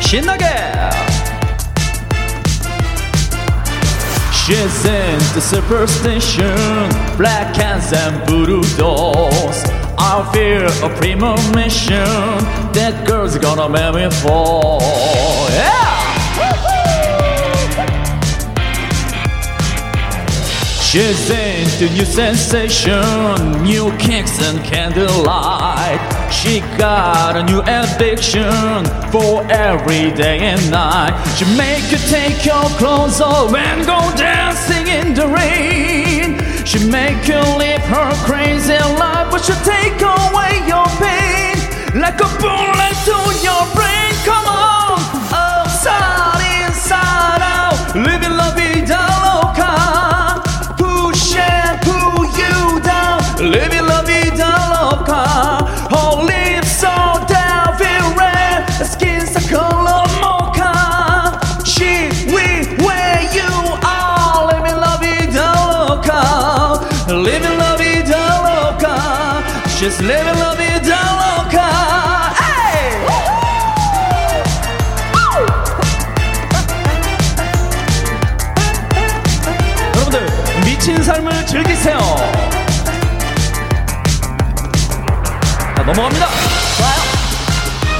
신나게. 0.00 0.46
She's 4.32 4.84
into 4.84 5.40
superstition, 5.40 6.88
black 7.16 7.54
hands 7.54 7.92
and 7.92 8.16
voodoo 8.28 8.62
dolls. 8.76 9.64
I 9.96 10.28
fear 10.32 10.66
a 10.66 10.88
premonition 10.98 12.04
that 12.72 13.04
girl's 13.06 13.38
gonna 13.38 13.68
make 13.68 13.94
me 13.94 14.10
fall. 14.10 14.80
Yeah! 15.50 15.83
She's 20.95 21.29
into 21.29 21.93
new 21.93 22.05
sensation, 22.05 23.51
new 23.61 23.91
kicks 23.97 24.41
and 24.41 24.63
candlelight. 24.63 25.99
She 26.31 26.61
got 26.77 27.35
a 27.35 27.43
new 27.43 27.59
addiction 27.63 28.85
for 29.11 29.43
every 29.51 30.11
day 30.15 30.39
and 30.39 30.71
night. 30.71 31.11
She 31.35 31.43
make 31.57 31.91
you 31.91 31.97
take 32.07 32.45
your 32.45 32.63
clothes 32.79 33.19
off 33.19 33.53
and 33.53 33.85
go 33.85 33.99
dancing 34.15 34.87
in 34.87 35.13
the 35.13 35.27
rain. 35.27 36.39
She 36.65 36.79
make 36.89 37.27
you 37.27 37.41
live 37.59 37.81
her 37.91 38.13
crazy 38.23 38.79
life, 38.95 39.27
but 39.31 39.43
she 39.43 39.51
take 39.67 39.99
away 39.99 40.63
your 40.65 40.87
pain. 41.03 41.55
like 41.99 42.19
a 42.21 42.29
bullet 42.39 42.95
to 43.03 43.17
your 43.43 43.63
brain. 43.75 44.11
Come 44.23 44.47
on, 44.47 44.99
outside, 45.31 46.14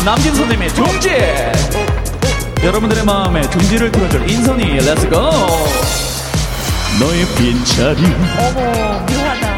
남진 0.06 0.36
선생님의 0.36 0.70
둥지. 0.70 1.10
여러분들의 2.64 3.04
마음에 3.04 3.42
둥지를 3.42 3.92
틀어줄 3.92 4.30
인선이 4.30 4.76
let's 4.76 5.01
go. 5.01 5.16
너의 7.00 7.26
빈자리 7.36 8.04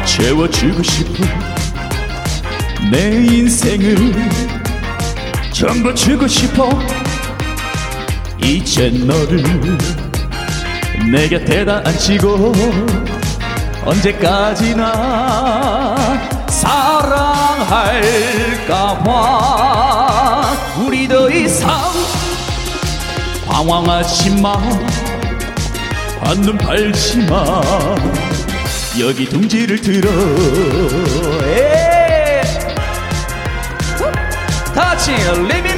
채워주고 0.06 0.82
싶어. 0.82 1.24
내 2.90 3.10
인생을 3.10 4.30
전부 5.52 5.94
주고 5.94 6.26
싶어. 6.26 6.70
이제 8.42 8.88
너를 8.88 9.44
내 11.12 11.28
곁에다 11.28 11.82
앉히고 11.84 12.54
언제까지나 13.84 14.94
사랑할까 16.48 18.08
봐 19.04 20.07
방황하지 23.58 24.40
마 24.40 24.52
한눈 26.20 26.56
팔지 26.56 27.26
마 27.26 27.60
여기 29.00 29.28
둥지를 29.28 29.80
들어. 29.80 30.08
에 31.44 32.40
다같이 34.72 35.10
Living 35.10 35.77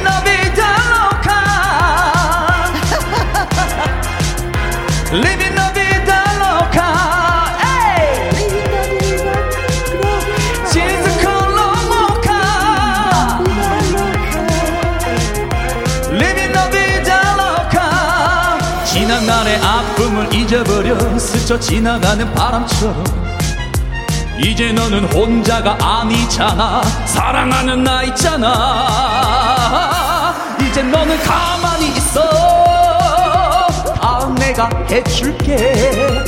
잊어버려. 20.51 21.17
스쳐 21.17 21.57
지나가는 21.57 22.29
바람처럼. 22.33 23.05
이제 24.37 24.73
너는 24.73 25.05
혼자가 25.05 25.77
아니잖아. 25.79 26.81
사랑하는 27.05 27.81
나 27.85 28.03
있잖아. 28.03 29.55
이제 30.61 30.83
너는 30.83 31.23
가만히 31.23 31.87
있어. 31.95 32.21
아 34.01 34.35
내가 34.37 34.69
해줄게. 34.89 36.21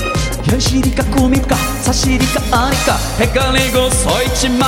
현실일까 0.46 1.04
꿈일까 1.12 1.58
사실일까 1.82 2.58
아닐까. 2.58 2.96
헷갈리고 3.20 3.90
서있지 3.90 4.48
마. 4.50 4.66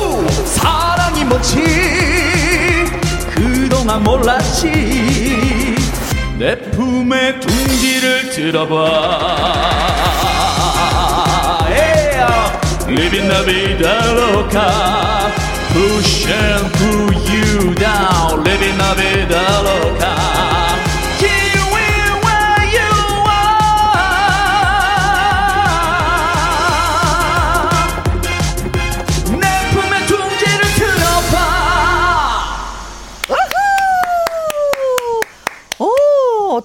우! 0.00 0.26
사랑이 0.46 1.24
뭔지 1.24 1.56
그동안 3.34 4.02
몰랐지 4.02 5.47
내 6.38 6.56
품에 6.70 7.40
둥지를 7.40 8.30
들어봐. 8.30 9.58
Living 12.88 13.28
la 13.28 13.42
vida 13.42 14.00
loca 14.14 15.30
Push 15.74 16.26
and 16.26 16.72
pull 16.72 17.12
you 17.28 17.74
down 17.74 18.42
Living 18.42 18.78
la 18.78 18.94
vida 18.94 19.42
loca 19.62 20.57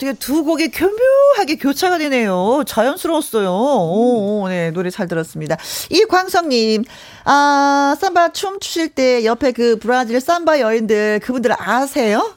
어떻게 0.04 0.14
두 0.14 0.44
곡이 0.44 0.70
교묘하게 0.70 1.56
교차가 1.58 1.98
되네요. 1.98 2.64
자연스러웠어요. 2.68 3.50
오, 3.50 4.46
네, 4.50 4.72
노래 4.72 4.90
잘 4.90 5.08
들었습니다. 5.08 5.58
이광성님, 5.90 6.84
아, 7.24 7.96
삼바 8.00 8.34
춤 8.34 8.60
추실 8.60 8.90
때 8.90 9.24
옆에 9.24 9.54
그 9.54 9.80
브라질 9.80 10.20
삼바 10.20 10.60
여인들, 10.60 11.22
그분들 11.24 11.54
아세요? 11.58 12.36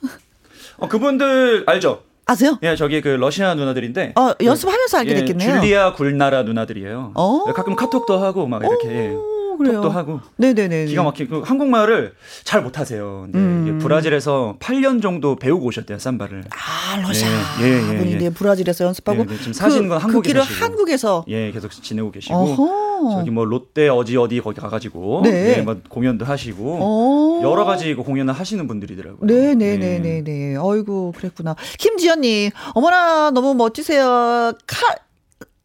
어, 0.78 0.88
그분들 0.88 1.64
알죠? 1.66 2.02
아세요? 2.26 2.58
예, 2.62 2.76
저기 2.76 3.00
그 3.00 3.08
러시아 3.08 3.54
누나들인데. 3.54 4.14
어, 4.16 4.32
연습하면서 4.42 4.98
알게 4.98 5.10
예, 5.10 5.14
됐겠네요. 5.16 5.60
줄리아 5.60 5.92
굴나라 5.94 6.42
누나들이에요. 6.44 7.12
어. 7.14 7.52
가끔 7.52 7.74
카톡도 7.76 8.18
하고 8.18 8.46
막 8.46 8.62
이렇게 8.64 8.88
예, 8.88 9.08
오, 9.10 9.35
그래요. 9.56 9.74
톡도 9.80 9.90
하고. 9.90 10.20
네네네. 10.36 10.86
기가 10.86 11.02
막히고 11.02 11.42
한국말을 11.44 12.14
잘 12.44 12.62
못하세요. 12.62 13.28
근데 13.32 13.38
음. 13.38 13.78
브라질에서 13.80 14.56
8년 14.60 15.02
정도 15.02 15.36
배우고 15.36 15.66
오셨대요 15.66 15.98
삼바를. 15.98 16.44
아, 16.50 17.00
러시아 17.00 17.28
예, 17.62 17.64
예, 17.64 18.06
예, 18.12 18.20
예. 18.22 18.30
브라질에서 18.30 18.84
연습하고. 18.84 19.20
예, 19.20 19.24
네, 19.26 19.36
지금 19.38 19.52
사시는 19.52 19.88
건 19.88 19.98
한국에 19.98 20.28
그 20.28 20.32
길을 20.32 20.42
사시고. 20.42 20.64
한국에서. 20.64 21.24
예, 21.28 21.50
계속 21.52 21.70
지내고 21.70 22.10
계시고 22.10 22.34
어허. 22.34 23.18
저기 23.18 23.30
뭐 23.30 23.44
롯데 23.44 23.88
어디 23.88 24.16
어디 24.16 24.40
거기 24.40 24.60
가가지고 24.60 25.22
네. 25.24 25.58
예, 25.58 25.62
뭐 25.62 25.76
공연도 25.88 26.24
하시고 26.24 26.78
어. 26.80 27.40
여러 27.42 27.64
가지 27.64 27.94
그 27.94 28.02
공연을 28.02 28.32
하시는 28.34 28.66
분들이더라고요. 28.66 29.26
네네네네 29.26 30.22
네. 30.24 30.56
어이구, 30.56 31.12
그랬구나. 31.16 31.54
김지연님, 31.78 32.50
어머나, 32.74 33.30
너무 33.30 33.54
멋지세요. 33.54 34.52
칼, 34.66 34.96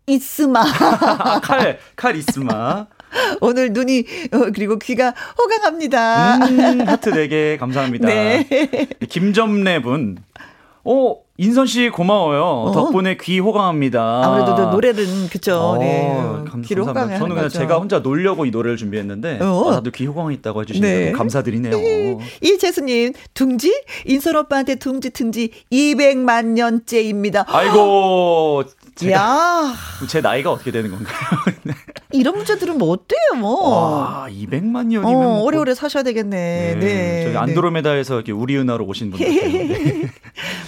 이스마. 0.07 0.61
아, 0.61 1.39
칼, 1.43 1.79
칼 1.95 2.15
이스마. 2.15 2.87
오늘 3.41 3.73
눈이, 3.73 4.05
어, 4.33 4.37
그리고 4.53 4.77
귀가 4.79 5.13
호강합니다. 5.37 6.35
음, 6.47 6.81
하트 6.87 7.11
4개 7.11 7.57
감사합니다. 7.59 8.07
네. 8.07 8.47
김점래 9.09 9.81
분. 9.81 10.17
어, 10.83 11.15
인선 11.37 11.65
씨 11.67 11.89
고마워요. 11.89 12.71
덕분에 12.73 13.17
귀 13.21 13.39
호강합니다. 13.39 14.21
아무래도 14.23 14.55
또 14.55 14.69
노래는, 14.71 15.29
그쵸. 15.29 15.55
어, 15.55 15.77
네. 15.77 16.07
감, 16.07 16.45
감사합니다. 16.45 16.81
호강을 16.81 17.17
저는 17.17 17.29
그냥 17.29 17.43
거죠. 17.45 17.59
제가 17.59 17.77
혼자 17.77 17.99
놀려고 17.99 18.45
이 18.45 18.51
노래를 18.51 18.77
준비했는데 18.77 19.39
어. 19.41 19.69
아, 19.69 19.71
나도 19.75 19.91
귀 19.91 20.05
호강이 20.05 20.35
있다고 20.35 20.61
해주시니까 20.61 20.87
네. 20.87 21.11
감사드리네요. 21.11 22.19
이재수님, 22.41 23.13
둥지? 23.33 23.83
인선 24.05 24.35
오빠한테 24.35 24.75
둥지 24.75 25.11
튼지 25.11 25.51
200만 25.71 26.45
년째입니다. 26.45 27.45
아이고 27.47 28.63
제가 28.95 29.73
야제 30.03 30.21
나이가 30.21 30.51
어떻게 30.51 30.71
되는 30.71 30.91
건가요? 30.91 31.17
이런 32.11 32.35
문제 32.35 32.57
들으면 32.57 32.81
어때요, 32.81 33.39
뭐. 33.39 33.69
와, 33.69 34.27
200만 34.29 34.87
년이면 34.87 35.05
어, 35.05 35.11
뭐 35.11 35.41
오래오래 35.43 35.73
사셔야 35.73 36.03
되겠네. 36.03 36.75
네, 36.75 36.79
네. 36.79 37.23
저기 37.25 37.37
안드로메다에서 37.37 38.15
이렇게 38.15 38.31
우리 38.31 38.57
은하로 38.57 38.85
오신 38.85 39.11
분들. 39.11 39.27
네. 39.27 40.11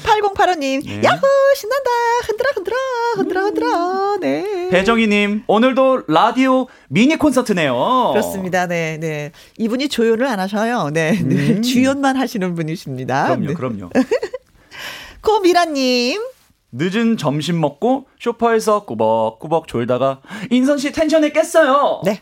8085님, 0.03 0.86
네. 0.88 1.01
야호! 1.03 1.21
신난다! 1.55 1.89
흔들어, 2.26 2.49
흔들어! 2.55 2.76
흔들어, 3.15 3.41
흔들어! 3.41 4.17
네. 4.21 4.69
배정희님 4.69 5.43
오늘도 5.47 6.03
라디오 6.07 6.67
미니 6.88 7.17
콘서트네요. 7.17 8.09
그렇습니다. 8.13 8.67
네, 8.67 8.97
네. 8.99 9.32
이분이 9.57 9.89
조연을 9.89 10.26
안 10.28 10.39
하셔요. 10.39 10.89
네. 10.93 11.19
네. 11.21 11.61
주연만 11.61 12.15
하시는 12.15 12.55
분이십니다. 12.55 13.36
음. 13.36 13.41
그럼요, 13.43 13.47
네. 13.47 13.53
그럼요. 13.53 13.89
고미라님. 15.21 16.33
늦은 16.74 17.17
점심 17.17 17.61
먹고 17.61 18.07
쇼파에서 18.19 18.86
꾸벅꾸벅 18.86 19.67
졸다가 19.67 20.21
인선 20.49 20.80
씨 20.80 20.91
텐션에 20.91 21.32
깼어요. 21.32 22.01
네. 22.03 22.21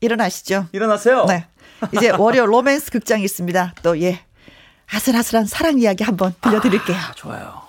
일어나시죠. 0.00 0.66
일어나세요. 0.72 1.26
네. 1.26 1.46
이제 1.92 2.10
월요 2.10 2.46
로맨스 2.46 2.90
극장이 2.90 3.22
있습니다. 3.24 3.74
또, 3.82 4.00
예. 4.00 4.20
아슬아슬한 4.92 5.46
사랑 5.46 5.78
이야기 5.78 6.04
한번 6.04 6.34
들려드릴게요. 6.40 6.96
아, 6.96 7.12
좋아요. 7.14 7.65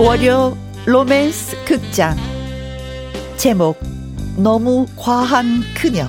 월요 0.00 0.56
로맨스 0.86 1.62
극장 1.66 2.16
제목 3.36 3.78
너무 4.38 4.86
과한 4.96 5.60
그녀 5.76 6.08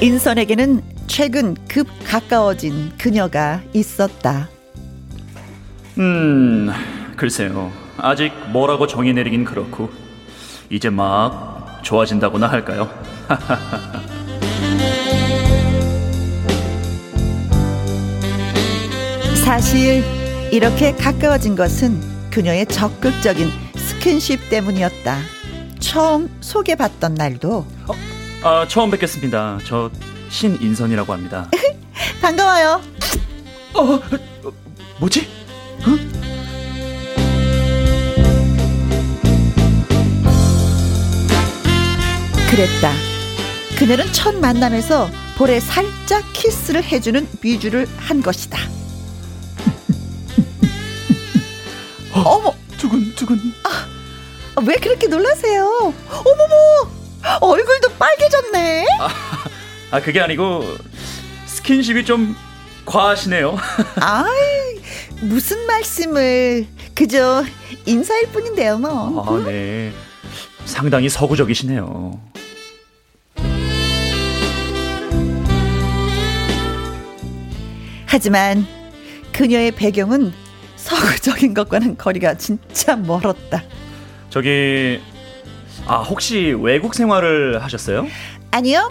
인선에게는 0.00 0.82
최근 1.08 1.56
급 1.66 1.88
가까워진 2.04 2.92
그녀가 2.96 3.60
있었다. 3.72 4.48
음, 5.98 6.70
글쎄요. 7.16 7.72
아직 7.96 8.32
뭐라고 8.52 8.86
정의 8.86 9.14
내리긴 9.14 9.44
그렇고 9.44 9.90
이제 10.70 10.90
막 10.90 11.80
좋아진다고나 11.82 12.46
할까요? 12.46 12.88
사실 19.48 20.04
이렇게 20.52 20.92
가까워진 20.92 21.56
것은 21.56 21.98
그녀의 22.28 22.66
적극적인 22.66 23.50
스킨십 23.76 24.50
때문이었다. 24.50 25.20
처음 25.80 26.28
소개받던 26.42 27.14
날도 27.14 27.66
아, 28.42 28.68
처음 28.68 28.90
뵙겠습니다. 28.90 29.58
저 29.64 29.90
신인선이라고 30.28 31.14
합니다. 31.14 31.50
반가워요. 32.20 32.82
어, 33.72 34.00
뭐지? 35.00 35.26
그랬다. 42.50 42.92
그녀는 43.78 44.12
첫 44.12 44.34
만남에서 44.34 45.08
볼에 45.38 45.58
살짝 45.58 46.22
키스를 46.34 46.84
해주는 46.84 47.26
위주를 47.40 47.86
한 47.96 48.20
것이다. 48.20 48.58
어머, 52.24 52.54
두근두근. 52.78 53.38
아, 53.64 53.86
왜 54.66 54.74
그렇게 54.76 55.06
놀라세요? 55.06 55.92
어머머, 56.08 56.90
얼굴도 57.40 57.90
빨개졌네. 57.98 58.86
아, 59.90 60.00
그게 60.00 60.20
아니고 60.20 60.64
스킨십이 61.46 62.04
좀 62.04 62.36
과하시네요. 62.84 63.56
아이, 64.00 64.80
무슨 65.20 65.66
말씀을. 65.66 66.66
그저 66.94 67.44
인사일 67.86 68.26
뿐인데요, 68.28 68.78
뭐. 68.78 69.24
아, 69.40 69.44
네. 69.44 69.92
상당히 70.64 71.08
서구적이시네요. 71.08 72.20
하지만 78.06 78.66
그녀의 79.32 79.72
배경은 79.72 80.32
서구적인 80.88 81.52
것과는 81.52 81.98
거리가 81.98 82.34
진짜 82.38 82.96
멀었다. 82.96 83.62
저기 84.30 85.00
아, 85.86 85.98
혹시 85.98 86.54
외국 86.58 86.94
생활을 86.94 87.62
하셨어요? 87.62 88.06
아니요. 88.50 88.88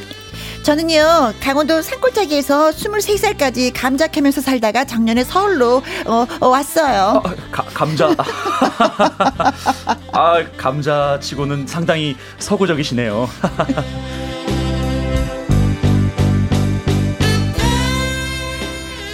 저는요, 0.61 1.33
강원도 1.41 1.81
산골짜기에서 1.81 2.69
23살까지 2.71 3.71
감자 3.73 4.05
캐면서 4.07 4.41
살다가 4.41 4.85
작년에 4.85 5.23
서울로 5.23 5.81
어, 6.05 6.27
어, 6.39 6.47
왔어요. 6.47 7.23
아, 7.23 7.35
가, 7.51 7.63
감자. 7.73 8.13
아, 10.13 10.43
감자 10.55 11.19
치고는 11.19 11.65
상당히 11.65 12.15
서구적이시네요. 12.37 13.27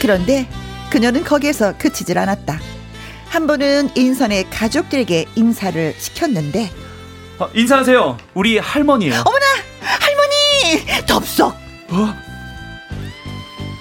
그런데 0.02 0.50
그녀는 0.90 1.24
거기에서 1.24 1.78
그치질 1.78 2.18
않았다. 2.18 2.73
한 3.34 3.48
번은 3.48 3.90
인선의 3.98 4.48
가족들에게 4.52 5.26
인사를 5.36 5.96
시켰는데 5.98 6.70
어, 7.40 7.50
인사하세요. 7.56 8.16
우리 8.36 8.60
할머니예요. 8.60 9.24
어머나 9.26 9.46
할머니 9.82 11.06
덥석 11.08 11.56
어? 11.90 12.14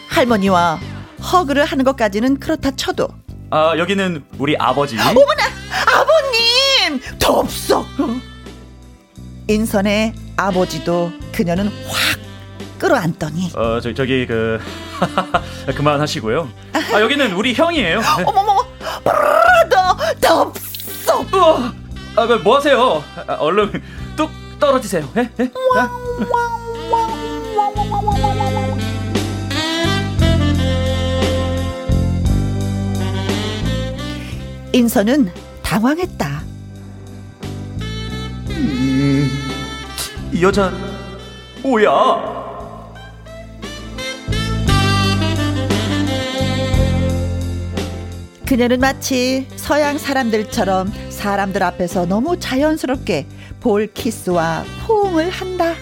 할머니와 0.08 0.80
허그를 1.30 1.66
하는 1.66 1.84
것까지는 1.84 2.40
그렇다 2.40 2.70
쳐도 2.70 3.08
아, 3.50 3.74
여기는 3.76 4.24
우리 4.38 4.56
아버지. 4.56 4.96
어머나 4.98 5.44
아버님 5.86 7.18
덥석 7.18 7.84
인선의 9.48 10.14
아버지도 10.38 11.12
그녀는 11.30 11.66
확 11.66 12.18
끌어안더니 12.78 13.50
어, 13.54 13.80
저, 13.82 13.92
저기 13.92 14.26
그 14.26 14.58
그만하시고요. 15.76 16.50
아, 16.94 17.00
여기는 17.02 17.32
우리 17.34 17.52
형이에요. 17.52 18.00
어머머 18.24 18.51
어, 21.34 21.72
아, 22.16 22.26
그, 22.26 22.34
뭐 22.34 22.56
하세요? 22.56 23.02
아, 23.26 23.34
얼른 23.34 23.82
뚝 24.16 24.30
떨어지세요. 24.60 25.08
예? 25.16 25.30
인선은 34.72 35.30
당황했다. 35.62 36.42
음, 38.50 39.30
이 40.32 40.42
여자 40.42 40.72
뭐야? 41.62 42.41
그녀는 48.52 48.80
마치 48.80 49.46
서양 49.56 49.96
사람들처럼 49.96 50.92
사람들 51.08 51.62
앞에서 51.62 52.04
너무 52.04 52.38
자연스럽게 52.38 53.26
볼 53.60 53.86
키스와 53.86 54.66
포옹을 54.86 55.30
한다. 55.30 55.72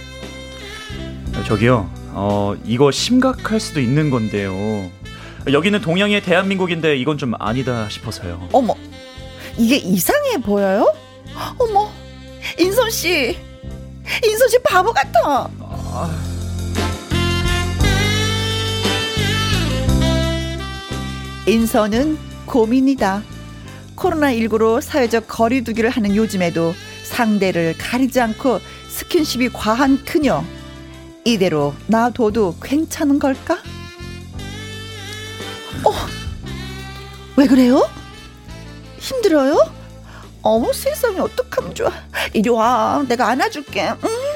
저기요, 1.49 1.91
어, 2.13 2.55
이거 2.65 2.93
심각할 2.93 3.59
수도 3.59 3.81
있는 3.81 4.09
건데요. 4.09 4.89
여기는 5.53 5.81
동양의 5.81 6.23
대한민국인데 6.23 6.97
이건 6.97 7.19
좀 7.19 7.33
아니다 7.41 7.89
싶어서요. 7.89 8.51
어머, 8.53 8.77
이게 9.59 9.75
이상해 9.75 10.37
보여요? 10.37 10.95
어머, 11.59 11.91
인선 12.57 12.89
씨, 12.91 13.37
인선 14.25 14.49
씨 14.49 14.63
바보 14.63 14.93
같아. 14.93 15.51
인선은 21.49 22.30
고민이다. 22.51 23.23
코로나19로 23.95 24.81
사회적 24.81 25.29
거리두기를 25.29 25.89
하는 25.89 26.17
요즘에도 26.17 26.75
상대를 27.05 27.77
가리지 27.79 28.21
않고 28.21 28.59
스킨십이 28.89 29.51
과한 29.51 30.05
그녀. 30.05 30.43
이대로 31.25 31.75
놔둬도 31.87 32.57
괜찮은 32.61 33.21
걸까? 33.21 33.55
어, 35.85 35.93
왜 37.37 37.47
그래요? 37.47 37.89
힘들어요? 38.99 39.57
어머 40.43 40.73
세상에 40.73 41.21
어떡하면 41.21 41.75
좋아 41.75 41.93
이리 42.33 42.49
와 42.49 43.05
내가 43.07 43.29
안아줄게 43.29 43.91
응? 44.03 44.31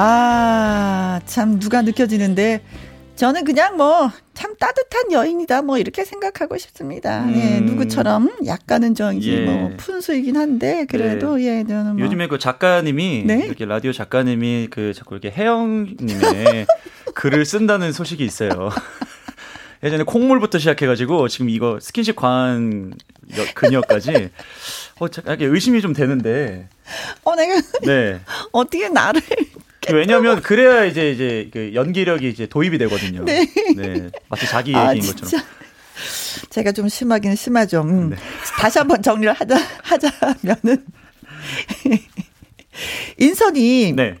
아, 0.00 1.20
참 1.26 1.58
누가 1.58 1.82
느껴지는데 1.82 2.62
저는 3.16 3.44
그냥 3.44 3.76
뭐 3.76 4.10
참 4.38 4.54
따뜻한 4.56 5.10
여인이다 5.10 5.62
뭐 5.62 5.78
이렇게 5.78 6.04
생각하고 6.04 6.56
싶습니다. 6.58 7.24
예, 7.34 7.58
음. 7.58 7.66
누구처럼 7.66 8.30
약간은 8.46 8.94
저기 8.94 9.32
예. 9.34 9.40
뭐 9.44 9.72
푼수이긴 9.76 10.36
한데 10.36 10.86
그래도 10.88 11.42
예, 11.42 11.64
저는 11.66 11.96
뭐 11.96 12.04
요즘에 12.06 12.28
그 12.28 12.38
작가님이 12.38 13.24
네? 13.26 13.42
이렇게 13.46 13.64
라디오 13.64 13.90
작가님이 13.90 14.68
그 14.70 14.94
자꾸 14.94 15.16
이렇게 15.16 15.32
혜영님의 15.36 16.66
글을 17.16 17.44
쓴다는 17.44 17.90
소식이 17.90 18.24
있어요. 18.24 18.70
예전에 19.82 20.04
콩물부터 20.04 20.58
시작해가지고 20.60 21.26
지금 21.26 21.50
이거 21.50 21.80
스킨십 21.80 22.14
여- 22.22 23.44
그녀까지 23.56 24.30
어, 25.00 25.08
자- 25.08 25.22
약간 25.26 25.52
의심이 25.52 25.80
좀 25.80 25.92
되는데 25.94 26.68
어 27.24 27.34
내가 27.34 27.60
네 27.82 28.20
어떻게 28.52 28.88
나를 28.88 29.20
왜냐하면 29.92 30.42
그래야 30.42 30.84
이제 30.84 31.10
이제 31.10 31.48
그 31.52 31.72
연기력이 31.74 32.28
이제 32.28 32.46
도입이 32.46 32.78
되거든요. 32.78 33.24
네. 33.24 33.46
마치 34.28 34.46
자기 34.46 34.74
아 34.74 34.90
얘기인 34.94 35.02
진짜 35.02 35.22
것처럼. 35.24 35.46
제가 36.50 36.72
좀 36.72 36.88
심하긴 36.88 37.34
심하죠. 37.34 37.82
음. 37.82 38.10
네. 38.10 38.16
다시 38.58 38.78
한번 38.78 39.02
정리를 39.02 39.32
하자 39.32 39.56
하자면은 39.82 40.84
인선이 43.18 43.92
네. 43.96 44.14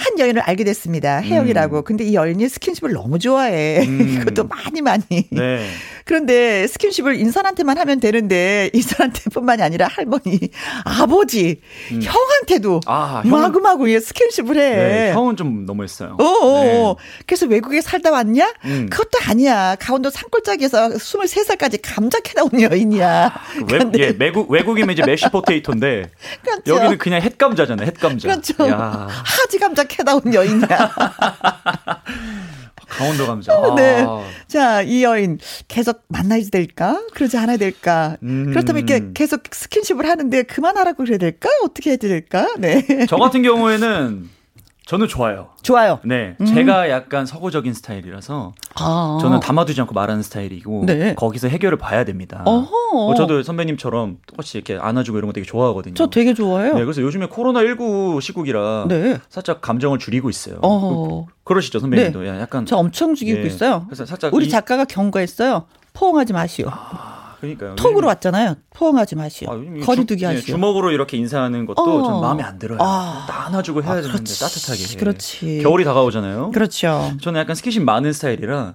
한 0.00 0.18
여인을 0.18 0.40
알게 0.40 0.64
됐습니다. 0.64 1.20
혜영이라고. 1.20 1.82
근데 1.82 2.04
이 2.04 2.14
여인이 2.14 2.48
스킨십을 2.48 2.92
너무 2.92 3.18
좋아해. 3.18 3.84
음. 3.86 4.22
이것도 4.22 4.44
많이 4.48 4.80
많이. 4.80 5.04
네. 5.30 5.66
그런데 6.06 6.66
스킨십을 6.66 7.16
인선한테만 7.16 7.76
하면 7.78 8.00
되는데 8.00 8.70
인선한테뿐만이 8.74 9.62
아니라 9.62 9.86
할머니, 9.88 10.40
아버지, 10.84 11.60
형한테도 11.90 12.76
음. 12.76 12.80
아, 12.86 13.22
형은- 13.24 13.28
마구마구 13.28 13.92
얘 13.92 14.00
스킨십을 14.00 14.56
해. 14.56 14.70
네, 14.76 15.12
형은 15.12 15.36
좀 15.36 15.66
너무했어요. 15.66 16.16
어, 16.18 16.64
네. 16.64 16.94
그래서 17.26 17.46
외국에 17.46 17.80
살다 17.82 18.10
왔냐? 18.10 18.52
음. 18.64 18.88
그것도 18.90 19.18
아니야. 19.28 19.76
강원도 19.78 20.10
산골짜기에서 20.10 20.88
23살까지 20.90 21.80
감자 21.82 22.18
캐다 22.20 22.42
온 22.44 22.60
여인이야. 22.60 23.32
외, 23.70 23.78
예, 23.98 24.16
외국 24.18 24.50
외국이면 24.50 24.90
이제 24.94 25.02
mashed 25.04 25.26
potato인데 25.30 26.10
그렇죠. 26.42 26.74
여기는 26.74 26.98
그냥 26.98 27.20
햇감자잖아요. 27.22 27.86
햇감자. 27.86 28.28
그렇죠. 28.28 28.68
야, 28.68 29.06
하지 29.10 29.58
감자 29.58 29.84
캐다 29.90 30.14
온 30.14 30.32
여인이야. 30.32 30.66
강원도 32.88 33.26
감자. 33.26 33.52
네. 33.76 34.04
아. 34.06 34.22
자, 34.48 34.82
이 34.82 35.02
여인 35.04 35.38
계속 35.68 36.02
만나야 36.08 36.42
될까? 36.50 37.00
그러지 37.14 37.38
않아야 37.38 37.56
될까? 37.56 38.16
음. 38.22 38.46
그렇다면 38.50 38.86
이렇게 38.88 39.06
계속 39.14 39.42
스킨십을 39.50 40.08
하는데 40.08 40.42
그만하라고 40.42 41.04
그래야 41.04 41.18
될까? 41.18 41.48
어떻게 41.64 41.90
해야 41.90 41.96
될까? 41.96 42.46
네. 42.58 43.06
저 43.08 43.16
같은 43.16 43.42
경우에는 43.42 44.28
저는 44.90 45.06
좋아요. 45.06 45.50
좋아요. 45.62 46.00
네, 46.04 46.34
제가 46.44 46.90
약간 46.90 47.24
서구적인 47.24 47.74
스타일이라서 47.74 48.54
아. 48.74 49.18
저는 49.20 49.38
담아두지 49.38 49.80
않고 49.82 49.94
말하는 49.94 50.20
스타일이고 50.24 50.82
네. 50.84 51.14
거기서 51.14 51.46
해결을 51.46 51.78
봐야 51.78 52.02
됩니다. 52.02 52.42
어허. 52.44 52.92
뭐 52.92 53.14
저도 53.14 53.44
선배님처럼 53.44 54.18
똑같이 54.26 54.58
이렇게 54.58 54.76
안아주고 54.76 55.16
이런 55.18 55.28
거 55.28 55.32
되게 55.32 55.46
좋아하거든요. 55.46 55.94
저 55.94 56.08
되게 56.10 56.34
좋아해요. 56.34 56.74
네, 56.74 56.82
그래서 56.82 57.02
요즘에 57.02 57.26
코로나 57.26 57.60
19 57.60 58.18
시국이라 58.20 58.86
네. 58.88 59.18
살짝 59.28 59.60
감정을 59.60 60.00
줄이고 60.00 60.28
있어요. 60.28 60.58
어. 60.62 61.28
그러시죠 61.44 61.78
선배님도? 61.78 62.26
야, 62.26 62.40
약간 62.40 62.66
저 62.66 62.76
엄청 62.76 63.14
죽이고 63.14 63.42
네. 63.42 63.46
있어요. 63.46 63.84
그래서 63.86 64.04
살짝 64.04 64.34
우리 64.34 64.46
이- 64.46 64.48
작가가 64.48 64.84
경고했어요. 64.84 65.66
포옹하지 65.92 66.32
마시오. 66.32 66.68
그러니까요. 67.40 67.74
톡으로 67.76 68.06
왔잖아요. 68.08 68.56
포옹하지 68.74 69.16
마시오. 69.16 69.50
아, 69.50 69.84
거리두기 69.84 70.20
주, 70.20 70.26
네, 70.26 70.34
하시오. 70.34 70.54
주먹으로 70.54 70.90
이렇게 70.90 71.16
인사하는 71.16 71.64
것도 71.66 71.82
어. 71.82 72.02
전 72.06 72.20
마음에 72.20 72.42
안 72.42 72.58
들어요. 72.58 72.78
아. 72.80 73.24
딱 73.28 73.46
안아주고 73.46 73.82
해야 73.82 73.92
아, 73.92 74.00
되는데. 74.00 74.34
따뜻하게. 74.34 74.96
그렇지. 74.98 75.60
겨울이 75.62 75.84
다가오잖아요. 75.84 76.50
그렇죠. 76.50 77.12
저는 77.20 77.40
약간 77.40 77.56
스킨십 77.56 77.82
많은 77.82 78.12
스타일이라 78.12 78.74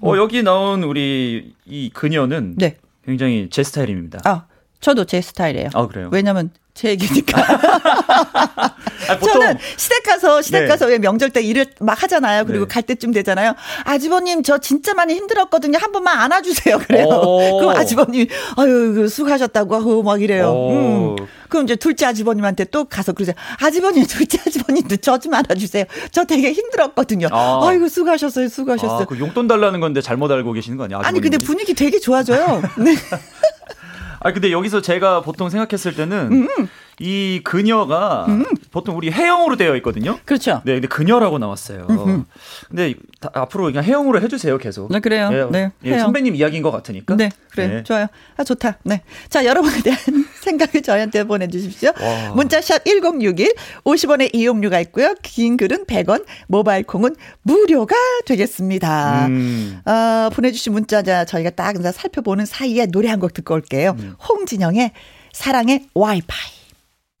어, 0.00 0.16
여기 0.16 0.42
나온 0.42 0.82
우리 0.82 1.54
이 1.66 1.90
그녀는 1.92 2.54
네. 2.56 2.78
굉장히 3.04 3.48
제 3.50 3.62
스타일입니다. 3.62 4.20
아, 4.24 4.46
저도 4.80 5.04
제 5.04 5.20
스타일이에요. 5.20 5.68
아, 5.74 5.86
그래요? 5.86 6.08
왜냐면 6.10 6.50
제 6.76 6.90
얘기니까. 6.90 7.40
아, 9.08 9.18
보통 9.18 9.40
저는 9.40 9.56
시댁 9.76 10.02
가서 10.04 10.42
시댁 10.42 10.62
네. 10.62 10.68
가서 10.68 10.86
왜 10.86 10.98
명절 10.98 11.30
때 11.30 11.40
일을 11.40 11.66
막 11.80 12.00
하잖아요. 12.02 12.44
그리고 12.44 12.66
네. 12.66 12.72
갈 12.72 12.82
때쯤 12.82 13.12
되잖아요. 13.12 13.54
아주버님 13.84 14.42
저 14.42 14.58
진짜 14.58 14.92
많이 14.92 15.14
힘들었거든요. 15.14 15.78
한 15.80 15.90
번만 15.92 16.18
안아주세요. 16.18 16.78
그래요. 16.86 17.06
오. 17.06 17.58
그럼 17.58 17.76
아주버님 17.76 18.26
아유 18.58 18.92
그 18.94 19.08
수고하셨다고 19.08 19.74
하고 19.74 20.02
막 20.02 20.20
이래요. 20.20 20.48
오. 20.50 21.16
음. 21.18 21.26
그럼 21.48 21.64
이제 21.64 21.76
둘째 21.76 22.06
아주버님한테 22.06 22.64
또 22.66 22.84
가서 22.84 23.12
그러죠. 23.14 23.32
아주버님 23.60 24.04
둘째 24.08 24.38
아주버님도 24.46 24.96
저 24.98 25.16
좀 25.16 25.32
안아주세요. 25.32 25.84
저 26.12 26.24
되게 26.24 26.52
힘들었거든요. 26.52 27.28
아. 27.32 27.66
아. 27.66 27.72
이고 27.72 27.88
수고하셨어요. 27.88 28.48
수고하셨어요. 28.48 29.00
아, 29.00 29.04
그 29.06 29.18
용돈 29.18 29.48
달라는 29.48 29.80
건데 29.80 30.02
잘못 30.02 30.30
알고 30.30 30.52
계시는 30.52 30.76
거 30.76 30.84
아니야? 30.84 31.00
아니 31.02 31.20
근데? 31.20 31.38
분위기 31.38 31.72
되게 31.72 31.98
좋아져요. 31.98 32.60
네. 32.76 32.94
아 34.20 34.32
근데 34.32 34.52
여기서 34.52 34.80
제가 34.80 35.22
보통 35.22 35.48
생각했을 35.50 35.94
때는 35.94 36.32
음. 36.32 36.68
이 36.98 37.40
그녀가 37.44 38.26
보통 38.76 38.94
우리 38.98 39.10
해영으로 39.10 39.56
되어 39.56 39.74
있거든요. 39.76 40.18
그렇죠. 40.26 40.60
네, 40.66 40.74
근데 40.74 40.86
그녀라고 40.86 41.38
나왔어요. 41.38 41.86
근데 42.68 42.92
다- 43.20 43.30
앞으로 43.32 43.64
그냥 43.64 43.82
해영으로 43.84 44.20
해주세요, 44.20 44.58
계속. 44.58 44.92
네, 44.92 45.00
그래요. 45.00 45.30
예, 45.32 45.46
네, 45.50 45.70
예. 45.84 45.98
선배님 45.98 46.34
이야기인 46.34 46.62
것 46.62 46.70
같으니까. 46.70 47.16
네, 47.16 47.30
그래. 47.52 47.66
네. 47.68 47.82
좋아요. 47.84 48.06
아, 48.36 48.44
좋다. 48.44 48.76
네. 48.84 49.00
자, 49.30 49.46
여러분에 49.46 49.80
대한 49.82 49.98
생각을 50.44 50.82
저희한테 50.82 51.24
보내주십시오. 51.24 51.90
와. 51.98 52.34
문자샵 52.34 52.84
1061, 52.84 53.54
50원의 53.84 54.34
이용료가 54.34 54.78
있고요. 54.80 55.14
긴 55.22 55.56
글은 55.56 55.86
100원, 55.86 56.26
모바일 56.46 56.82
콩은 56.84 57.16
무료가 57.42 57.96
되겠습니다. 58.26 59.26
음. 59.28 59.80
어, 59.86 60.28
보내주신 60.34 60.74
문자, 60.74 61.00
자, 61.02 61.24
저희가 61.24 61.48
딱 61.50 61.76
살펴보는 61.94 62.44
사이에 62.44 62.84
노래 62.86 63.08
한 63.08 63.16
곡 63.20 63.32
듣고 63.32 63.54
올게요. 63.54 63.96
음. 63.98 64.14
홍진영의 64.28 64.90
사랑의 65.32 65.86
와이파이. 65.94 66.65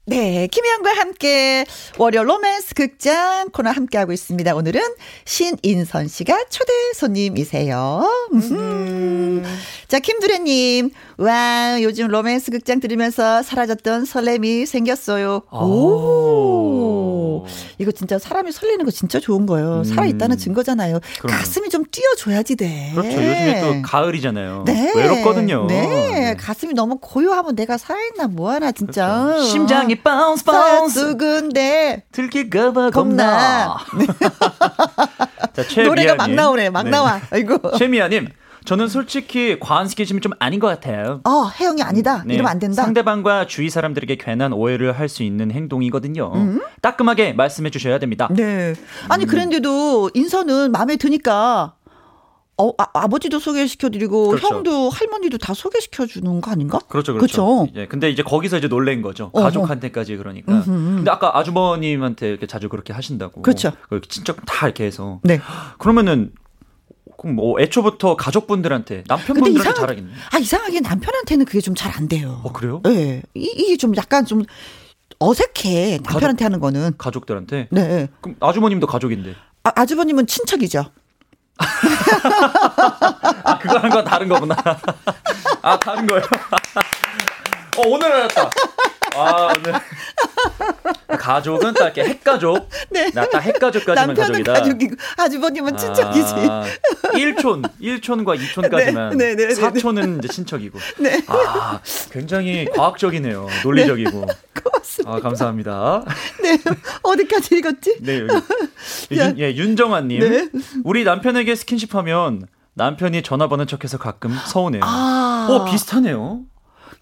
네, 0.08 0.46
김혜영과 0.46 0.92
함께 0.92 1.66
월요 1.98 2.22
로맨스 2.22 2.74
극장 2.74 3.48
코너 3.50 3.70
함께하고 3.70 4.12
있습니다. 4.12 4.54
오늘은 4.54 4.80
신인선 5.24 6.06
씨가 6.06 6.44
초대 6.48 6.72
손님이세요. 6.94 8.08
음. 8.32 9.42
자, 9.88 9.98
김두래님. 9.98 10.90
와, 11.16 11.82
요즘 11.82 12.06
로맨스 12.06 12.52
극장 12.52 12.78
들으면서 12.78 13.42
사라졌던 13.42 14.04
설렘이 14.04 14.66
생겼어요. 14.66 15.42
오. 15.50 16.95
이거 17.78 17.90
진짜 17.90 18.18
사람이 18.18 18.52
설레는 18.52 18.84
거 18.84 18.90
진짜 18.90 19.20
좋은 19.20 19.46
거예요. 19.46 19.84
살아있다는 19.84 20.38
증거잖아요. 20.38 21.00
그럼요. 21.20 21.38
가슴이 21.38 21.68
좀 21.68 21.84
뛰어줘야지 21.90 22.56
돼. 22.56 22.92
그렇죠. 22.94 23.10
요즘에 23.10 23.60
또 23.60 23.82
가을이잖아요. 23.82 24.64
네. 24.66 24.92
외롭거든요. 24.94 25.66
네. 25.66 26.34
가슴이 26.38 26.74
너무 26.74 26.98
고요하면 27.00 27.54
내가 27.56 27.78
살아있나 27.78 28.28
뭐하나 28.28 28.72
진짜. 28.72 29.24
그렇죠. 29.26 29.44
심장이 29.44 29.94
bounce 29.96 30.44
사 30.44 30.52
bounce 30.52 31.00
두근대 31.00 32.04
들킬까봐 32.12 32.90
겁나. 32.90 33.76
겁나. 33.90 34.06
자. 35.54 35.82
노래가 35.82 36.14
막 36.14 36.30
나오네. 36.30 36.70
막 36.70 36.84
네. 36.84 36.90
나와. 36.90 37.20
아이고. 37.30 37.76
최미아님, 37.78 38.28
저는 38.66 38.88
솔직히 38.88 39.58
과한 39.60 39.88
스킨십은 39.88 40.20
좀 40.20 40.32
아닌 40.38 40.60
것 40.60 40.66
같아요. 40.66 41.20
어, 41.24 41.46
혜영이 41.58 41.82
아니다. 41.82 42.22
네, 42.26 42.34
이러면 42.34 42.50
안 42.50 42.58
된다. 42.58 42.82
상대방과 42.82 43.46
주위 43.46 43.70
사람들에게 43.70 44.16
괜한 44.16 44.52
오해를 44.52 44.92
할 44.92 45.06
수 45.08 45.22
있는 45.22 45.52
행동이거든요. 45.52 46.32
따끔하게 46.82 47.32
말씀해 47.34 47.70
주셔야 47.70 47.98
됩니다. 48.00 48.26
음? 48.30 48.34
네. 48.34 48.74
아니 49.08 49.24
음. 49.24 49.28
그런데도 49.28 50.10
인선은 50.14 50.72
마음에 50.72 50.96
드니까 50.96 51.74
어, 52.58 52.72
아, 52.78 53.06
버지도 53.06 53.38
소개시켜드리고 53.38 54.28
그렇죠. 54.28 54.48
형도 54.48 54.88
할머니도 54.90 55.38
다 55.38 55.54
소개시켜주는 55.54 56.40
거 56.40 56.50
아닌가? 56.50 56.80
그렇죠, 56.88 57.12
그렇죠. 57.14 57.66
그쵸? 57.66 57.72
예, 57.76 57.86
근데 57.86 58.10
이제 58.10 58.22
거기서 58.24 58.58
이제 58.58 58.66
놀란 58.68 59.00
거죠. 59.02 59.30
어허. 59.32 59.44
가족한테까지 59.44 60.16
그러니까. 60.16 60.52
음흠. 60.52 60.64
근데 60.96 61.10
아까 61.10 61.38
아주버님한테 61.38 62.28
이렇게 62.30 62.46
자주 62.46 62.68
그렇게 62.68 62.92
하신다고. 62.92 63.42
그렇죠. 63.42 63.72
그 63.88 64.00
친척 64.08 64.38
다 64.44 64.66
이렇게 64.66 64.84
해서. 64.84 65.20
네. 65.22 65.38
그러면은 65.78 66.32
그럼 67.18 67.36
뭐 67.36 67.58
애초부터 67.60 68.16
가족분들한테 68.16 69.04
남편분들한테 69.08 69.60
이상 69.60 69.74
잘하겠네. 69.74 70.10
아 70.32 70.38
이상하게 70.38 70.80
남편한테는 70.80 71.46
그게 71.46 71.60
좀 71.60 71.74
잘 71.74 71.92
안 71.96 72.08
돼요. 72.08 72.40
어 72.44 72.52
그래요? 72.52 72.80
네. 72.84 73.22
이, 73.34 73.44
이게 73.56 73.76
좀 73.76 73.96
약간 73.96 74.24
좀 74.26 74.42
어색해 75.18 76.00
남편한테 76.04 76.44
하는 76.44 76.60
거는. 76.60 76.94
가족들한테. 76.98 77.68
네. 77.70 78.08
그럼 78.20 78.36
아주머님도 78.40 78.86
가족인데. 78.86 79.34
아, 79.64 79.72
아주버님은 79.74 80.26
친척이죠. 80.26 80.84
아 83.44 83.58
그거 83.58 83.78
하는 83.78 83.90
건 83.90 84.04
다른 84.04 84.28
거구나. 84.28 84.54
아 85.62 85.78
다른 85.78 86.06
거예요. 86.06 86.22
어 87.78 87.82
오늘 87.88 88.12
알았다. 88.12 88.50
아 89.16 89.52
오늘 89.56 89.74
가족은 91.18 91.74
딱 91.74 91.96
이렇게 91.96 92.04
핵가족. 92.04 92.68
네. 92.90 93.10
나딱 93.12 93.42
핵가족까지만 93.42 94.14
가족이다. 94.14 94.52
가족이고 94.52 94.96
아주버님은 95.16 95.76
친척이지. 95.76 96.34
아, 96.48 96.64
1촌, 97.12 97.68
1촌과 97.80 98.38
2촌까지만. 98.38 99.16
네, 99.16 99.34
네, 99.34 99.34
네, 99.34 99.46
네, 99.48 99.54
4촌은 99.54 100.18
이제 100.18 100.28
친척이고. 100.28 100.78
네. 100.98 101.22
아, 101.26 101.80
굉장히 102.10 102.66
과학적이네요. 102.74 103.48
논리적이고. 103.64 104.26
고맙습니다. 104.62 105.12
아, 105.12 105.20
감사합니다. 105.20 106.04
네. 106.42 106.58
어디까지 107.02 107.56
읽었지? 107.56 107.98
네, 108.00 108.20
여기. 108.20 108.32
윤, 109.12 109.38
예, 109.38 109.54
윤정환 109.54 110.08
님. 110.08 110.20
네. 110.20 110.48
우리 110.84 111.04
남편에게 111.04 111.54
스킨십 111.54 111.94
하면 111.94 112.46
남편이 112.74 113.22
전화 113.22 113.48
버는 113.48 113.66
척해서 113.66 113.98
가끔 113.98 114.36
서운해요. 114.46 114.82
아. 114.84 115.48
어, 115.50 115.64
비슷하네요. 115.64 116.42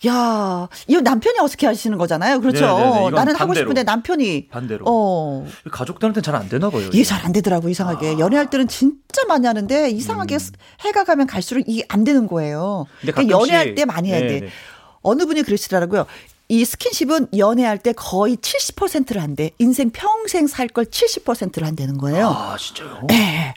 야, 0.07 0.69
이거 0.87 1.01
남편이 1.01 1.39
어떻게 1.41 1.67
하시는 1.67 1.97
거잖아요. 1.99 2.41
그렇죠. 2.41 2.61
네, 2.67 2.85
네, 2.85 3.05
네. 3.05 3.11
나는 3.11 3.35
하고 3.35 3.47
반대로. 3.49 3.55
싶은데 3.65 3.83
남편이 3.85 4.49
반대로. 4.49 4.85
어. 4.89 5.47
가족들한테는 5.71 6.23
잘 6.23 6.35
안 6.35 6.49
되나 6.49 6.69
봐요. 6.71 6.89
이게 6.93 7.05
잘 7.05 7.25
안 7.25 7.33
되더라고 7.33 7.69
이상하게 7.69 8.09
아. 8.17 8.19
연애할 8.19 8.51
때는 8.51 8.69
진짜 8.69 9.25
많이 9.29 9.47
하는데 9.47 9.89
이상하게 9.91 10.39
해가 10.81 11.05
가면 11.05 11.27
갈수록 11.27 11.65
이게 11.67 11.85
안 11.89 12.05
되는 12.05 12.27
거예요. 12.27 12.87
음. 13.05 13.09
그러니까 13.13 13.29
연애할 13.39 13.75
때 13.75 13.85
많이 13.85 14.11
해야 14.11 14.21
네, 14.21 14.27
돼. 14.29 14.41
네. 14.41 14.49
어느 15.03 15.25
분이 15.27 15.43
그러시더라고요. 15.43 16.07
이 16.49 16.65
스킨십은 16.65 17.29
연애할 17.39 17.79
때 17.79 17.93
거의 17.93 18.37
70%를 18.37 19.23
한대. 19.23 19.51
인생 19.59 19.91
평생 19.91 20.47
살 20.47 20.69
걸 20.69 20.85
70%를 20.85 21.67
한다는 21.67 21.97
거예요. 21.99 22.29
아, 22.29 22.57
진짜요? 22.59 23.01
네. 23.09 23.55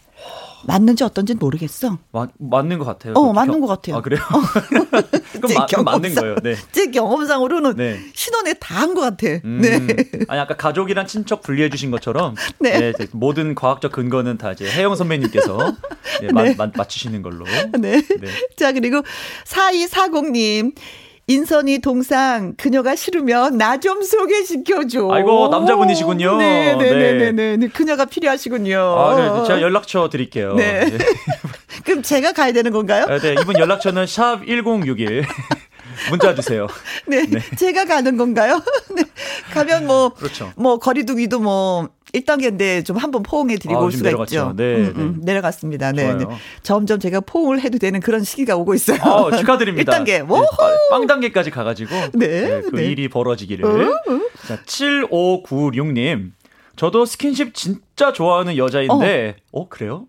맞는지 0.65 1.03
어떤지는 1.03 1.39
모르겠어. 1.39 1.97
마, 2.11 2.27
맞는 2.39 2.79
것 2.79 2.85
같아요. 2.85 3.13
어, 3.13 3.21
그렇게 3.21 3.35
맞는 3.35 3.51
경- 3.53 3.61
것 3.61 3.67
같아요. 3.67 3.95
아, 3.97 4.01
그래요? 4.01 4.19
그럼, 5.41 5.53
마, 5.53 5.65
그럼 5.65 5.85
맞는 5.85 6.15
거예요. 6.15 6.35
네. 6.43 6.55
제 6.71 6.89
경험상으로는 6.91 7.75
네. 7.75 7.99
신혼에 8.13 8.53
다 8.55 8.77
한 8.77 8.93
것 8.95 9.01
같아. 9.01 9.27
음, 9.45 9.59
네. 9.61 9.79
아니 10.27 10.39
아까 10.39 10.55
가족이랑 10.55 11.05
친척 11.07 11.41
분리해 11.41 11.69
주신 11.69 11.91
것처럼 11.91 12.35
네. 12.59 12.79
네, 12.79 12.93
모든 13.11 13.55
과학적 13.55 13.91
근거는 13.91 14.37
다 14.37 14.51
이제 14.51 14.69
혜영 14.69 14.95
선배님께서 14.95 15.57
네, 16.21 16.27
마- 16.31 16.43
마- 16.57 16.71
맞추시는 16.75 17.21
걸로. 17.21 17.45
네. 17.79 18.01
네. 18.01 18.27
자, 18.55 18.71
그리고 18.71 19.01
4240님. 19.45 20.73
인선이 21.27 21.79
동상 21.79 22.53
그녀가 22.57 22.95
싫으면 22.95 23.57
나 23.57 23.77
좀 23.77 24.01
소개시켜줘. 24.01 25.09
아이고, 25.11 25.49
남자분이시군요. 25.49 26.37
네, 26.37 26.75
네, 26.75 27.13
네, 27.13 27.31
네. 27.31 27.57
네. 27.57 27.67
그녀가 27.67 28.05
필요하시군요. 28.05 28.79
아, 28.79 29.15
네, 29.41 29.47
제가 29.47 29.61
연락처 29.61 30.09
드릴게요. 30.09 30.55
네. 30.55 30.85
그럼 31.85 32.01
제가 32.01 32.31
가야 32.33 32.51
되는 32.53 32.71
건가요? 32.71 33.05
네, 33.05 33.19
네, 33.19 33.35
이분 33.41 33.57
연락처는 33.59 34.07
샵 34.07 34.41
1061. 34.47 35.25
문자 36.09 36.33
주세요. 36.35 36.67
네. 37.07 37.25
제가 37.57 37.85
가는 37.85 38.17
건가요? 38.17 38.61
네. 38.95 39.03
가면 39.53 39.87
뭐, 39.87 40.09
그렇죠. 40.13 40.51
뭐, 40.55 40.77
거리두기도 40.77 41.39
뭐, 41.39 41.89
1단계인데 42.13 42.85
좀 42.85 42.95
한번 42.97 43.21
포옹해 43.21 43.57
드리고 43.57 43.79
아, 43.79 43.83
올좀 43.83 43.97
수가 43.97 44.07
내려갔죠. 44.09 44.35
있죠. 44.35 44.53
네, 44.55 44.75
음, 44.77 44.93
음, 44.95 45.19
내려갔습니다. 45.23 45.91
네. 45.91 46.13
네. 46.13 46.25
점점 46.63 46.99
제가 46.99 47.19
포옹을 47.19 47.59
해도 47.61 47.77
되는 47.79 47.99
그런 47.99 48.23
시기가 48.23 48.55
오고 48.55 48.75
있어요. 48.75 48.99
어, 49.01 49.29
축하드립니다. 49.35 49.91
1단계. 50.03 50.23
뭐? 50.23 50.41
빵 50.89 51.05
단계까지 51.05 51.51
가 51.51 51.63
가지고 51.65 51.93
네, 52.13 52.61
그 52.61 52.71
네. 52.75 52.85
일이 52.85 53.09
벌어지기를. 53.09 53.65
어, 53.65 53.91
자, 54.47 54.57
7596님. 54.65 56.31
저도 56.77 57.05
스킨십 57.05 57.53
진짜 57.53 58.13
좋아하는 58.13 58.55
여자인데, 58.55 59.35
어, 59.51 59.67
그래요? 59.67 60.05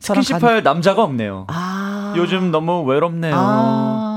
저랑 0.00 0.22
스킨십 0.22 0.40
간- 0.42 0.54
할 0.56 0.62
남자가 0.62 1.02
없네요. 1.02 1.46
아. 1.48 2.14
요즘 2.16 2.50
너무 2.50 2.82
외롭네요. 2.84 3.34
아. 3.36 4.08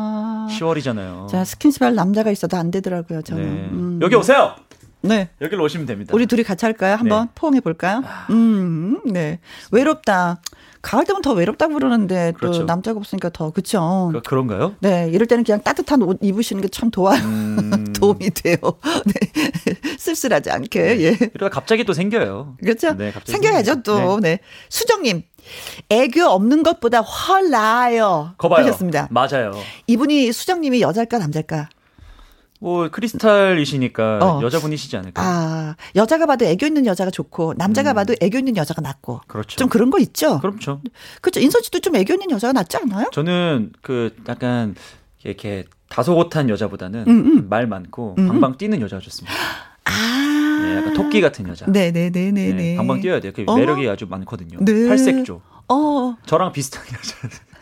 10월이잖아요. 0.47 1.27
자, 1.27 1.43
스킨십 1.43 1.81
할 1.81 1.95
남자가 1.95 2.31
있어도 2.31 2.57
안 2.57 2.71
되더라고요, 2.71 3.21
저는. 3.21 3.43
네. 3.43 3.49
음. 3.71 3.99
여기 4.01 4.15
오세요! 4.15 4.55
네. 5.01 5.29
여기로 5.39 5.63
오시면 5.63 5.85
됩니다. 5.85 6.11
우리 6.15 6.25
둘이 6.25 6.43
같이 6.43 6.65
할까요? 6.65 6.95
한번 6.95 7.25
네. 7.27 7.31
포옹해 7.35 7.59
볼까요? 7.59 8.03
음, 8.31 8.99
네. 9.05 9.39
외롭다. 9.71 10.41
가을 10.81 11.03
되면 11.05 11.21
더 11.23 11.33
외롭다고 11.33 11.73
그러는데 11.73 12.31
또 12.33 12.37
그렇죠. 12.37 12.63
남자가 12.63 12.99
없으니까 12.99 13.29
더 13.29 13.49
그쵸? 13.51 14.11
그, 14.13 14.21
그런가요? 14.21 14.75
네, 14.81 15.09
이럴 15.11 15.25
때는 15.27 15.43
그냥 15.43 15.61
따뜻한 15.63 16.01
옷 16.03 16.19
입으시는 16.21 16.61
게 16.61 16.67
참 16.69 16.91
도와 16.91 17.15
음, 17.17 17.85
도움이 17.93 18.29
돼요. 18.31 18.57
네. 19.05 19.97
쓸쓸하지 19.97 20.51
않게. 20.51 20.79
예. 21.01 21.17
이러다 21.33 21.49
갑자기 21.49 21.83
또 21.85 21.93
생겨요. 21.93 22.57
그렇죠? 22.61 22.93
네, 22.93 23.11
갑자기 23.11 23.31
생겨야죠 23.31 23.81
또. 23.83 24.19
네. 24.19 24.39
수정님. 24.69 25.23
애교 25.89 26.23
없는 26.23 26.63
것보다 26.63 27.01
훨 27.01 27.49
나아요. 27.49 28.33
거봐요. 28.37 28.65
하셨습니다. 28.65 29.07
맞아요. 29.11 29.51
이분이 29.87 30.31
수정님이 30.31 30.81
여자일까 30.81 31.17
남자일까? 31.19 31.69
뭐 32.59 32.89
크리스탈이시니까 32.89 34.19
어. 34.21 34.41
여자분이시지 34.41 34.95
않을까요? 34.97 35.27
아 35.27 35.75
여자가 35.95 36.25
봐도 36.25 36.45
애교 36.45 36.65
있는 36.65 36.85
여자가 36.85 37.11
좋고 37.11 37.53
남자가 37.57 37.93
봐도 37.93 38.15
애교 38.19 38.37
있는 38.39 38.57
여자가 38.57 38.81
낫고. 38.81 39.15
음. 39.15 39.19
그렇죠. 39.27 39.57
좀 39.57 39.69
그런 39.69 39.89
거 39.89 39.99
있죠. 39.99 40.39
그렇죠. 40.39 40.81
그렇죠. 41.21 41.39
인선 41.41 41.61
씨도 41.61 41.79
좀 41.79 41.95
애교 41.95 42.13
있는 42.13 42.31
여자가 42.31 42.53
낫지 42.53 42.77
않아요? 42.77 43.07
저는 43.11 43.73
그 43.81 44.15
약간 44.27 44.75
이렇게 45.23 45.65
다소곳한 45.89 46.49
여자보다는 46.49 47.05
음, 47.07 47.25
음. 47.25 47.49
말 47.49 47.67
많고 47.67 48.15
음. 48.17 48.27
방방 48.27 48.57
뛰는 48.57 48.81
여자가 48.81 49.01
좋습니다. 49.01 49.35
아. 49.85 50.59
네, 50.63 50.77
약간 50.77 50.93
토끼 50.93 51.21
같은 51.21 51.47
여자. 51.47 51.65
네네네네 51.67 52.31
네. 52.31 52.31
네, 52.31 52.53
네. 52.53 52.75
방방 52.75 53.01
뛰어야 53.01 53.19
돼요. 53.19 53.31
그 53.35 53.43
어. 53.47 53.55
매력이 53.57 53.87
아주 53.89 54.05
많거든요. 54.09 54.57
네. 54.61 54.87
팔색조. 54.87 55.41
어. 55.69 56.15
저랑 56.25 56.51
비슷한 56.51 56.83
여자. 56.87 57.15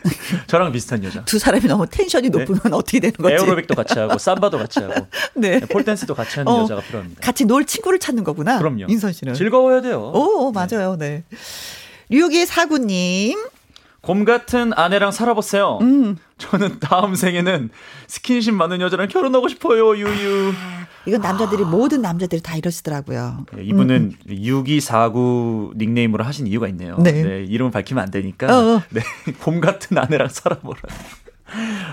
저랑 0.46 0.72
비슷한 0.72 1.02
여자. 1.04 1.24
두 1.24 1.38
사람이 1.38 1.64
너무 1.66 1.86
텐션이 1.86 2.28
네. 2.30 2.38
높으면 2.38 2.74
어떻게 2.74 3.00
되는 3.00 3.14
거지? 3.16 3.34
에어로빅도 3.34 3.74
같이 3.74 3.98
하고 3.98 4.18
삼바도 4.18 4.58
같이 4.58 4.80
하고 4.80 5.06
네. 5.34 5.60
폴댄스도 5.60 6.14
같이 6.14 6.38
하는 6.40 6.52
어. 6.52 6.62
여자가 6.62 6.82
필요합니다. 6.82 7.20
같이 7.22 7.44
놀 7.46 7.64
친구를 7.64 7.98
찾는 7.98 8.24
거구나. 8.24 8.58
그럼요. 8.58 8.86
인선 8.88 9.12
씨는. 9.12 9.34
즐거워야 9.34 9.80
돼요. 9.80 10.12
오, 10.14 10.52
맞아요. 10.52 10.96
네. 10.98 11.24
류기 12.10 12.44
사구님. 12.46 13.38
곰 14.04 14.24
같은 14.26 14.72
아내랑 14.74 15.12
살아보세요. 15.12 15.78
음. 15.80 16.16
저는 16.36 16.78
다음 16.78 17.14
생에는 17.14 17.70
스킨십 18.06 18.54
많은 18.54 18.80
여자랑 18.82 19.08
결혼하고 19.08 19.48
싶어요. 19.48 19.96
유유. 19.96 20.52
이건 21.06 21.20
남자들이 21.20 21.64
모든 21.64 22.02
남자들이 22.02 22.42
다 22.42 22.56
이러시더라고요. 22.56 23.46
네, 23.54 23.64
이분은 23.64 24.14
6249 24.28 25.72
닉네임으로 25.76 26.22
하신 26.22 26.46
이유가 26.46 26.68
있네요. 26.68 26.96
네. 26.98 27.44
이름을 27.48 27.70
밝히면 27.72 28.02
안 28.02 28.10
되니까. 28.10 28.46
어, 28.46 28.76
어. 28.76 28.82
네. 28.90 29.00
곰 29.40 29.60
같은 29.60 29.96
아내랑 29.96 30.28
살아보라. 30.28 30.80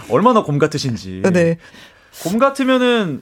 얼마나 0.10 0.44
곰 0.44 0.60
같으신지. 0.60 1.22
네. 1.32 1.58
곰 2.24 2.40
같으면은 2.40 3.22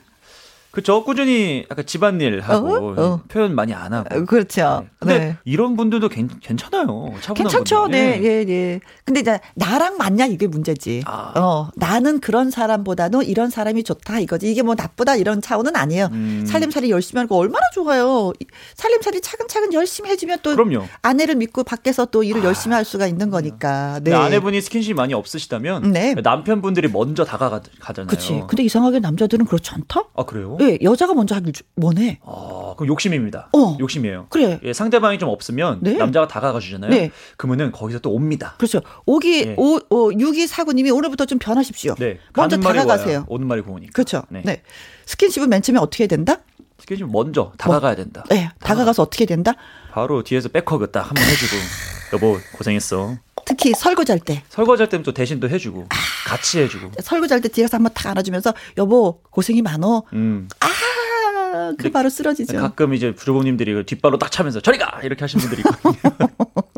그저 0.71 1.03
꾸준히 1.03 1.65
약간 1.71 1.85
집안일 1.85 2.41
하고 2.41 2.67
어, 2.75 2.95
어. 2.97 3.21
표현 3.27 3.55
많이 3.55 3.73
안 3.73 3.91
하고. 3.91 4.15
어, 4.15 4.25
그렇죠. 4.25 4.85
근데 4.99 5.17
네. 5.19 5.37
이런 5.43 5.75
분들도 5.75 6.09
괜, 6.09 6.29
괜찮아요. 6.41 7.11
괜찮죠. 7.35 7.83
분들. 7.83 7.99
네, 7.99 8.21
예, 8.23 8.45
예. 8.47 8.79
근데 9.03 9.21
이제 9.21 9.39
나랑 9.55 9.97
맞냐 9.97 10.27
이게 10.27 10.45
문제지. 10.45 11.01
아. 11.07 11.33
어, 11.35 11.69
나는 11.75 12.19
그런 12.19 12.51
사람보다는 12.51 13.25
이런 13.25 13.49
사람이 13.49 13.83
좋다 13.83 14.19
이거지. 14.19 14.51
이게 14.51 14.61
뭐 14.61 14.75
나쁘다 14.75 15.15
이런 15.15 15.41
차원은 15.41 15.75
아니에요. 15.75 16.09
음. 16.11 16.45
살림살이 16.47 16.91
열심히 16.91 17.17
하는 17.17 17.27
거 17.27 17.35
얼마나 17.35 17.61
좋아요. 17.73 18.31
이- 18.39 18.45
살림살이 18.75 19.21
차근차근 19.21 19.73
열심히 19.73 20.11
해주면 20.11 20.39
또 20.43 20.55
그럼요. 20.55 20.85
아내를 21.01 21.33
믿고 21.35 21.63
밖에서 21.63 22.05
또 22.05 22.21
일을 22.23 22.43
열심히 22.43 22.75
할 22.75 22.85
수가 22.85 23.07
있는 23.07 23.31
거니까. 23.31 23.99
네. 24.03 24.13
아내분이 24.13 24.61
스킨십 24.61 24.95
많이 24.95 25.15
없으시다면 25.15 25.91
네. 25.93 26.13
남편분들이 26.13 26.89
먼저 26.89 27.25
다가가잖아요. 27.25 28.07
그치. 28.07 28.43
근데 28.47 28.61
이상하게 28.63 28.99
남자들은 28.99 29.45
그렇지 29.45 29.71
않다? 29.73 30.03
아 30.15 30.25
그래요? 30.25 30.57
예, 30.61 30.77
여자가 30.81 31.13
먼저 31.13 31.35
하길 31.35 31.53
주- 31.53 31.63
원해. 31.75 32.19
아, 32.25 32.73
그럼 32.77 32.87
욕심입니다. 32.89 33.49
어. 33.55 33.77
욕심이에요. 33.79 34.27
그래. 34.29 34.59
예, 34.63 34.73
상대방이 34.73 35.17
좀 35.19 35.29
없으면 35.29 35.79
네. 35.81 35.93
남자가 35.93 36.27
다가가 36.27 36.59
주잖아요. 36.59 36.89
네. 36.91 37.11
그러면은 37.37 37.71
거기서 37.71 37.99
또 37.99 38.11
옵니다. 38.13 38.55
그렇죠. 38.57 38.81
오기, 39.05 39.39
예. 39.47 39.55
오, 39.57 39.79
오, 39.89 40.11
6249님이 40.11 40.95
오늘부터 40.95 41.25
좀 41.25 41.39
변하십시오. 41.39 41.95
네. 41.95 42.19
먼저 42.35 42.57
다가가세요. 42.59 43.25
오는 43.27 43.47
말이 43.47 43.61
고우니까. 43.61 43.91
그렇죠. 43.93 44.23
네. 44.29 44.41
네. 44.45 44.61
스킨십은 45.05 45.49
맨 45.49 45.61
처음에 45.61 45.79
어떻게 45.79 46.03
해야 46.03 46.07
된다? 46.07 46.37
스킨십 46.79 47.11
먼저 47.11 47.51
다가가야 47.57 47.95
된다. 47.95 48.23
네. 48.29 48.49
다가가서 48.59 49.03
어떻게 49.03 49.25
된다? 49.25 49.53
바로 49.91 50.23
뒤에서 50.23 50.49
back 50.49 50.73
hug 50.73 50.91
딱 50.91 51.01
한번 51.09 51.23
해주고 51.23 51.55
여보 52.13 52.39
고생했어. 52.53 53.17
특히 53.45 53.73
설거지할 53.73 54.19
때. 54.19 54.43
설거지할 54.49 54.89
때는 54.89 55.03
또 55.03 55.13
대신 55.13 55.39
또 55.39 55.49
해주고 55.49 55.87
같이 56.25 56.59
해주고. 56.59 56.91
설거지할 57.01 57.41
때 57.41 57.49
뒤에서 57.49 57.77
한번 57.77 57.93
탁 57.93 58.07
안아주면서 58.07 58.53
여보 58.77 59.21
고생이 59.31 59.61
많어. 59.61 60.03
음. 60.13 60.47
아, 60.59 61.73
그 61.77 61.89
바로 61.91 62.09
쓰러지죠. 62.09 62.57
가끔 62.59 62.93
이제 62.93 63.13
부조부님들이 63.13 63.73
그 63.73 63.85
뒷발로 63.85 64.17
딱 64.19 64.31
차면서 64.31 64.61
저리 64.61 64.77
가 64.77 64.99
이렇게 65.03 65.21
하시는 65.21 65.41
분들이 65.41 65.61
있거든요. 65.61 66.27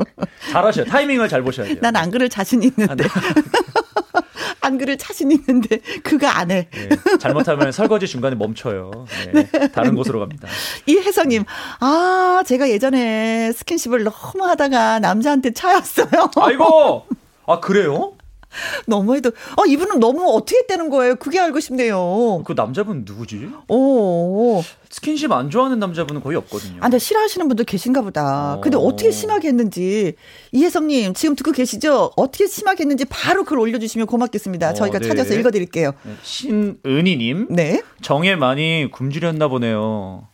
잘하셔요. 0.50 0.86
타이밍을 0.86 1.28
잘 1.28 1.42
보셔야 1.42 1.66
돼요. 1.68 1.78
난 1.80 1.96
안 1.96 2.10
그럴 2.10 2.28
자신 2.28 2.62
있는데. 2.62 3.04
안 4.64 4.78
그럴 4.78 4.96
자신 4.96 5.30
있는데 5.32 5.78
그가 6.04 6.38
안 6.38 6.50
해. 6.50 6.68
네, 6.70 6.88
잘못하면 7.18 7.72
설거지 7.72 8.06
중간에 8.06 8.36
멈춰요. 8.36 9.06
네, 9.32 9.48
다른 9.68 9.94
곳으로 9.94 10.20
갑니다. 10.20 10.48
이 10.86 10.96
혜성님, 10.98 11.44
아, 11.80 12.42
제가 12.46 12.68
예전에 12.70 13.52
스킨십을 13.52 14.04
너무 14.04 14.44
하다가 14.46 15.00
남자한테 15.00 15.52
차였어요. 15.52 16.30
아이고, 16.36 17.06
아 17.46 17.58
그래요? 17.60 18.12
너무 18.86 19.16
해도, 19.16 19.30
어, 19.56 19.64
이분은 19.66 20.00
너무 20.00 20.24
어떻게 20.34 20.58
했다는 20.58 20.90
거예요? 20.90 21.16
그게 21.16 21.38
알고 21.40 21.60
싶네요. 21.60 22.42
그 22.44 22.54
남자분 22.54 23.04
누구지? 23.06 23.48
오. 23.68 24.62
스킨십 24.90 25.32
안 25.32 25.48
좋아하는 25.50 25.78
남자분은 25.78 26.22
거의 26.22 26.36
없거든요. 26.36 26.76
아, 26.78 26.82
근데 26.82 26.98
싫어하시는 26.98 27.48
분들 27.48 27.64
계신가 27.64 28.02
보다. 28.02 28.54
어. 28.54 28.60
근데 28.60 28.76
어떻게 28.76 29.10
심하게 29.10 29.48
했는지, 29.48 30.14
이혜성님, 30.52 31.14
지금 31.14 31.34
듣고 31.34 31.52
계시죠? 31.52 32.12
어떻게 32.16 32.46
심하게 32.46 32.82
했는지 32.82 33.04
바로 33.06 33.44
글 33.44 33.58
올려주시면 33.58 34.06
고맙겠습니다. 34.06 34.70
어, 34.70 34.74
저희가 34.74 34.98
네. 34.98 35.08
찾아서 35.08 35.34
읽어드릴게요. 35.34 35.92
네, 36.02 36.12
신은희님 36.22 37.46
네. 37.50 37.82
정에 38.02 38.36
많이 38.36 38.90
굶주렸나 38.92 39.48
보네요. 39.48 40.28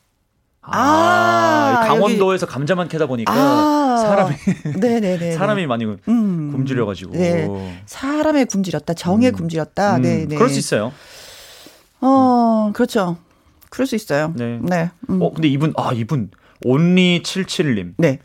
아, 0.71 1.85
강원도에서 1.87 2.47
감자만 2.47 2.89
캐다 2.89 3.07
보니까 3.07 3.33
아. 3.33 3.97
사람이 3.99 4.35
네네네. 4.79 5.33
사람이 5.37 5.67
많이 5.67 5.85
음. 5.85 6.53
굶주려가지고. 6.53 7.13
네. 7.13 7.83
사람에 7.87 8.45
굶주렸다. 8.45 8.95
정에 8.95 9.31
굶주렸다. 9.31 9.97
음, 9.97 10.03
네, 10.03 10.27
네. 10.27 10.37
그럴 10.37 10.49
수 10.49 10.59
있어요. 10.59 10.93
어, 12.01 12.71
그렇죠. 12.75 13.17
그럴 13.71 13.87
수 13.87 13.97
있어요. 13.97 14.33
네. 14.37 14.59
네. 14.63 14.91
음. 15.11 15.21
어 15.23 15.33
근데 15.33 15.49
이분 15.49 15.73
아 15.77 15.93
이분 15.93 16.31
온리 16.65 17.23
77님 17.23 17.95
네. 17.99 18.19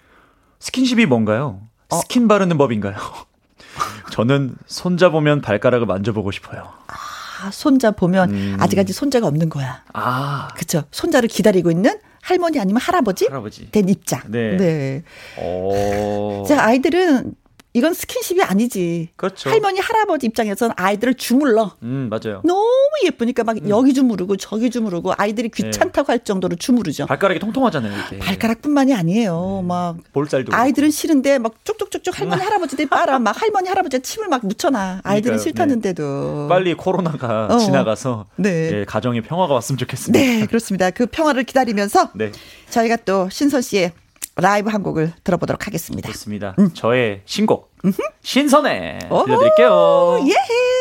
스킨십이 0.59 1.05
뭔가요? 1.05 1.61
어. 1.89 1.97
스킨 1.97 2.27
바르는 2.27 2.57
법인가요? 2.57 2.95
저는 4.11 4.55
손자 4.67 5.09
보면 5.09 5.41
발가락을 5.41 5.85
만져보고 5.85 6.31
싶어요. 6.31 6.69
아, 6.87 7.51
손자 7.51 7.91
보면 7.91 8.29
음. 8.31 8.57
아직까지 8.59 8.93
손자가 8.93 9.27
없는 9.27 9.49
거야. 9.49 9.83
아 9.93 10.49
그쵸. 10.55 10.83
손자를 10.91 11.27
기다리고 11.27 11.71
있는 11.71 11.99
할머니 12.23 12.57
아니면 12.59 12.81
할아버지? 12.81 13.25
할아버지. 13.25 13.69
된 13.69 13.89
입장. 13.89 14.21
네. 14.29 14.55
네. 14.55 15.03
어. 15.37 16.45
자, 16.47 16.63
아이들은 16.63 17.35
이건 17.75 17.93
스킨십이 17.95 18.41
아니지. 18.43 19.09
그렇죠. 19.15 19.49
할머니 19.49 19.79
할아버지 19.79 20.27
입장에서는 20.27 20.75
아이들을 20.77 21.15
주물러. 21.15 21.75
음, 21.81 22.07
맞아요. 22.09 22.41
너무 22.45 22.69
예쁘니까 23.03 23.43
음. 23.43 23.45
막 23.45 23.69
여기 23.69 23.95
주무르고 23.95 24.37
저기 24.37 24.69
주무르고 24.69 25.13
아이들이 25.17 25.49
귀찮다고 25.49 26.11
할 26.11 26.19
정도로 26.23 26.55
주무르죠. 26.55 27.03
네. 27.03 27.07
발가락이 27.07 27.39
통통하잖아요, 27.39 27.91
이렇게. 27.91 28.19
발가락뿐만이 28.19 28.93
아니에요. 28.93 29.63
막 29.67 29.97
볼살도. 30.13 30.53
아이들은 30.55 30.91
싫은데 30.91 31.39
막 31.39 31.55
쭉쭉쭉쭉 31.65 32.19
할머니 32.19 32.43
할아버지들이 32.43 32.87
빨아 32.89 33.17
막 33.17 33.41
할머니 33.41 33.69
할아버지 33.69 33.99
침을 33.99 34.27
막 34.27 34.45
묻혀놔. 34.45 35.01
아이들은 35.03 35.37
그러니까요. 35.37 35.43
싫다는데도. 35.43 36.47
빨리 36.49 36.75
코로나가 36.75 37.47
어. 37.47 37.57
지나가서 37.57 38.27
네. 38.35 38.71
예, 38.71 38.85
가정에 38.85 39.21
평화가 39.21 39.51
왔으면 39.55 39.77
좋겠습니다. 39.79 40.19
네, 40.19 40.45
그렇습니다. 40.45 40.91
그 40.91 41.07
평화를 41.07 41.43
기다리면서 41.43 42.11
네, 42.13 42.31
저희가 42.69 42.97
또 42.97 43.29
신선 43.31 43.61
씨의 43.63 43.93
라이브 44.35 44.69
한 44.69 44.81
곡을 44.83 45.13
들어보도록 45.23 45.67
하겠습니다. 45.67 46.11
좋습니다. 46.11 46.55
저의 46.73 47.21
신곡 47.25 47.73
신선해 48.21 48.99
들려드릴게요. 49.09 50.19
예. 50.27 50.72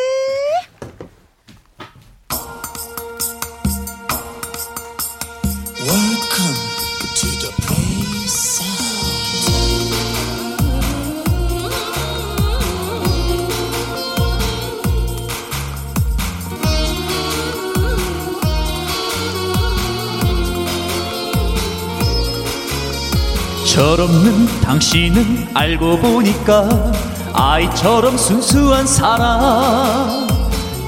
철없는 23.73 24.61
당신은 24.61 25.49
알고 25.55 25.99
보니까 26.01 26.93
아이처럼 27.33 28.19
순수한 28.19 28.87
사람. 28.87 30.29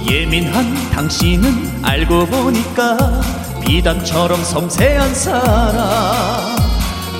예민한 0.07 0.91
당신은 0.91 1.81
알고 1.83 2.27
보니까 2.27 3.23
비단처럼 3.65 4.45
섬세한 4.45 5.15
사람. 5.15 6.57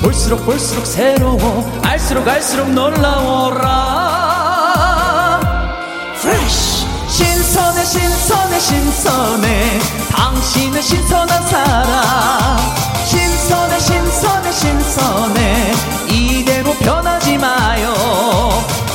볼수록 0.03 0.45
볼수록 0.45 0.85
새로워 0.85 1.81
알수록 1.83 2.29
알수록 2.29 2.71
놀라워라. 2.71 3.71
Fresh! 6.17 6.87
신선해 7.09 7.85
신선해 7.87 8.61
신선해. 8.61 9.79
당신은 10.11 10.83
신선한 10.83 11.47
사람 11.47 12.85
신선해 13.45 13.79
신선해 13.79 14.53
신선해. 14.53 15.73
이대로 16.09 16.73
변하지 16.77 17.37
마요. 17.37 17.93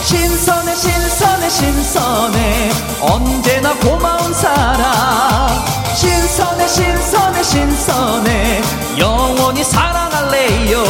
신선해 0.03 0.75
신선해 0.75 1.49
신선해. 1.49 2.71
언제나 2.99 3.75
고마운 3.75 4.33
사람 4.33 5.49
신선해 5.93 6.67
신선해 6.67 7.43
신선해. 7.43 8.61
영원히 8.97 9.63
사랑할래요. 9.63 10.83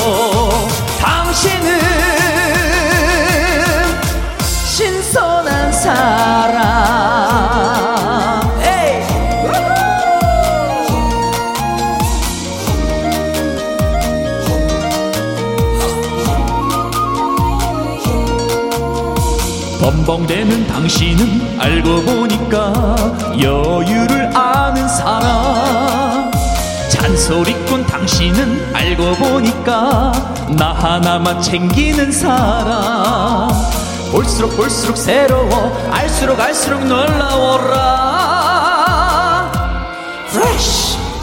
당신은 1.02 1.82
신선한 4.68 5.74
사람 5.74 7.19
벙벙대는 20.10 20.66
당신은 20.66 21.60
알고 21.60 22.02
보니까 22.02 22.96
여유를 23.40 24.36
아는 24.36 24.88
사람. 24.88 26.32
잔소리꾼 26.90 27.86
당신은 27.86 28.76
알고 28.76 29.16
보니까 29.18 30.12
나 30.58 30.74
하나만 30.74 31.40
챙기는 31.44 32.12
사람. 32.12 33.50
볼수록 34.12 34.58
볼수록 34.58 34.98
새로워 34.98 35.78
알수록 35.92 36.40
알수록 36.40 36.88
놀라워라 36.88 38.19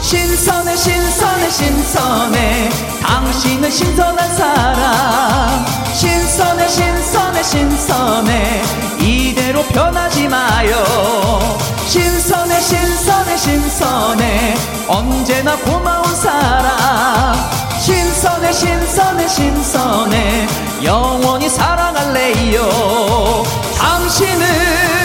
신선해 0.07 0.77
신선해 0.77 1.49
신선해. 1.49 2.69
당신은 3.01 3.69
신선한 3.69 4.35
사람. 4.37 5.65
신선해 5.93 6.65
신선해 6.69 7.43
신선해. 7.43 8.61
이대로 9.01 9.63
변하지 9.63 10.29
마요. 10.29 11.57
신선해 11.87 12.61
신선해 12.61 13.35
신선해. 13.37 14.55
언제나 14.87 15.57
고마운 15.57 16.15
사람. 16.15 17.35
신선해 17.77 18.53
신선해 18.53 19.27
신선해. 19.27 20.47
영원히 20.85 21.49
사랑할래요. 21.49 23.43
당신은 23.77 24.96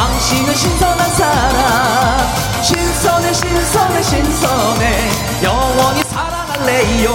당신은 0.00 0.54
신선한 0.54 1.10
사람 1.10 2.18
신선해 2.62 3.32
신선해 3.34 4.02
신선해. 4.02 5.10
영원히 5.44 6.02
사랑할래요. 6.04 7.14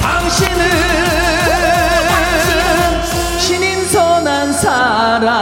당신은 0.00 0.64
신선한 3.38 4.52
사람 4.54 5.34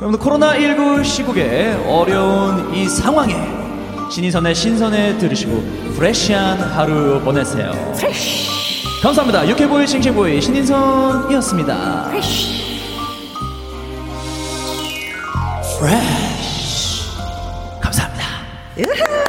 여러분들 0.00 0.18
코로나19 0.18 1.04
시국에 1.04 1.78
어려운 1.86 2.74
이 2.74 2.88
상황에 2.88 3.36
신인선의 4.10 4.54
신선에 4.54 5.18
들으시고 5.18 5.92
프레시한 5.96 6.58
하루 6.58 7.20
보내세요. 7.20 7.72
감사합니다. 9.06 9.48
유쾌보이 9.48 9.86
싱싱보이 9.86 10.40
신인선이었습니다. 10.40 12.08
프레시. 12.10 12.66
감사합니다. 17.80 18.24
잘 18.96 19.25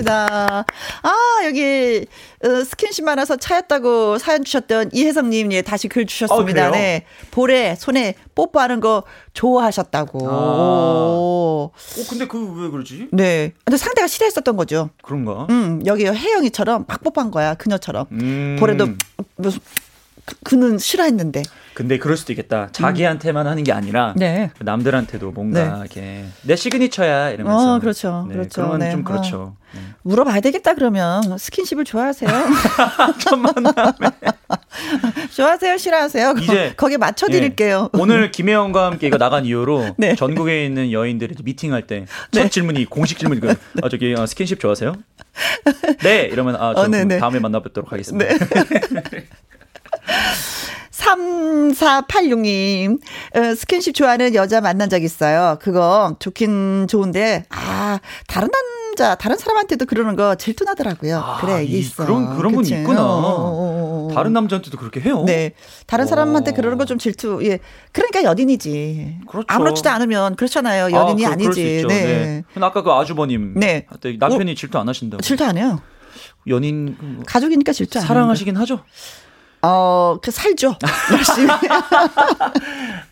들었습니다. 0.00 0.64
아, 1.02 1.14
여기, 1.44 2.06
어, 2.44 2.64
스킨십 2.64 3.04
많아서 3.04 3.36
차였다고 3.36 4.18
사연 4.18 4.44
주셨던 4.44 4.90
이혜성님, 4.92 5.52
예, 5.52 5.62
다시 5.62 5.88
글 5.88 6.06
주셨습니다. 6.06 6.66
아, 6.66 6.70
그래요? 6.70 6.82
네. 6.82 7.04
볼에, 7.30 7.74
손에 7.76 8.14
뽀뽀하는 8.34 8.80
거 8.80 9.04
좋아하셨다고. 9.34 10.28
아. 10.28 10.32
어, 10.32 11.70
근데 12.08 12.26
그 12.26 12.40
왜 12.50 12.68
그러지? 12.68 13.08
네. 13.12 13.52
근데 13.64 13.76
상대가 13.76 14.08
싫어했었던 14.08 14.56
거죠. 14.56 14.90
그런가? 15.02 15.46
음, 15.50 15.82
여기 15.86 16.04
혜영이처럼 16.06 16.84
막 16.88 17.02
뽀뽀한 17.02 17.30
거야, 17.30 17.54
그녀처럼. 17.54 18.06
음. 18.12 18.56
볼에도, 18.58 18.88
무슨, 19.36 19.60
그- 20.30 20.36
그는 20.44 20.78
싫어했는데. 20.78 21.42
근데 21.74 21.98
그럴 21.98 22.16
수도 22.16 22.32
있겠다. 22.32 22.68
자기한테만 22.72 23.46
하는 23.46 23.62
게 23.64 23.72
아니라 23.72 24.12
네. 24.16 24.50
남들한테도 24.58 25.30
뭔가 25.32 25.62
네. 25.62 25.78
이렇게 25.80 26.24
내 26.42 26.56
시그니처야 26.56 27.30
이러면서. 27.30 27.76
어, 27.76 27.78
그렇죠. 27.78 28.26
네, 28.28 28.34
그렇죠. 28.34 28.62
그건 28.62 28.80
네. 28.80 28.90
좀 28.90 29.04
그렇죠. 29.04 29.56
네. 29.72 29.80
물어봐야 30.02 30.40
되겠다, 30.40 30.74
그러면. 30.74 31.38
스킨십을 31.38 31.84
좋아하세요? 31.84 32.28
좋아하세요? 35.34 35.76
싫어하세요? 35.78 36.34
이제 36.42 36.74
거 36.76 36.88
기에 36.88 36.96
맞춰 36.96 37.26
드릴게요. 37.28 37.88
예. 37.94 38.00
오늘 38.00 38.30
김혜영과 38.30 38.86
함께 38.86 39.06
이거 39.06 39.18
나간 39.18 39.44
이후로 39.44 39.94
네. 39.96 40.14
전국에 40.16 40.64
있는 40.66 40.92
여인들이 40.92 41.34
미팅할 41.42 41.86
때 41.86 42.04
첫 42.32 42.50
질문이 42.50 42.84
공식 42.86 43.18
질문이 43.18 43.40
그 43.40 43.54
아, 43.82 43.88
저기 43.88 44.14
어, 44.14 44.26
스킨십 44.26 44.60
좋아하세요? 44.60 44.94
네 46.02 46.22
이러면 46.24 46.56
아, 46.56 46.72
저 46.74 46.82
어, 46.82 46.88
네, 46.88 47.04
네. 47.04 47.18
다음에 47.18 47.38
만나뵙도록 47.38 47.92
하겠습니다. 47.92 48.34
3486님, 50.90 52.98
어, 53.36 53.54
스킨십 53.54 53.94
좋아하는 53.94 54.34
여자 54.34 54.60
만난 54.60 54.90
적 54.90 55.02
있어요. 55.02 55.58
그거 55.60 56.16
좋긴 56.18 56.86
좋은데, 56.88 57.44
아, 57.50 58.00
다른 58.26 58.48
남자, 58.50 59.14
다른 59.14 59.36
사람한테도 59.38 59.86
그러는 59.86 60.16
거 60.16 60.34
질투나더라고요. 60.34 61.18
아, 61.18 61.38
그래, 61.40 61.64
이게 61.64 61.76
이- 61.76 61.80
있어. 61.80 62.04
그런 62.04 62.36
그런 62.36 62.52
분이 62.52 62.68
그치? 62.68 62.80
있구나. 62.80 63.02
어, 63.02 63.06
어, 63.06 63.20
어, 63.20 64.08
어. 64.10 64.14
다른 64.14 64.32
남자한테도 64.32 64.76
그렇게 64.76 65.00
해요? 65.00 65.22
네. 65.26 65.52
다른 65.86 66.06
사람한테 66.06 66.50
오. 66.50 66.54
그러는 66.54 66.76
거 66.76 66.84
좀 66.84 66.98
질투, 66.98 67.40
예. 67.44 67.60
그러니까 67.92 68.24
연인이지. 68.24 69.20
그렇죠. 69.28 69.46
아무렇지도 69.48 69.88
않으면 69.90 70.34
그렇잖아요. 70.36 70.92
연인이 70.94 71.24
아, 71.24 71.30
아, 71.30 71.32
그- 71.32 71.38
그럴 71.38 71.52
수 71.54 71.60
니지 71.60 71.76
있죠. 71.76 71.88
네. 71.88 72.42
근데 72.52 72.66
아까 72.66 72.82
그 72.82 72.90
아주버님 72.90 73.54
네. 73.56 73.86
남편이 74.18 74.54
질투 74.56 74.78
안 74.78 74.88
하신다고. 74.88 75.22
질투 75.22 75.44
안 75.44 75.56
해요. 75.56 75.80
연인 76.48 76.96
뭐 77.00 77.22
가족이니까 77.26 77.72
질투 77.72 77.98
안 77.98 78.02
해요. 78.02 78.08
사랑하시긴 78.08 78.56
하죠. 78.56 78.80
어, 79.62 80.16
그 80.22 80.30
살죠. 80.30 80.76
열심히. 81.12 81.48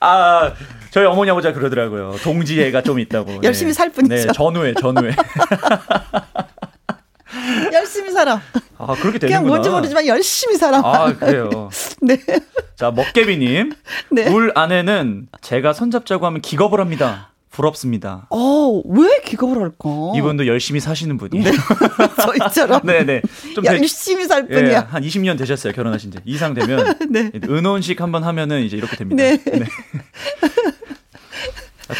아, 0.00 0.52
저희 0.90 1.06
어머니 1.06 1.30
아버지가 1.30 1.52
그러더라고요. 1.52 2.16
동지애가 2.22 2.82
좀 2.82 2.98
있다고. 2.98 3.40
열심히 3.42 3.70
네. 3.70 3.74
살 3.74 3.90
뿐이죠. 3.90 4.14
네, 4.14 4.26
전후에, 4.32 4.74
전후에. 4.74 5.12
열심히 7.72 8.10
살아. 8.12 8.40
아, 8.78 8.94
그렇게 8.94 9.18
되는구나. 9.18 9.26
그냥 9.26 9.46
뭔지 9.46 9.68
모르지만 9.68 10.06
열심히 10.06 10.56
살아. 10.56 10.78
아, 10.78 11.12
그래요. 11.14 11.68
네. 12.00 12.18
자, 12.76 12.90
먹개비님. 12.90 13.72
네. 14.10 14.28
울 14.28 14.52
아내는 14.54 15.28
제가 15.42 15.72
손잡자고 15.72 16.26
하면 16.26 16.40
기겁을 16.40 16.80
합니다. 16.80 17.27
부럽습니다. 17.58 18.28
어, 18.30 18.80
왜 18.86 19.20
기겁을 19.24 19.60
할까? 19.60 19.88
이분도 20.16 20.46
열심히 20.46 20.78
사시는 20.78 21.18
분이에요. 21.18 21.50
저희처럼. 22.22 22.82
네네. 22.86 23.22
좀 23.56 23.64
되- 23.64 23.70
열심히 23.70 24.26
살 24.26 24.46
예, 24.48 24.54
뿐이야. 24.54 24.86
한 24.90 25.02
20년 25.02 25.36
되셨어요. 25.36 25.72
결혼하신 25.72 26.12
지. 26.12 26.18
이상 26.24 26.54
되면. 26.54 26.94
네. 27.10 27.32
은혼식 27.48 28.00
한번 28.00 28.22
하면은 28.22 28.62
이제 28.62 28.76
이렇게 28.76 28.96
됩니다. 28.96 29.20
네. 29.24 29.42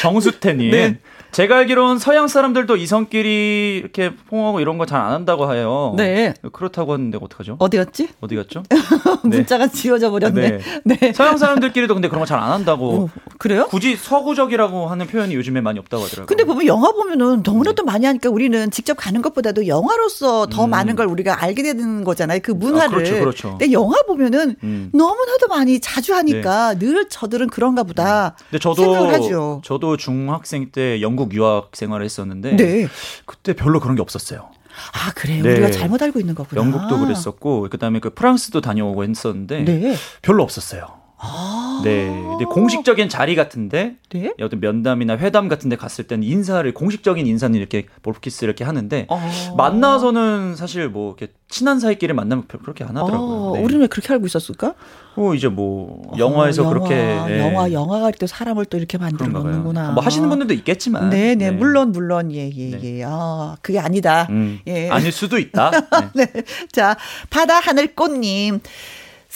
정수태님. 0.00 0.70
네. 0.70 0.98
제가 1.38 1.58
알기론 1.58 2.00
서양 2.00 2.26
사람들도 2.26 2.74
이성끼리 2.76 3.76
이렇게 3.80 4.12
포옹하고 4.28 4.58
이런 4.58 4.76
거 4.76 4.86
잘 4.86 4.98
안 4.98 5.12
한다고 5.12 5.54
해요. 5.54 5.94
네. 5.96 6.34
그렇다고 6.52 6.94
하는데 6.94 7.16
어떡하죠? 7.22 7.54
어디 7.60 7.76
갔지? 7.76 8.08
어디 8.20 8.34
갔죠? 8.34 8.64
문자가 9.22 9.68
지워져 9.68 10.10
버렸네. 10.10 10.58
네. 10.84 11.12
서양 11.12 11.36
사람들끼리도 11.38 11.94
근데 11.94 12.08
그런 12.08 12.18
거 12.22 12.26
잘 12.26 12.40
안 12.40 12.50
한다고. 12.50 13.04
어, 13.04 13.08
그래요? 13.38 13.68
굳이 13.68 13.94
서구적이라고 13.94 14.88
하는 14.88 15.06
표현이 15.06 15.32
요즘에 15.36 15.60
많이 15.60 15.78
없다고 15.78 16.02
하더라고요. 16.02 16.26
근데 16.26 16.42
보면 16.42 16.66
영화 16.66 16.90
보면은 16.90 17.42
너무나도 17.44 17.84
많이 17.84 18.04
하니까 18.06 18.30
우리는 18.30 18.68
직접 18.72 18.94
가는 18.94 19.22
것보다도 19.22 19.68
영화로서 19.68 20.46
더 20.46 20.66
많은 20.66 20.96
걸 20.96 21.06
우리가 21.06 21.40
알게 21.40 21.62
되는 21.62 22.02
거잖아요. 22.02 22.40
그 22.42 22.50
문화를. 22.50 22.88
음. 22.88 22.90
아, 22.90 22.96
그렇죠, 22.96 23.18
그렇죠. 23.20 23.48
근데 23.50 23.70
영화 23.70 24.02
보면은 24.08 24.56
음. 24.64 24.90
너무나도 24.92 25.46
많이 25.48 25.78
자주 25.78 26.14
하니까 26.14 26.74
늘 26.74 27.08
저들은 27.08 27.46
그런가 27.50 27.84
보다. 27.84 28.34
근데 28.50 28.58
저도 28.58 28.82
생각을 28.82 29.14
하죠. 29.14 29.62
저도 29.64 29.96
중학생 29.96 30.70
때 30.72 31.00
영국 31.00 31.27
유학 31.32 31.70
생활을 31.74 32.04
했었는데 32.04 32.56
네. 32.56 32.88
그때 33.26 33.54
별로 33.54 33.80
그런 33.80 33.96
게 33.96 34.02
없었어요. 34.02 34.50
아, 34.92 35.12
그래요. 35.14 35.42
네. 35.42 35.52
우리가 35.54 35.70
잘못 35.70 36.02
알고 36.02 36.20
있는 36.20 36.34
거구나. 36.34 36.60
영국도 36.60 36.98
그랬었고 37.00 37.68
그다음에 37.70 38.00
그 38.00 38.10
프랑스도 38.10 38.60
다녀오고 38.60 39.04
했었는데 39.04 39.64
네. 39.64 39.96
별로 40.22 40.42
없었어요. 40.42 40.97
아. 41.20 41.80
네. 41.84 42.06
근데 42.06 42.44
공식적인 42.44 43.08
자리 43.08 43.34
같은데 43.34 43.96
네. 44.10 44.32
어떤 44.40 44.60
면담이나 44.60 45.16
회담 45.18 45.48
같은데 45.48 45.76
갔을 45.76 46.06
때는 46.06 46.22
인사를 46.22 46.72
공식적인 46.74 47.26
인사는 47.26 47.56
이렇게 47.58 47.86
볼키스 48.02 48.44
이렇게 48.44 48.62
하는데 48.64 49.06
어. 49.08 49.54
만나서는 49.56 50.54
사실 50.56 50.88
뭐 50.88 51.14
이렇게 51.18 51.32
친한 51.48 51.80
사이끼리 51.80 52.12
만나면 52.12 52.46
별- 52.46 52.60
그렇게 52.60 52.84
안 52.84 52.96
하더라고요. 52.96 53.36
어, 53.50 53.52
네. 53.56 53.62
우리는 53.62 53.80
왜 53.82 53.86
그렇게 53.88 54.12
알고 54.12 54.26
있었을까? 54.26 54.74
어, 55.16 55.34
이제 55.34 55.48
뭐 55.48 56.02
영화에서 56.18 56.62
어, 56.62 56.64
영화, 56.66 56.74
그렇게 56.74 56.94
네. 56.94 57.38
영화 57.40 57.72
영화가 57.72 58.12
또 58.20 58.26
사람을 58.26 58.66
또 58.66 58.76
이렇게 58.76 58.96
만들어. 58.98 59.26
놓는구나. 59.28 59.90
뭐 59.92 60.02
하시는 60.04 60.28
분들도 60.28 60.54
있겠지만. 60.54 61.10
네, 61.10 61.34
네, 61.34 61.50
네. 61.50 61.50
물론 61.50 61.90
물론 61.92 62.30
예, 62.32 62.48
예, 62.56 62.80
예. 62.82 63.02
아, 63.04 63.56
그게 63.62 63.78
아니다. 63.80 64.26
음, 64.30 64.60
예. 64.68 64.88
아닐 64.90 65.10
수도 65.10 65.38
있다. 65.38 65.70
네. 66.14 66.26
네. 66.26 66.42
자, 66.70 66.96
바다 67.30 67.58
하늘 67.58 67.94
꽃님. 67.94 68.60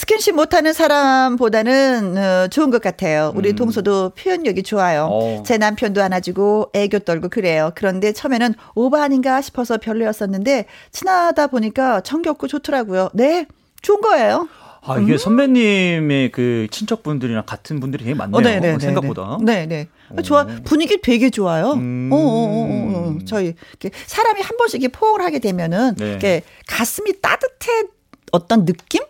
스킨십 0.03 0.35
못하는 0.35 0.73
사람보다는 0.73 2.17
어, 2.17 2.49
좋은 2.49 2.71
것 2.71 2.83
같아요. 2.83 3.33
우리 3.37 3.51
음. 3.51 3.55
동서도 3.55 4.11
표현력이 4.11 4.65
좋아요. 4.65 5.07
어. 5.09 5.45
제 5.47 5.59
남편도 5.59 6.03
안아주고 6.03 6.73
애교 6.75 7.01
떨고 7.01 7.29
그래요. 7.29 7.71
그런데 7.77 8.13
처음에는 8.13 8.55
오바 8.75 9.01
아닌가 9.01 9.41
싶어서 9.41 9.79
별로였었는데 9.79 10.67
친하다 10.91 11.47
보니까 11.47 12.01
정겹고 12.01 12.49
좋더라고요. 12.49 13.11
네, 13.15 13.47
좋은 13.81 14.01
거예요. 14.01 14.49
아, 14.85 14.99
이게 14.99 15.17
선배님의 15.17 16.33
그 16.33 16.67
친척분들이랑 16.73 17.45
같은 17.47 17.79
분들이 17.79 18.03
되게 18.03 18.17
많네요. 18.17 18.37
어, 18.37 18.41
네, 18.41 18.59
네, 18.59 18.73
네, 18.73 18.79
생각보다. 18.81 19.39
네, 19.41 19.67
네. 19.67 19.87
좋아. 20.25 20.45
분위기 20.65 21.01
되게 21.01 21.31
좋아요. 21.31 21.75
음. 21.75 22.11
어, 22.13 22.17
어, 22.17 22.19
어, 22.19 22.27
어, 22.27 23.09
어. 23.11 23.19
저희 23.25 23.55
이렇게 23.71 23.97
사람이 24.07 24.43
한 24.43 24.57
번씩 24.57 24.83
이렇게 24.83 24.91
포옹을 24.99 25.23
하게 25.23 25.39
되면은 25.39 25.95
네. 25.95 26.09
이렇게 26.11 26.43
가슴이 26.67 27.21
따뜻해 27.23 27.85
어떤 28.33 28.65
느낌? 28.65 29.03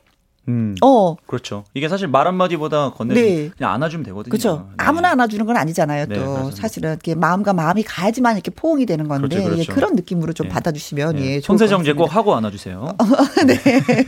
음. 0.48 0.74
어. 0.82 1.14
그렇죠. 1.27 1.64
이게 1.74 1.89
사실 1.89 2.09
말 2.09 2.27
한마디보다 2.27 2.90
건네주면 2.90 3.28
네. 3.28 3.51
그냥 3.56 3.73
안아주면 3.74 4.05
되거든요. 4.06 4.31
그렇죠. 4.31 4.66
네. 4.69 4.74
아무나 4.78 5.10
안아주는 5.10 5.47
건 5.47 5.56
아니잖아요. 5.56 6.06
네, 6.06 6.14
또 6.16 6.32
맞습니다. 6.32 6.56
사실은 6.56 6.90
이렇게 6.90 7.14
마음과 7.14 7.52
마음이 7.52 7.82
가야지만 7.85 8.35
이렇게 8.36 8.51
포옹이 8.51 8.86
되는 8.86 9.06
건데 9.09 9.28
그렇죠, 9.36 9.44
그렇죠. 9.51 9.62
예, 9.70 9.74
그런 9.74 9.94
느낌으로 9.94 10.32
좀 10.32 10.48
네. 10.48 10.52
받아주시면 10.52 11.16
네. 11.16 11.20
예, 11.23 11.24
좋을 11.27 11.40
것 11.40 11.47
손세 11.47 11.69
정제 11.69 11.93
꼭. 11.93 12.14
하고 12.14 12.35
안아주세요. 12.35 12.97
네. 13.47 13.59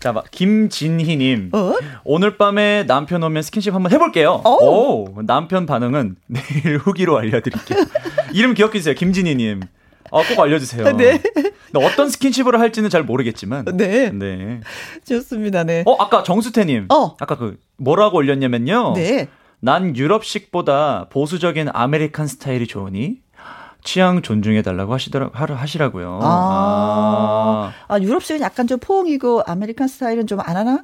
자, 0.00 0.12
막 0.12 0.24
김진희님. 0.30 1.50
어? 1.52 1.74
오늘 2.04 2.36
밤에 2.36 2.84
남편 2.86 3.22
오면 3.22 3.42
스킨십 3.42 3.74
한번 3.74 3.90
해볼게요. 3.92 4.42
오. 4.44 4.50
오, 4.50 5.22
남편 5.22 5.66
반응은 5.66 6.16
내일 6.26 6.78
후기로 6.78 7.16
알려드릴게요. 7.18 7.84
이름 8.32 8.54
기억해 8.54 8.74
주세요. 8.74 8.94
김진희님. 8.94 9.60
아, 10.18 10.22
꼭 10.28 10.40
알려주세요. 10.42 10.84
네. 10.96 11.18
근데 11.20 11.86
어떤 11.86 12.08
스킨십을 12.08 12.58
할지는 12.60 12.88
잘 12.90 13.02
모르겠지만. 13.02 13.64
네. 13.74 14.10
네. 14.10 14.60
좋습니다. 15.06 15.64
네. 15.64 15.82
어, 15.86 15.94
아까 16.00 16.22
정수태님. 16.22 16.86
어. 16.92 17.16
아까 17.18 17.36
그 17.36 17.58
뭐라고 17.76 18.18
올렸냐면요. 18.18 18.92
네. 18.94 19.28
난 19.60 19.96
유럽식보다 19.96 21.06
보수적인 21.10 21.68
American 21.72 22.26
style이 22.26 22.66
좋으니 22.66 23.18
취향 23.82 24.22
존중해 24.22 24.62
달라고 24.62 24.92
하시더라 24.94 25.30
하시라고요. 25.32 26.20
아. 26.22 27.72
아, 27.88 27.98
유럽식은 28.00 28.40
약간 28.40 28.66
좀 28.66 28.78
포옹이고 28.78 29.42
American 29.46 29.88
style은 29.88 30.26
좀 30.26 30.40
안 30.40 30.56
하나? 30.56 30.80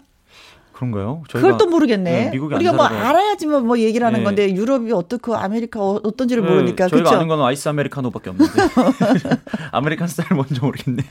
그런가요? 0.81 1.23
그걸 1.31 1.59
또 1.59 1.67
모르겠네. 1.67 2.31
네, 2.31 2.39
우리가 2.39 2.71
안뭐 2.71 2.89
살아서. 2.89 3.07
알아야지 3.09 3.47
뭐, 3.47 3.61
뭐 3.61 3.79
얘기를 3.79 4.07
하는 4.07 4.21
네. 4.21 4.25
건데 4.25 4.51
유럽이 4.55 4.93
어떻고 4.93 5.37
아메리카 5.37 5.79
어- 5.81 6.01
어떤지를 6.03 6.43
네, 6.43 6.49
모르니까 6.49 6.89
저희가 6.89 6.97
그렇죠. 7.11 7.17
아는 7.17 7.29
건 7.29 7.43
아이스 7.43 7.69
아메리카노밖에 7.69 8.31
없는데 8.31 8.53
American 9.73 10.09
style 10.09 10.35
뭔지 10.35 10.59
모르겠네요. 10.61 11.05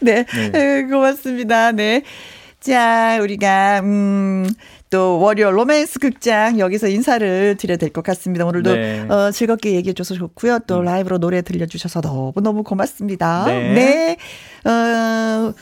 네. 0.00 0.24
네. 0.24 0.50
에, 0.54 0.82
고맙습니다. 0.84 1.72
네. 1.72 2.02
자, 2.60 3.18
우리가, 3.20 3.80
음, 3.80 4.48
또 4.90 5.18
월요 5.20 5.50
로맨스 5.50 5.98
극장 5.98 6.58
여기서 6.58 6.88
인사를 6.88 7.56
드려야 7.58 7.76
될 7.76 7.90
것 7.90 8.02
같습니다. 8.04 8.44
오늘도 8.46 8.72
네. 8.74 9.00
음. 9.02 9.10
어, 9.10 9.30
즐겁게 9.30 9.72
얘기해 9.72 9.92
줘서 9.94 10.14
좋고요. 10.14 10.60
또 10.66 10.80
라이브로 10.82 11.18
노래 11.18 11.42
들려주셔서 11.42 12.00
너무너무 12.00 12.62
고맙습니다. 12.62 13.44
네. 13.46 14.16
어, 14.64 15.52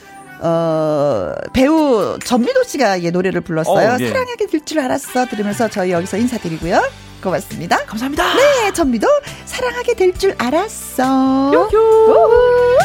어, 0.44 1.32
배우 1.54 2.18
전미도 2.22 2.64
씨가 2.64 2.96
이 2.96 3.10
노래를 3.10 3.40
불렀어요. 3.40 3.92
어, 3.92 3.96
예. 3.98 4.08
사랑하게 4.08 4.46
될 4.46 4.60
줄 4.64 4.78
알았어. 4.80 5.26
들으면서 5.26 5.68
저희 5.68 5.90
여기서 5.92 6.16
인사드리고요. 6.18 6.82
고맙습니다. 7.22 7.78
감사합니다. 7.86 8.34
네, 8.34 8.72
전미도 8.72 9.06
사랑하게 9.46 9.94
될 9.94 10.12
줄 10.18 10.34
알았어. 10.38 11.50
우후. 11.50 12.78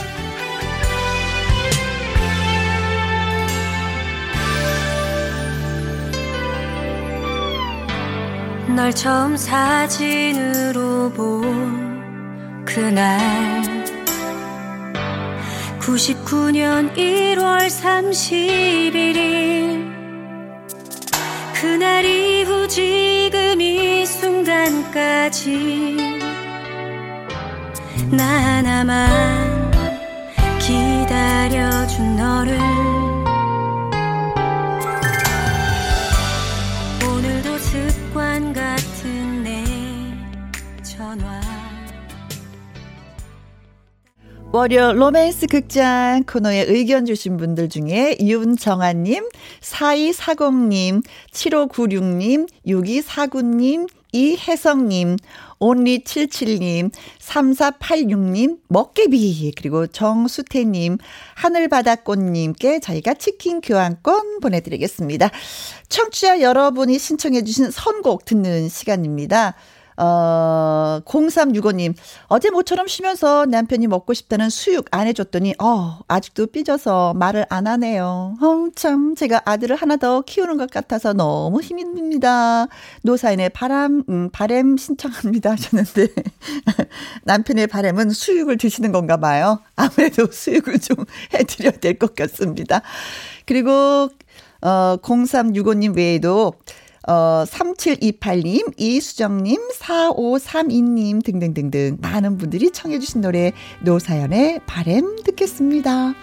널 8.76 8.94
처음 8.94 9.36
사진으로 9.36 11.12
본 11.12 12.64
그날 12.66 13.20
99년 15.80 16.94
1월 16.96 17.68
31일. 17.70 19.90
그날 21.54 22.06
이후 22.06 22.68
지금 22.68 23.60
이 23.60 24.06
순간까지 24.06 25.98
나 28.12 28.24
하나만 28.24 29.72
기다려준 30.60 32.16
너를 32.16 32.60
월요 44.52 44.94
로맨스 44.94 45.46
극장 45.46 46.24
코너에 46.24 46.64
의견 46.64 47.06
주신 47.06 47.38
분들 47.38 47.70
중에 47.70 48.18
윤정아님, 48.20 49.30
4240님, 49.62 51.04
7596님, 51.32 52.50
6249님, 52.66 53.88
이혜성님, 54.12 55.18
온리77님, 55.60 56.92
3486님, 57.20 58.58
먹개비, 58.70 59.52
그리고 59.56 59.86
정수태님, 59.86 60.98
하늘바다꽃님께 61.36 62.80
저희가 62.80 63.14
치킨 63.14 63.62
교환권 63.62 64.40
보내드리겠습니다. 64.40 65.30
청취자 65.90 66.42
여러분이 66.42 66.98
신청해주신 66.98 67.70
선곡 67.70 68.26
듣는 68.26 68.68
시간입니다. 68.68 69.54
어, 70.02 71.02
0365님, 71.04 71.94
어제 72.28 72.50
모처럼 72.50 72.88
쉬면서 72.88 73.46
남편이 73.46 73.88
먹고 73.88 74.14
싶다는 74.14 74.50
수육 74.50 74.86
안 74.92 75.08
해줬더니, 75.08 75.56
어, 75.62 76.00
아직도 76.08 76.48
삐져서 76.48 77.14
말을 77.16 77.46
안 77.50 77.68
하네요. 77.68 78.36
어, 78.42 78.70
참, 78.76 79.14
제가 79.16 79.42
아들을 79.44 79.76
하나 79.76 79.98
더 79.98 80.22
키우는 80.22 80.58
것 80.58 80.72
같아서 80.72 81.12
너무 81.14 81.60
힘이 81.62 81.84
듭니다. 81.84 82.68
노사인의 83.02 83.50
바람, 83.50 84.04
음, 84.08 84.30
바램 84.32 84.78
신청합니다 84.78 85.52
하셨는데, 85.52 86.08
남편의 87.26 87.68
바램은 87.68 88.12
수육을 88.12 88.58
드시는 88.58 88.94
건가 88.94 89.18
봐요. 89.18 89.60
아무래도 89.76 90.28
수육을 90.32 90.80
좀 90.80 90.96
해드려야 91.34 91.72
될 91.74 92.00
것 92.00 92.16
같습니다. 92.16 92.82
그리고, 93.46 94.10
어, 94.62 94.98
0365님 95.02 95.96
외에도, 95.98 96.54
어, 97.10 97.44
3728님, 97.46 98.74
이수정님, 98.78 99.58
4532님 99.80 101.24
등등등등 101.24 101.98
많은 102.02 102.38
분들이 102.38 102.70
청해주신 102.72 103.22
노래 103.22 103.52
노사연의 103.82 104.62
바램 104.68 105.16
듣겠습니다. 105.24 106.14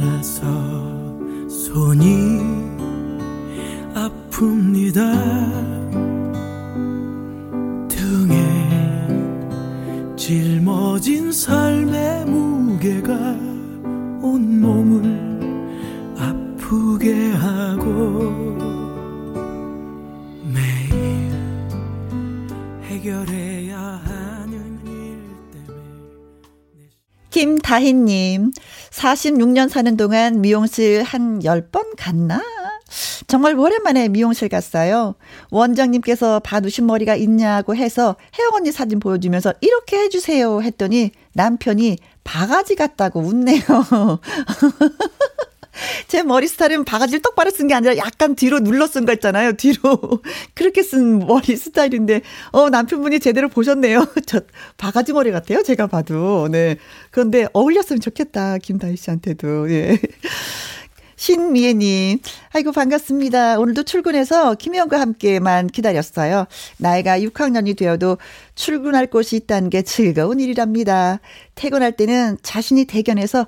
많아서 0.00 0.46
손이 1.48 2.40
아픕니다. 3.94 5.69
짊어진 11.00 11.32
삶의 11.32 12.26
무게가 12.26 13.14
온 14.22 14.60
몸을 14.60 16.14
아프게 16.18 17.30
하고 17.32 18.30
매일 20.44 21.32
해결해야 22.82 23.78
하는 23.78 24.78
일 24.84 25.22
때문에 25.52 26.90
김다희님, 27.30 28.50
46년 28.90 29.70
사는 29.70 29.96
동안 29.96 30.42
미용실 30.42 31.02
한 31.02 31.38
10번 31.40 31.94
갔나? 31.96 32.42
정말 33.30 33.56
오랜만에 33.56 34.08
미용실 34.08 34.48
갔어요. 34.48 35.14
원장님께서 35.50 36.40
봐두신 36.40 36.84
머리가 36.86 37.14
있냐고 37.14 37.76
해서 37.76 38.16
혜영 38.36 38.54
언니 38.54 38.72
사진 38.72 38.98
보여주면서 38.98 39.54
이렇게 39.60 39.98
해주세요 39.98 40.62
했더니 40.62 41.12
남편이 41.34 41.98
바가지 42.24 42.74
같다고 42.74 43.20
웃네요. 43.20 43.60
제 46.08 46.22
머리 46.24 46.48
스타일은 46.48 46.84
바가지를 46.84 47.22
똑바로 47.22 47.50
쓴 47.50 47.68
게 47.68 47.74
아니라 47.74 47.96
약간 47.96 48.34
뒤로 48.34 48.58
눌러 48.58 48.86
쓴 48.88 49.06
거 49.06 49.12
있잖아요. 49.12 49.52
뒤로. 49.52 50.20
그렇게 50.54 50.82
쓴 50.82 51.20
머리 51.20 51.56
스타일인데, 51.56 52.22
어, 52.50 52.68
남편분이 52.68 53.20
제대로 53.20 53.48
보셨네요. 53.48 54.04
저, 54.26 54.40
바가지 54.76 55.12
머리 55.12 55.30
같아요. 55.30 55.62
제가 55.62 55.86
봐도. 55.86 56.48
네. 56.50 56.76
그런데 57.12 57.46
어울렸으면 57.52 58.00
좋겠다. 58.00 58.58
김다희 58.58 58.96
씨한테도. 58.96 59.70
예. 59.70 59.98
신미애님, 61.20 62.18
아이고, 62.54 62.72
반갑습니다. 62.72 63.58
오늘도 63.58 63.82
출근해서 63.82 64.54
김혜영과 64.54 64.98
함께만 64.98 65.66
기다렸어요. 65.66 66.46
나이가 66.78 67.18
6학년이 67.18 67.76
되어도 67.76 68.16
출근할 68.54 69.08
곳이 69.08 69.36
있다는 69.36 69.68
게 69.68 69.82
즐거운 69.82 70.40
일이랍니다. 70.40 71.20
퇴근할 71.56 71.92
때는 71.92 72.38
자신이 72.40 72.86
대견해서, 72.86 73.46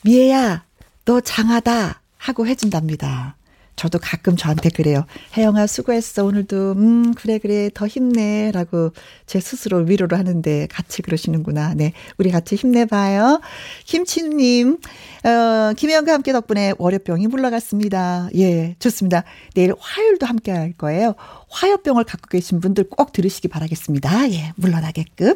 미애야, 0.00 0.64
너 1.04 1.20
장하다 1.20 2.00
하고 2.16 2.46
해준답니다. 2.46 3.36
저도 3.76 3.98
가끔 3.98 4.36
저한테 4.36 4.70
그래요. 4.70 5.06
혜영아 5.36 5.66
수고했어 5.66 6.24
오늘도 6.24 6.72
음 6.72 7.14
그래 7.14 7.38
그래 7.38 7.70
더 7.72 7.86
힘내라고 7.86 8.92
제 9.26 9.40
스스로 9.40 9.78
위로를 9.78 10.18
하는데 10.18 10.66
같이 10.70 11.02
그러시는구나. 11.02 11.74
네 11.74 11.92
우리 12.18 12.30
같이 12.30 12.54
힘내봐요. 12.54 13.40
김치누님 13.84 14.78
어, 15.24 15.72
김혜영과 15.76 16.12
함께 16.12 16.32
덕분에 16.32 16.74
월요병이 16.78 17.26
물러갔습니다. 17.28 18.28
예 18.36 18.76
좋습니다. 18.78 19.24
내일 19.54 19.74
화요일도 19.78 20.26
함께 20.26 20.52
할 20.52 20.72
거예요. 20.72 21.14
화요병을 21.48 22.04
갖고 22.04 22.28
계신 22.28 22.60
분들 22.60 22.88
꼭 22.90 23.12
들으시기 23.12 23.48
바라겠습니다. 23.48 24.30
예 24.32 24.52
물러나게끔 24.56 25.34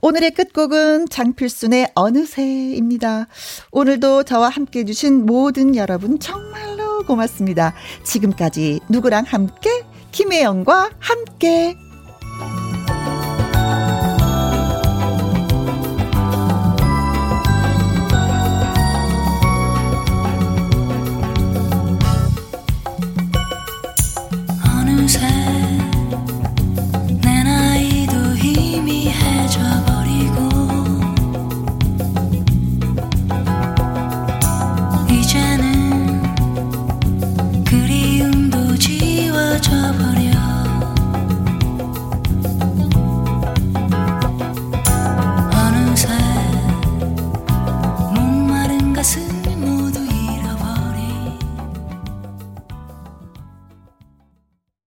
오늘의 0.00 0.32
끝곡은 0.32 1.08
장필순의 1.08 1.92
어느새입니다. 1.94 3.26
오늘도 3.72 4.24
저와 4.24 4.48
함께 4.48 4.80
해주신 4.80 5.26
모든 5.26 5.76
여러분 5.76 6.18
정말로 6.18 6.93
고맙습니다. 7.02 7.74
지금까지 8.04 8.80
누구랑 8.88 9.24
함께? 9.26 9.84
김혜영과 10.12 10.90
함께. 10.98 11.76